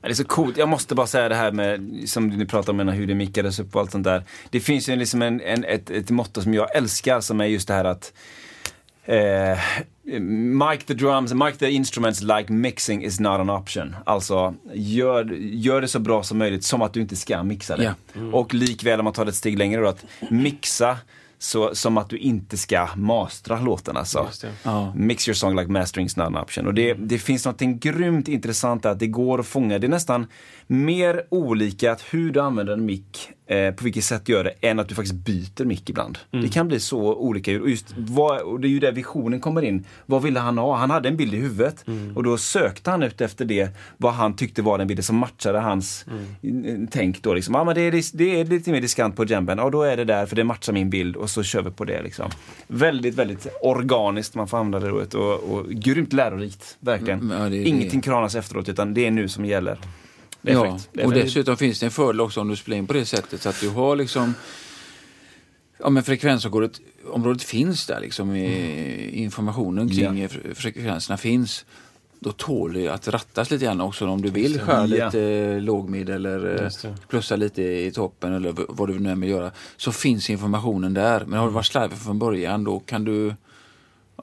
Men 0.00 0.08
det 0.08 0.12
är 0.12 0.14
så 0.14 0.24
coolt. 0.24 0.56
Jag 0.56 0.68
måste 0.68 0.94
bara 0.94 1.06
säga 1.06 1.28
det 1.28 1.34
här 1.34 1.52
med, 1.52 2.02
som 2.08 2.28
ni 2.28 2.46
pratar 2.46 2.72
om, 2.72 2.88
hur 2.88 3.06
det 3.06 3.14
mickades 3.14 3.58
upp 3.58 3.74
och 3.74 3.80
allt 3.80 3.90
sånt 3.90 4.04
där. 4.04 4.22
Det 4.50 4.60
finns 4.60 4.88
ju 4.88 4.96
liksom 4.96 5.22
en, 5.22 5.40
en, 5.40 5.64
ett, 5.64 5.90
ett 5.90 6.10
motto 6.10 6.42
som 6.42 6.54
jag 6.54 6.76
älskar 6.76 7.20
som 7.20 7.40
är 7.40 7.44
just 7.44 7.68
det 7.68 7.74
här 7.74 7.84
att 7.84 8.12
Eh, 9.06 9.58
mic 10.04 10.84
the 10.86 10.94
drums, 10.94 11.34
mic 11.34 11.58
the 11.58 11.70
instruments 11.70 12.22
like 12.22 12.52
mixing 12.52 13.04
is 13.04 13.20
not 13.20 13.40
an 13.40 13.50
option. 13.50 13.96
Alltså, 14.06 14.54
gör, 14.74 15.24
gör 15.40 15.80
det 15.80 15.88
så 15.88 15.98
bra 15.98 16.22
som 16.22 16.38
möjligt 16.38 16.64
som 16.64 16.82
att 16.82 16.92
du 16.92 17.00
inte 17.00 17.16
ska 17.16 17.42
mixa 17.42 17.76
det. 17.76 17.94
Ja. 18.12 18.20
Och 18.32 18.54
likväl 18.54 19.00
om 19.00 19.04
man 19.04 19.12
tar 19.12 19.24
det 19.24 19.28
ett 19.28 19.34
steg 19.34 19.58
längre 19.58 19.80
då, 19.80 19.88
att 19.88 20.04
mixa 20.30 20.98
så, 21.38 21.74
som 21.74 21.98
att 21.98 22.08
du 22.08 22.18
inte 22.18 22.56
ska 22.56 22.88
mastra 22.96 23.60
låten 23.60 23.96
alltså. 23.96 24.24
Just 24.26 24.42
det. 24.42 24.52
Ja. 24.62 24.92
Mix 24.96 25.28
your 25.28 25.34
song 25.34 25.56
like 25.56 25.70
mastering 25.70 26.06
is 26.06 26.16
not 26.16 26.26
an 26.26 26.36
option. 26.36 26.66
Och 26.66 26.74
det, 26.74 26.94
det 26.94 27.18
finns 27.18 27.46
något 27.46 27.60
grymt 27.60 28.28
intressant 28.28 28.82
där, 28.82 28.90
att 28.90 28.98
det 28.98 29.06
går 29.06 29.40
att 29.40 29.46
fånga. 29.46 29.78
Det 29.78 29.86
är 29.86 29.88
nästan 29.88 30.26
mer 30.66 31.24
olika 31.28 31.92
att 31.92 32.04
hur 32.10 32.30
du 32.30 32.40
använder 32.40 32.72
en 32.72 32.84
mick, 32.84 33.30
eh, 33.46 33.74
på 33.74 33.84
vilket 33.84 34.04
sätt 34.04 34.22
du 34.24 34.32
gör 34.32 34.44
det, 34.44 34.50
än 34.60 34.78
att 34.78 34.88
du 34.88 34.94
faktiskt 34.94 35.14
byter 35.14 35.64
mick 35.64 35.90
ibland. 35.90 36.18
Det 36.30 36.48
kan 36.48 36.68
bli 36.68 36.80
så 36.80 37.14
olika. 37.14 37.62
Och, 37.62 37.70
just, 37.70 37.94
vad, 37.96 38.40
och 38.40 38.60
det 38.60 38.68
är 38.68 38.70
ju 38.70 38.80
där 38.80 38.92
visionen 38.92 39.40
kommer 39.40 39.62
in. 39.62 39.84
Vad 40.06 40.22
ville 40.22 40.40
han 40.40 40.58
ha? 40.58 40.76
Han 40.76 40.90
hade 40.90 41.08
en 41.08 41.16
bild 41.16 41.34
i 41.34 41.36
huvudet 41.36 41.84
och 42.14 42.22
då 42.22 42.38
sökte 42.38 42.90
han 42.90 43.02
ut 43.02 43.20
efter 43.20 43.44
det, 43.44 43.68
vad 43.96 44.12
han 44.12 44.36
tyckte 44.36 44.62
var 44.62 44.78
den 44.78 44.86
bilden 44.86 45.02
som 45.02 45.16
matchade 45.16 45.58
hans 45.58 46.06
eh, 46.42 46.50
tänk. 46.90 47.22
Då, 47.22 47.34
liksom. 47.34 47.54
ja, 47.54 47.64
men 47.64 47.74
det, 47.74 47.80
är, 47.80 48.16
det 48.16 48.40
är 48.40 48.44
lite 48.44 48.70
mer 48.70 48.80
diskant 48.80 49.16
på 49.16 49.24
jamben, 49.24 49.58
ja 49.58 49.70
då 49.70 49.82
är 49.82 49.96
det 49.96 50.04
där 50.04 50.26
för 50.26 50.36
det 50.36 50.44
matchar 50.44 50.72
min 50.72 50.90
bild 50.90 51.16
och 51.16 51.30
så 51.30 51.42
kör 51.42 51.62
vi 51.62 51.70
på 51.70 51.84
det. 51.84 52.02
Liksom. 52.02 52.30
Väldigt, 52.66 53.14
väldigt 53.14 53.46
organiskt, 53.62 54.34
man 54.34 54.48
får 54.48 54.58
använda 54.58 54.86
det 54.86 54.92
ordet 54.92 55.14
och, 55.14 55.42
och 55.42 55.70
grymt 55.70 56.12
lärorikt, 56.12 56.76
verkligen. 56.80 57.20
Mm, 57.20 57.42
ja, 57.42 57.48
det 57.48 57.56
Ingenting 57.56 58.00
kranas 58.00 58.34
efteråt 58.34 58.68
utan 58.68 58.94
det 58.94 59.06
är 59.06 59.10
nu 59.10 59.28
som 59.28 59.44
gäller. 59.44 59.78
Det 60.44 60.50
är 60.50 60.54
Ja, 60.54 60.62
fräckt. 60.78 60.88
Det 60.92 61.02
är 61.02 61.06
och 61.06 61.12
dessutom 61.12 61.56
finns 61.56 61.80
det 61.80 61.86
en 61.86 61.90
fördel 61.92 62.20
också 62.20 62.40
om 62.40 62.48
du 62.48 62.56
spelar 62.56 62.76
in 62.78 62.86
på 62.86 62.92
det 62.92 63.04
sättet 63.04 63.42
så 63.42 63.48
att 63.48 63.60
du 63.60 63.68
har 63.68 63.96
liksom 63.96 64.34
Ja 65.78 65.90
men 65.90 66.02
frekvensområdet 66.02 66.80
området 67.10 67.42
finns 67.42 67.86
där 67.86 68.00
liksom, 68.00 68.34
i, 68.36 69.22
informationen 69.22 69.88
kring 69.88 70.18
Ja. 70.22 70.28
fre- 70.28 70.54
frekvenserna 70.54 71.16
finns. 71.16 71.64
Då 72.20 72.32
tål 72.32 72.72
det 72.72 72.88
att 72.88 73.08
rattas 73.08 73.50
lite 73.50 73.64
grann 73.64 73.80
också 73.80 74.06
om 74.08 74.22
du 74.22 74.30
vill 74.30 74.60
skära 74.60 74.86
Ja. 74.86 75.04
lite 75.06 75.20
eh, 75.22 75.60
lågmid 75.60 76.10
eller 76.10 76.62
eh, 76.84 76.92
plussa 77.08 77.36
lite 77.36 77.62
i 77.62 77.90
toppen 77.92 78.32
eller 78.32 78.54
vad 78.68 78.88
du 78.88 78.98
nu 78.98 79.10
än 79.10 79.20
vill 79.20 79.30
göra. 79.30 79.50
Så 79.76 79.92
finns 79.92 80.30
informationen 80.30 80.94
där. 80.94 81.24
Men 81.26 81.38
har 81.38 81.46
du 81.46 81.52
varit 81.52 81.66
slarvig 81.66 81.98
från 81.98 82.18
början 82.18 82.64
då 82.64 82.78
kan 82.80 83.04
du 83.04 83.34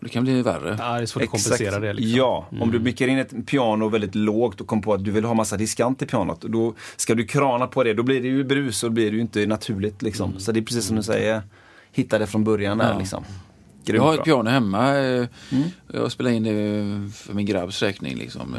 det 0.02 0.10
kan 0.10 0.24
bli 0.24 0.42
värre. 0.42 0.76
Ja, 0.80 0.94
det 0.98 1.02
är 1.02 1.06
svårt 1.06 1.24
att 1.24 1.30
kompensera 1.30 1.80
det. 1.80 1.94
Liksom. 1.94 2.18
Ja, 2.18 2.46
om 2.62 2.72
du 2.72 2.80
mickar 2.80 3.08
in 3.08 3.18
ett 3.18 3.48
piano 3.48 3.90
väldigt 3.90 4.16
lågt 4.16 4.62
och 4.62 4.68
kom 4.68 4.82
på 4.82 4.94
att 4.94 5.04
du 5.04 5.12
vill 5.12 5.26
ha 5.26 5.34
massa 5.34 5.58
diskant 5.58 6.02
i 6.02 6.06
pianot. 6.06 6.42
Då 6.42 6.74
ska 6.96 7.16
du 7.16 7.26
krana 7.28 7.68
på 7.68 7.84
det, 7.84 7.94
då 7.94 8.04
blir 8.04 8.22
det 8.22 8.28
ju 8.28 8.44
brus 8.44 8.84
och 8.84 8.90
då 8.90 8.94
blir 8.94 9.10
det 9.12 9.16
ju 9.16 9.22
inte 9.22 9.46
naturligt. 9.46 10.02
Liksom. 10.02 10.40
Så 10.40 10.52
det 10.52 10.60
är 10.60 10.62
precis 10.62 10.86
som 10.86 10.96
du 10.96 11.04
säger, 11.04 11.42
hitta 11.92 12.20
det 12.20 12.28
från 12.28 12.44
början 12.44 12.78
där. 12.78 12.92
Ja. 12.94 13.00
Liksom. 13.00 13.24
Jag 13.84 13.94
Grymt 13.94 14.04
har 14.06 14.14
ett 14.14 14.24
piano 14.24 14.50
hemma. 14.50 14.98
eh, 14.98 15.26
Jag 15.94 16.12
spelar 16.12 16.32
in 16.32 16.44
det 16.44 17.12
för 17.14 17.34
min 17.34 17.46
grabbs 17.46 17.82
räkning. 17.82 18.18
Liksom. 18.18 18.56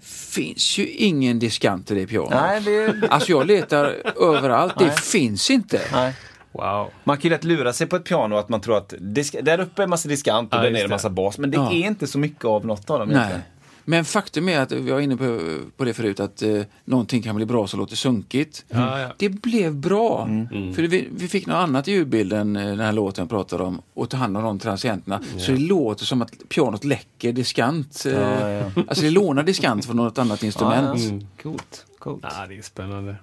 Det 0.00 0.06
finns 0.06 0.78
ju 0.78 0.88
ingen 0.88 1.38
diskant 1.38 1.90
i 1.90 1.94
det 1.94 2.06
pianot. 2.06 2.30
Nej, 2.30 2.60
det... 2.60 3.08
Alltså 3.10 3.30
jag 3.30 3.46
letar 3.46 3.84
överallt. 4.22 4.74
Det 4.78 4.84
Nej. 4.86 4.96
finns 4.96 5.50
inte. 5.50 5.80
Nej. 5.92 6.14
Wow. 6.56 6.90
Man 7.04 7.16
kan 7.16 7.22
ju 7.22 7.30
lätt 7.30 7.44
lura 7.44 7.72
sig 7.72 7.86
på 7.86 7.96
ett 7.96 8.04
piano 8.04 8.36
att 8.36 8.48
man 8.48 8.60
tror 8.60 8.76
att 8.76 8.94
disk... 8.98 9.36
där 9.42 9.60
uppe 9.60 9.82
är 9.82 9.86
massa 9.86 10.08
diskant 10.08 10.52
och 10.52 10.58
Ja, 10.58 10.62
där 10.62 10.70
nere 10.70 10.82
är 10.82 10.88
massa 10.88 11.10
bas. 11.10 11.38
Men 11.38 11.50
det 11.50 11.56
Ja. 11.56 11.70
är 11.72 11.86
inte 11.86 12.06
så 12.06 12.18
mycket 12.18 12.44
av 12.44 12.66
något 12.66 12.90
av 12.90 12.98
dem 12.98 13.08
Nej. 13.08 13.16
egentligen. 13.16 13.42
Men 13.88 14.04
faktum 14.04 14.48
är 14.48 14.60
att, 14.60 14.72
vi 14.72 14.90
var 14.90 15.00
inne 15.00 15.16
på, 15.16 15.40
på 15.76 15.84
det 15.84 15.94
förut, 15.94 16.20
att 16.20 16.42
eh, 16.42 16.62
någonting 16.84 17.22
kan 17.22 17.36
bli 17.36 17.46
bra 17.46 17.66
som 17.66 17.80
låter 17.80 17.96
sunkigt. 17.96 18.64
Ja, 18.68 19.00
ja. 19.00 19.08
Det 19.18 19.28
blev 19.28 19.74
bra. 19.76 20.22
Mm. 20.28 20.74
För 20.74 20.82
vi, 20.82 21.08
vi 21.16 21.28
fick 21.28 21.46
något 21.46 21.54
annat 21.54 21.88
i 21.88 21.92
ljudbilden, 21.92 22.56
eh, 22.56 22.66
den 22.66 22.80
här 22.80 22.92
låten 22.92 23.22
jag 23.22 23.30
pratade 23.30 23.64
om, 23.64 23.82
och 23.94 24.10
ta 24.10 24.16
hand 24.16 24.36
om 24.36 24.42
de 24.42 24.58
transienterna. 24.58 25.20
Så 25.38 25.52
det 25.52 25.58
låter 25.58 26.04
som 26.04 26.22
att 26.22 26.32
pianot 26.48 26.84
läcker 26.84 27.32
diskant. 27.32 28.06
eh, 28.06 28.12
Ja, 28.12 28.48
ja. 28.50 28.70
Alltså 28.88 29.04
det 29.04 29.10
lånar 29.10 29.42
diskant 29.42 29.84
från 29.86 29.96
något 29.96 30.18
annat 30.18 30.42
instrument. 30.42 31.00
Ja, 31.00 31.08
Mm. 31.08 31.26
Coolt. 31.42 31.86
Coolt. 31.98 32.24
Ja, 32.38 32.46
det 32.48 32.58
är 32.58 32.62
spännande. 32.62 33.16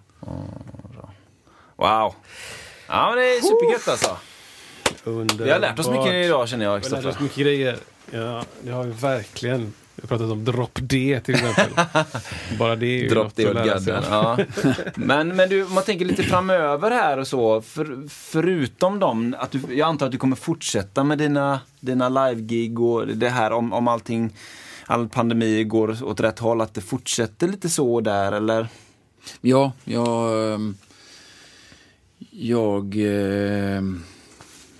Wow. 1.75 2.13
Ja, 2.87 3.09
men 3.09 3.17
det 3.17 3.35
är 3.35 3.41
supergött 3.41 3.87
alltså. 3.87 4.17
Underbart. 5.03 5.47
Vi 5.47 5.51
har 5.51 5.59
lärt 5.59 5.79
oss 5.79 5.89
mycket 5.89 6.13
idag 6.13 6.49
känner 6.49 6.65
jag. 6.65 6.79
Vi 6.79 6.95
har 6.95 7.01
lärt 7.01 7.15
oss 7.15 7.19
mycket 7.19 7.37
grejer. 7.37 7.77
Ja, 8.11 8.43
det 8.61 8.71
har 8.71 8.83
vi 8.83 8.91
verkligen. 8.91 9.73
Vi 9.95 10.01
har 10.01 10.07
pratat 10.07 10.31
om 10.31 10.45
drop 10.45 10.79
D 10.81 11.21
till 11.25 11.35
exempel. 11.35 11.85
Bara 12.59 12.75
det 12.75 12.85
är 12.85 12.97
ju 12.97 13.09
Drop 13.09 13.23
något 13.23 13.35
the 13.35 13.47
att 13.47 13.55
lära 13.55 13.79
sig. 13.79 13.93
Ja. 14.09 14.37
Men, 14.95 15.35
men 15.35 15.49
du, 15.49 15.65
om 15.65 15.73
man 15.73 15.83
tänker 15.83 16.05
lite 16.05 16.23
framöver 16.23 16.91
här 16.91 17.17
och 17.17 17.27
så. 17.27 17.61
För, 17.61 18.09
förutom 18.09 18.99
dem, 18.99 19.35
att 19.39 19.51
du, 19.51 19.61
jag 19.69 19.87
antar 19.87 20.05
att 20.05 20.11
du 20.11 20.17
kommer 20.17 20.35
fortsätta 20.35 21.03
med 21.03 21.17
dina, 21.17 21.59
dina 21.79 22.09
live-gig 22.09 22.79
och 22.79 23.07
det 23.07 23.29
här 23.29 23.51
om, 23.51 23.73
om 23.73 23.87
allting, 23.87 24.35
all 24.85 25.09
pandemi 25.09 25.63
går 25.63 26.03
åt 26.03 26.19
rätt 26.19 26.39
håll, 26.39 26.61
att 26.61 26.73
det 26.73 26.81
fortsätter 26.81 27.47
lite 27.47 27.69
så 27.69 28.01
där 28.01 28.31
eller? 28.31 28.67
Ja, 29.41 29.71
jag... 29.83 30.75
Jag... 32.31 32.95
ehm, 32.97 34.03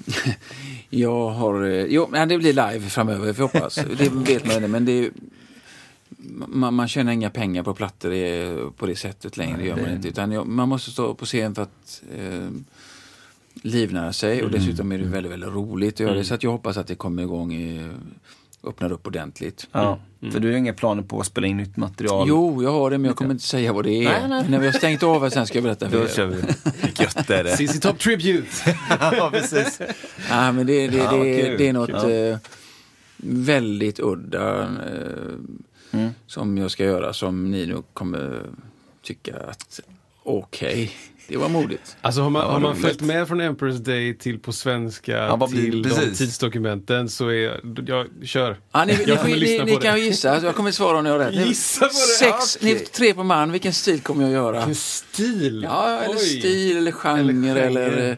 Jag 0.90 1.30
har... 1.30 1.64
eh, 1.64 1.86
Jo, 1.86 2.10
det 2.28 2.38
blir 2.38 2.54
live 2.54 2.80
framöver, 2.90 3.34
får 3.34 3.44
jag 3.44 3.50
hoppas. 3.54 3.76
Det 3.98 4.10
vet 4.10 4.46
man, 4.62 4.72
men 4.72 4.86
det 4.86 4.92
är, 4.92 5.12
man, 6.48 6.74
man 6.74 6.88
tjänar 6.88 7.12
inga 7.12 7.30
pengar 7.30 7.64
på 7.64 7.74
plattor 7.74 8.10
det- 8.10 8.78
på 8.78 8.86
det 8.86 8.96
sättet 8.96 9.38
längre, 9.38 9.58
det 9.58 9.66
gör 9.66 9.76
man 9.76 9.92
inte. 9.92 10.08
Utan 10.08 10.32
jag, 10.32 10.48
man 10.48 10.70
måste 10.70 10.92
stå 10.92 11.14
på 11.14 11.26
scen 11.26 11.56
för 11.56 11.62
att 11.62 12.04
eh, 12.18 12.48
livnära 13.54 14.14
sig 14.14 14.44
och 14.44 14.52
dessutom 14.52 14.92
är 14.92 14.98
det 14.98 15.04
väldigt, 15.06 15.32
väldigt 15.32 15.50
roligt 15.50 15.94
att 15.94 16.00
göra 16.00 16.14
det. 16.14 16.24
Så 16.24 16.34
att 16.34 16.44
jag 16.44 16.52
hoppas 16.52 16.78
att 16.78 16.88
det 16.88 16.96
kommer 16.96 17.24
igång 17.24 17.54
i, 17.54 17.90
öppnar 18.64 18.92
upp 18.92 19.08
ordentligt. 19.08 19.68
Ja. 19.72 20.00
För 20.32 20.40
du 20.40 20.52
har 20.52 20.58
inga 20.58 20.74
planer 20.74 21.04
på 21.04 21.20
att 21.20 21.26
spela 21.26 21.48
in 21.48 21.58
nytt 21.58 21.78
material? 21.78 22.26
Jo, 22.30 22.64
jag 22.64 22.72
har 22.72 22.92
det 22.92 22.98
men 22.98 23.08
jag 23.08 23.16
kommer 23.18 23.32
inte 23.32 23.44
säga 23.44 23.74
vad 23.74 23.84
det 23.86 23.92
är. 23.92 24.04
Nej, 24.04 24.22
nej. 24.30 24.42
Men 24.42 24.52
när 24.52 24.60
vi 24.60 24.66
har 24.66 24.74
stängt 24.74 25.04
av 25.04 25.30
sen 25.30 25.48
ska 25.48 25.58
jag 25.58 25.64
berätta 25.64 25.90
för 25.90 25.98
Då 25.98 26.04
er. 26.04 26.08
kör 26.08 26.26
vi. 26.26 26.38
Gött 27.04 27.30
är 27.30 27.44
det. 27.44 27.58
CC 27.58 27.80
Top 27.80 28.00
Tribute! 28.00 28.48
ja, 29.00 29.30
precis. 29.34 29.82
Ja, 30.30 30.52
men 30.52 30.66
det, 30.68 30.88
det, 30.88 30.98
Ja, 30.98 31.12
det, 31.12 31.42
kul. 31.42 31.58
det 31.58 31.68
är 31.68 31.74
något 31.74 31.90
Ja. 31.90 32.10
eh, 32.10 32.38
väldigt 33.26 34.00
udda 34.00 34.62
eh, 34.64 34.68
Mm. 35.92 36.10
som 36.28 36.58
jag 36.58 36.72
ska 36.72 36.84
göra 36.84 37.14
som 37.14 37.52
ni 37.52 37.66
nog 37.66 37.84
kommer 37.94 38.42
tycka 39.02 39.36
att 39.50 39.80
okej, 40.24 40.92
det 41.28 41.38
var 41.38 41.50
modigt. 41.50 41.98
Alltså 42.02 42.22
har 42.22 42.30
man, 42.30 42.52
har 42.52 42.60
man 42.60 42.76
följt 42.76 43.02
med 43.02 43.28
från 43.28 43.42
Emperor's 43.42 43.78
Day 43.78 44.18
till 44.18 44.40
på 44.40 44.52
svenska 44.54 45.12
Ja, 45.12 45.48
till 45.48 45.82
de 45.84 45.90
tidsdokumenten 46.16 47.10
så 47.10 47.28
är 47.28 47.52
jag 47.86 48.08
kör. 48.24 48.58
Ja, 48.72 48.86
ni, 48.86 48.98
ni, 48.98 49.04
Jag 49.08 49.26
ni, 49.26 49.36
lyssna 49.36 49.66
ni 49.66 49.74
på 49.76 49.80
kan 49.80 49.94
det. 49.94 50.00
ju 50.00 50.06
gissa, 50.06 50.42
jag 50.44 50.56
kommer 50.56 50.72
svara 50.72 50.98
om 50.98 51.04
ni 51.04 51.10
har 51.10 51.20
rätt. 51.20 51.34
Gissa 51.34 51.80
på 51.86 51.86
det? 51.86 51.94
Sex, 51.94 52.58
okej. 52.62 52.74
ni, 52.74 52.80
tre 52.80 53.14
på 53.14 53.24
man, 53.24 53.52
vilken 53.52 53.74
stil 53.74 54.00
kommer 54.02 54.24
jag 54.24 54.32
göra? 54.32 54.58
Vilken 54.58 54.76
stil! 54.76 55.64
Ja, 55.70 56.00
eller 56.00 56.16
Oj. 56.16 56.40
stil, 56.40 56.78
eller 56.78 56.92
genre, 56.92 57.50
Eller 57.50 57.82
eller, 57.82 58.18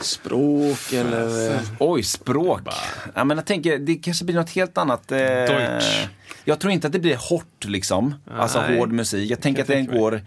språk, 0.00 0.92
eller... 0.92 1.52
eh, 1.54 1.60
Oj, 1.78 2.02
språk. 2.02 2.60
Ja, 3.14 3.24
men 3.24 3.36
jag 3.36 3.46
tänker, 3.46 3.78
det 3.78 3.94
kanske 3.94 4.24
blir 4.24 4.36
något 4.36 4.50
helt 4.50 4.78
annat. 4.78 5.12
Eh, 5.12 5.18
Deutsch. 5.18 6.06
Jag 6.44 6.58
tror 6.60 6.72
inte 6.72 6.86
att 6.86 6.92
det 6.92 6.98
blir 6.98 7.16
hårt 7.16 7.64
liksom. 7.64 8.14
Alltså 8.38 8.60
Nej. 8.60 8.78
hård 8.78 8.92
musik. 8.92 9.30
Jag 9.30 9.40
tänker 9.40 9.62
att 9.62 9.68
jag 9.68 9.78
den 9.78 9.86
tänka 9.86 10.00
mig. 10.00 10.24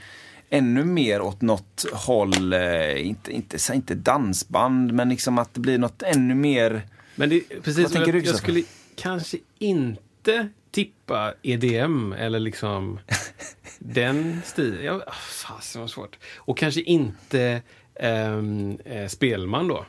Ännu 0.50 0.86
mer 0.86 1.22
åt 1.22 1.42
något 1.42 1.86
håll, 1.94 2.54
eh, 2.54 3.08
inte, 3.08 3.32
inte, 3.32 3.60
säg 3.60 3.76
inte 3.76 3.96
dansband, 3.96 4.94
men 4.94 5.10
liksom 5.10 5.38
att 5.38 5.54
det 5.54 5.60
blir 5.60 5.78
något 5.78 6.04
ännu 6.04 6.36
mer 6.36 6.82
Men 7.16 7.30
det, 7.30 7.40
precis, 7.64 7.84
Vad 7.84 7.92
tänker 7.92 8.14
men 8.14 8.22
du, 8.22 8.28
jag, 8.28 8.34
jag 8.34 8.42
skulle 8.42 8.64
kanske 8.96 9.38
inte 9.58 10.50
tippa 10.72 11.34
EDM 11.42 12.14
eller 12.14 12.40
liksom 12.40 13.00
den 13.80 14.42
stilen. 14.46 14.86
Ja, 14.86 15.02
ah, 15.08 15.12
fasen 15.12 15.82
vad 15.82 15.90
svårt. 15.90 16.18
Och 16.36 16.58
kanske 16.58 16.82
inte 16.82 17.62
eh, 17.96 19.08
Spelman 19.08 19.68
då. 19.68 19.86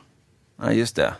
Ja, 0.57 0.71
just 0.71 0.95
det. 0.95 1.13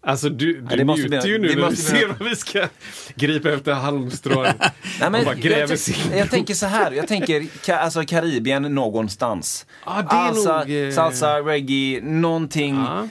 Alltså 0.00 0.28
du, 0.28 0.56
Ja, 0.56 0.62
du 0.70 0.76
det 0.76 0.84
måste 0.84 1.02
njuter 1.02 1.20
bli- 1.20 1.30
ju 1.30 1.38
nu 1.38 1.48
när 1.48 1.54
du 1.54 1.66
bli- 1.66 1.76
ser 1.76 2.06
vad 2.18 2.28
vi 2.28 2.36
ska 2.36 2.66
gripa 3.14 3.50
efter 3.52 3.72
halmstrån. 3.72 4.42
Nej, 5.00 5.10
Man 5.10 5.24
bara 5.24 5.34
gräver 5.34 5.60
jag, 5.70 5.78
tänk- 5.84 6.16
jag 6.16 6.30
tänker 6.30 6.54
så 6.54 6.66
här, 6.66 6.92
jag 6.92 7.08
tänker 7.08 7.46
ka, 7.64 7.76
alltså 7.76 8.02
Karibien 8.06 8.62
någonstans. 8.62 9.66
Ja, 9.86 10.02
det 10.02 10.08
alltså, 10.16 10.58
nog, 10.58 10.70
eh, 10.86 10.90
Salsa, 10.92 11.38
reggae, 11.40 12.00
någonting, 12.02 12.74
Ja. 12.76 13.08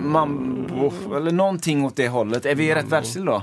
mambo, 0.00 0.92
eller 1.16 1.32
någonting 1.32 1.84
åt 1.84 1.96
det 1.96 2.08
hållet. 2.08 2.46
Är 2.46 2.54
vi 2.54 2.64
i 2.70 2.74
rätt 2.74 2.88
världsdel 2.88 3.24
då? 3.24 3.42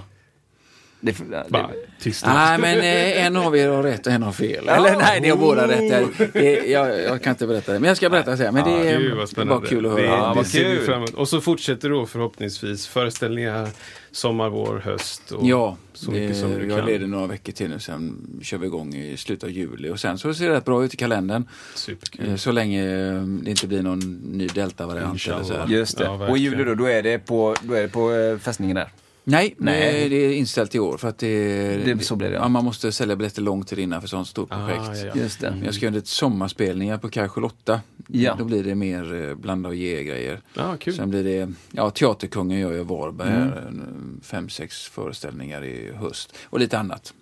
Det, 1.02 1.12
det, 1.30 1.46
Bara 1.50 1.70
tyst. 2.00 2.26
Nej, 2.26 2.58
men 2.60 2.78
eh, 2.80 3.26
en 3.26 3.36
av 3.38 3.58
er 3.58 3.68
har 3.68 3.84
rätt 3.84 4.08
och 4.08 4.14
en 4.14 4.24
har 4.24 4.32
fel. 4.32 4.68
Eller 4.70 4.98
nej, 4.98 5.22
ni 5.22 5.30
har 5.30 5.38
båda 5.38 5.68
rätt. 5.68 5.90
Det, 6.18 6.30
det, 6.34 6.68
jag, 6.68 7.02
jag 7.02 7.22
kan 7.24 7.32
inte 7.32 7.48
berätta 7.48 7.74
det, 7.74 7.80
men 7.80 7.88
jag 7.88 7.98
ska 7.98 8.10
berätta 8.10 8.38
sen. 8.38 8.54
Men 8.54 8.64
det 8.64 8.72
Ja, 8.72 8.78
är 8.84 9.00
gud, 9.00 9.10
vad 9.10 9.18
bara 9.18 9.28
spännande. 9.28 9.68
kul 9.68 9.86
att 9.86 9.96
Det, 9.96 10.02
höra. 10.02 10.12
Ja, 10.18 10.36
det 10.38 10.46
ser 10.46 10.70
vi 10.70 10.76
kul. 10.78 10.86
fram 10.86 10.96
emot. 10.98 11.14
Och 11.14 11.30
så 11.30 11.42
fortsätter 11.42 11.90
då 11.90 12.06
förhoppningsvis 12.06 12.88
föreställningar 12.88 13.70
sommar, 14.12 14.50
vår, 14.50 14.80
höst. 14.86 15.32
Och 15.32 15.46
Ja, 15.48 15.78
så 15.94 16.12
mycket 16.12 16.38
som 16.38 16.52
du 16.60 16.68
jag 16.68 16.78
kan. 16.80 16.88
leder 16.88 17.08
några 17.08 17.28
veckor 17.28 17.54
till 17.54 17.70
nu, 17.70 17.80
sen 17.80 18.18
kör 18.44 18.58
vi 18.58 18.66
igång 18.68 18.96
i 18.96 19.18
slutet 19.18 19.44
av 19.44 19.50
juli. 19.52 19.90
Och 19.90 20.00
sen 20.00 20.18
så 20.18 20.34
ser 20.34 20.50
det 20.50 20.56
rätt 20.56 20.66
bra 20.66 20.84
ut 20.86 20.94
i 20.94 20.98
kalendern. 20.98 21.44
Superkul. 21.76 22.30
Eh, 22.30 22.36
Så 22.36 22.52
länge 22.52 22.84
eh, 23.16 23.22
det 23.24 23.50
inte 23.50 23.68
blir 23.68 23.82
någon 23.82 24.00
ny 24.24 24.48
delta-variant. 24.48 25.28
Just 25.68 25.98
det. 25.98 26.04
Ja, 26.04 26.28
och 26.30 26.38
i 26.38 26.42
juli 26.42 26.64
då, 26.64 26.76
då 26.76 26.86
är 26.86 27.04
det 27.04 27.20
på, 27.20 27.56
då 27.62 27.74
är 27.74 27.82
det 27.82 27.88
på 27.88 28.12
eh, 28.14 28.38
fästningen 28.38 28.76
där. 28.76 28.90
Nej, 29.30 29.56
Nej. 29.58 29.80
Nej. 29.94 30.10
det 30.10 30.16
är 30.16 30.32
inställt 30.34 30.76
i 30.76 30.80
år 30.80 30.98
för 30.98 31.08
att 31.08 31.18
det, 31.18 31.78
Det- 31.78 32.04
så 32.04 32.16
blir 32.16 32.30
det, 32.30 32.36
ja. 32.36 32.48
man 32.48 32.66
måste 32.66 32.92
sälja 32.92 33.16
biljetter 33.16 33.42
lång 33.42 33.64
tid 33.64 33.80
innan 33.80 34.02
för 34.02 34.08
sånt 34.08 34.28
stort 34.28 34.50
projekt. 34.50 34.80
Ah, 34.82 34.96
ja, 34.96 35.06
ja. 35.16 35.22
Just 35.22 35.40
det. 35.42 35.52
Men 35.52 35.64
Jag 35.64 35.74
ska 35.74 35.86
göra 35.86 35.98
ett 35.98 36.08
sommarspelningar 36.08 36.98
på 36.98 37.10
Kaj 37.10 37.30
Charlotta. 37.30 37.82
Ja. 38.08 38.36
Då 38.38 38.44
blir 38.44 38.64
det 38.64 38.76
mer 38.76 39.30
eh, 39.30 39.36
blanda 39.36 39.70
och 39.70 39.76
ge 39.76 40.04
grejer. 40.04 40.42
Ja, 40.54 40.76
kul. 40.80 40.94
Sen 40.94 41.10
blir 41.10 41.24
det, 41.24 41.52
ja 41.72 41.90
Teaterkungen 41.90 42.60
gör 42.60 42.72
ju 42.74 42.84
Varberg 42.84 43.30
Mm. 43.30 43.50
här, 43.50 43.58
en, 43.68 44.20
fem, 44.24 44.50
sex 44.50 44.84
föreställningar 44.86 45.64
i 45.64 45.92
höst. 45.94 46.36
Och 46.44 46.60
lite 46.60 46.80
annat. 46.80 47.14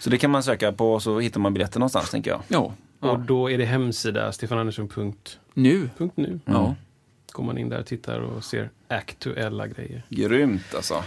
Så 0.00 0.10
det 0.10 0.18
kan 0.18 0.30
man 0.30 0.42
söka 0.42 0.72
på 0.72 0.92
och 0.92 1.02
så 1.02 1.20
hittar 1.20 1.40
man 1.40 1.54
biljetter 1.54 1.78
någonstans 1.80 2.10
tänker 2.10 2.30
jag. 2.30 2.40
Ja, 2.48 2.72
Och 3.00 3.18
då 3.20 3.50
är 3.50 3.58
det 3.58 3.64
hemsida 3.64 4.32
stefanandersson.nu. 4.32 5.90
nu. 6.14 6.40
Ja. 6.44 6.74
Går 7.32 7.44
man 7.44 7.58
in 7.58 7.68
där 7.68 7.78
och 7.80 7.86
tittar 7.86 8.20
och 8.20 8.44
ser 8.44 8.70
aktuella 8.88 9.66
grejer. 9.66 10.02
Grymt 10.08 10.74
alltså. 10.74 11.04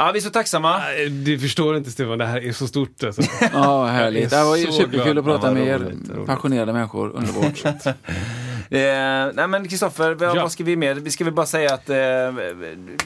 Ja, 0.00 0.10
vi 0.12 0.18
är 0.18 0.22
så 0.22 0.30
tacksamma. 0.30 0.78
Nej, 0.78 1.08
Du 1.08 1.38
förstår 1.38 1.76
inte 1.76 1.90
Stefan, 1.90 2.18
det 2.18 2.26
här 2.26 2.44
är 2.44 2.52
så 2.52 2.66
stort 2.66 3.04
alltså. 3.04 3.22
Ja, 3.52 3.86
härligt. 3.86 4.30
Det 4.30 4.36
Jag 4.36 4.60
är 4.60 4.66
var 4.66 4.72
superkul 4.72 5.18
att 5.18 5.24
prata 5.24 5.50
med 5.52 5.66
er. 5.66 5.92
Passionerade 6.26 6.72
människor, 6.72 7.10
underbart. 7.14 7.64
Eh, 8.70 9.32
nej 9.34 9.48
men 9.48 9.68
Kristoffer, 9.68 10.14
vad, 10.14 10.36
Ja. 10.36 10.42
vad 10.42 10.52
ska 10.52 10.64
vi 10.64 10.76
med? 10.76 10.98
Vi 10.98 11.10
ska 11.10 11.24
väl 11.24 11.34
bara 11.34 11.46
säga 11.46 11.74
att 11.74 11.90
eh, 11.90 11.96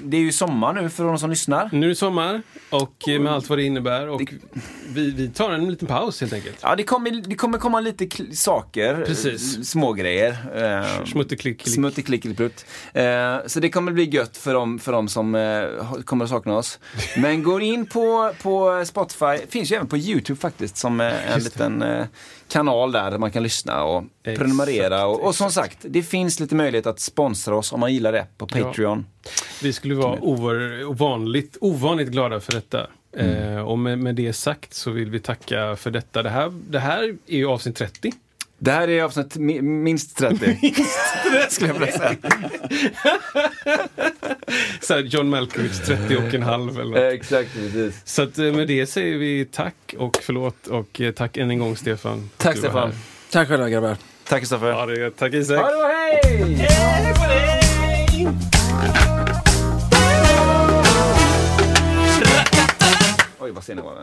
det 0.03 0.17
är 0.17 0.21
ju 0.21 0.33
sommar 0.33 0.73
nu 0.73 0.89
för 0.91 1.05
de 1.05 1.19
som 1.19 1.31
lyssnar. 1.31 1.69
Nu 1.73 1.87
är 1.87 1.89
det 1.89 1.95
sommar 1.95 2.43
och 2.71 3.09
eh, 3.09 3.21
med 3.21 3.33
allt 3.33 3.49
vad 3.49 3.59
det 3.59 3.63
innebär. 3.65 4.09
Och 4.09 4.33
vi, 4.89 5.11
vi 5.11 5.29
tar 5.29 5.51
en 5.51 5.71
liten 5.71 5.89
paus 5.89 6.21
helt 6.21 6.33
enkelt. 6.33 6.59
Ja, 6.63 6.77
det 6.77 6.83
kommer, 6.83 7.11
det 7.11 7.35
kommer 7.35 7.59
komma 7.59 7.81
lite 7.81 8.35
saker, 8.37 9.05
Precis. 9.07 9.57
eh, 9.57 9.63
smågrejer. 9.63 10.37
Eh, 10.55 11.05
Smutteklick. 11.05 11.69
Smutteklickelipplutt. 11.69 12.67
Eh, 12.93 13.37
så 13.47 13.61
det 13.61 13.69
kommer 13.71 13.93
bli 13.93 14.05
gött 14.05 14.37
för 14.37 14.55
dem, 14.55 14.79
för 14.79 14.93
dem 14.93 15.09
som 15.09 15.35
eh, 15.35 15.65
kommer 16.05 16.25
att 16.25 16.31
sakna 16.31 16.57
oss. 16.57 16.79
Men 17.17 17.43
gå 17.53 17.61
in 17.61 17.87
på, 17.87 18.33
på 18.43 18.85
Spotify, 18.87 19.47
finns 19.49 19.73
ju 19.73 19.77
även 19.77 19.89
på 19.89 19.97
YouTube 19.97 20.41
faktiskt 20.41 20.77
som 20.77 21.01
eh, 21.01 21.07
en 21.33 21.35
Just 21.35 21.45
liten 21.47 21.83
eh, 21.83 22.05
kanal 22.53 22.93
där, 22.93 23.11
där 23.11 23.19
man 23.19 23.31
kan 23.31 23.43
lyssna 23.43 23.85
och 23.85 24.05
Exakt, 24.25 24.39
prenumerera. 24.39 25.07
Och, 25.07 25.25
och 25.27 25.35
som 25.35 25.51
sagt, 25.51 25.79
det 25.83 26.03
finns 26.03 26.41
lite 26.41 26.55
möjlighet 26.55 26.87
att 26.87 27.01
sponsra 27.01 27.57
oss 27.57 27.73
om 27.73 27.81
man 27.81 27.93
gillar 27.93 28.13
det 28.13 28.27
på 28.39 28.49
Ja. 28.55 28.65
Patreon. 28.65 29.07
Vi 29.63 29.73
skulle 29.73 29.95
vara 29.95 30.19
ovanligt, 30.87 31.57
ovanligt 31.61 32.09
glada 32.09 32.41
för 32.41 32.53
detta. 32.53 32.87
Eh, 33.17 33.59
och 33.59 33.79
med, 33.79 33.99
med 33.99 34.15
det 34.15 34.33
sagt 34.33 34.75
så 34.75 34.91
vill 34.91 35.11
vi 35.11 35.21
tacka 35.21 35.77
för 35.77 35.91
detta. 35.91 36.23
Det 36.23 36.31
här, 36.31 36.53
det 36.71 36.79
här 36.79 37.03
är 37.27 37.37
ju 37.37 37.47
avsnitt 37.47 37.77
30. 37.77 38.13
Det 38.65 38.71
här 38.73 38.89
är 38.91 39.03
avsnitt 39.03 39.37
mi- 39.37 39.63
minst 39.63 40.17
30. 40.17 40.75
skulle 41.51 41.71
jag 41.73 41.79
vilja 41.79 41.93
säga. 41.99 42.17
Så 44.81 44.95
här 44.95 45.01
John 45.01 45.29
Malkovich 45.29 45.81
30 45.87 46.17
och 46.17 46.35
en 46.35 46.43
halv 46.43 46.81
eller 46.81 46.91
något. 46.91 47.13
Exakt, 47.15 47.53
precis. 47.55 48.01
Så 48.05 48.23
att, 48.23 48.39
eh, 48.39 48.45
med 48.45 48.69
det 48.69 48.87
säger 48.87 49.17
vi 49.19 49.45
tack 49.45 49.95
och 49.99 50.19
förlåt 50.23 50.67
och 50.67 51.01
eh, 51.01 51.13
tack 51.13 51.37
än 51.37 51.51
en 51.51 51.59
gång 51.59 51.77
Stefan. 51.77 52.31
Tack 52.37 52.57
Stefan. 52.59 52.93
Tack 53.31 53.49
själva 53.49 53.69
grabbar. 53.69 53.97
Tack 54.29 54.41
Kristoffer. 54.41 54.67
Ja, 54.69 54.87
det 54.87 55.03
är, 55.05 55.11
tack 55.11 55.33
Isak. 55.35 55.61
Ha 55.61 55.71
det 55.71 55.77
bra, 55.77 55.87
hej! 55.89 56.69
Oj, 63.39 63.51
vad 63.51 63.65
sen 63.65 63.77
det 63.77 63.83
var. 63.83 64.03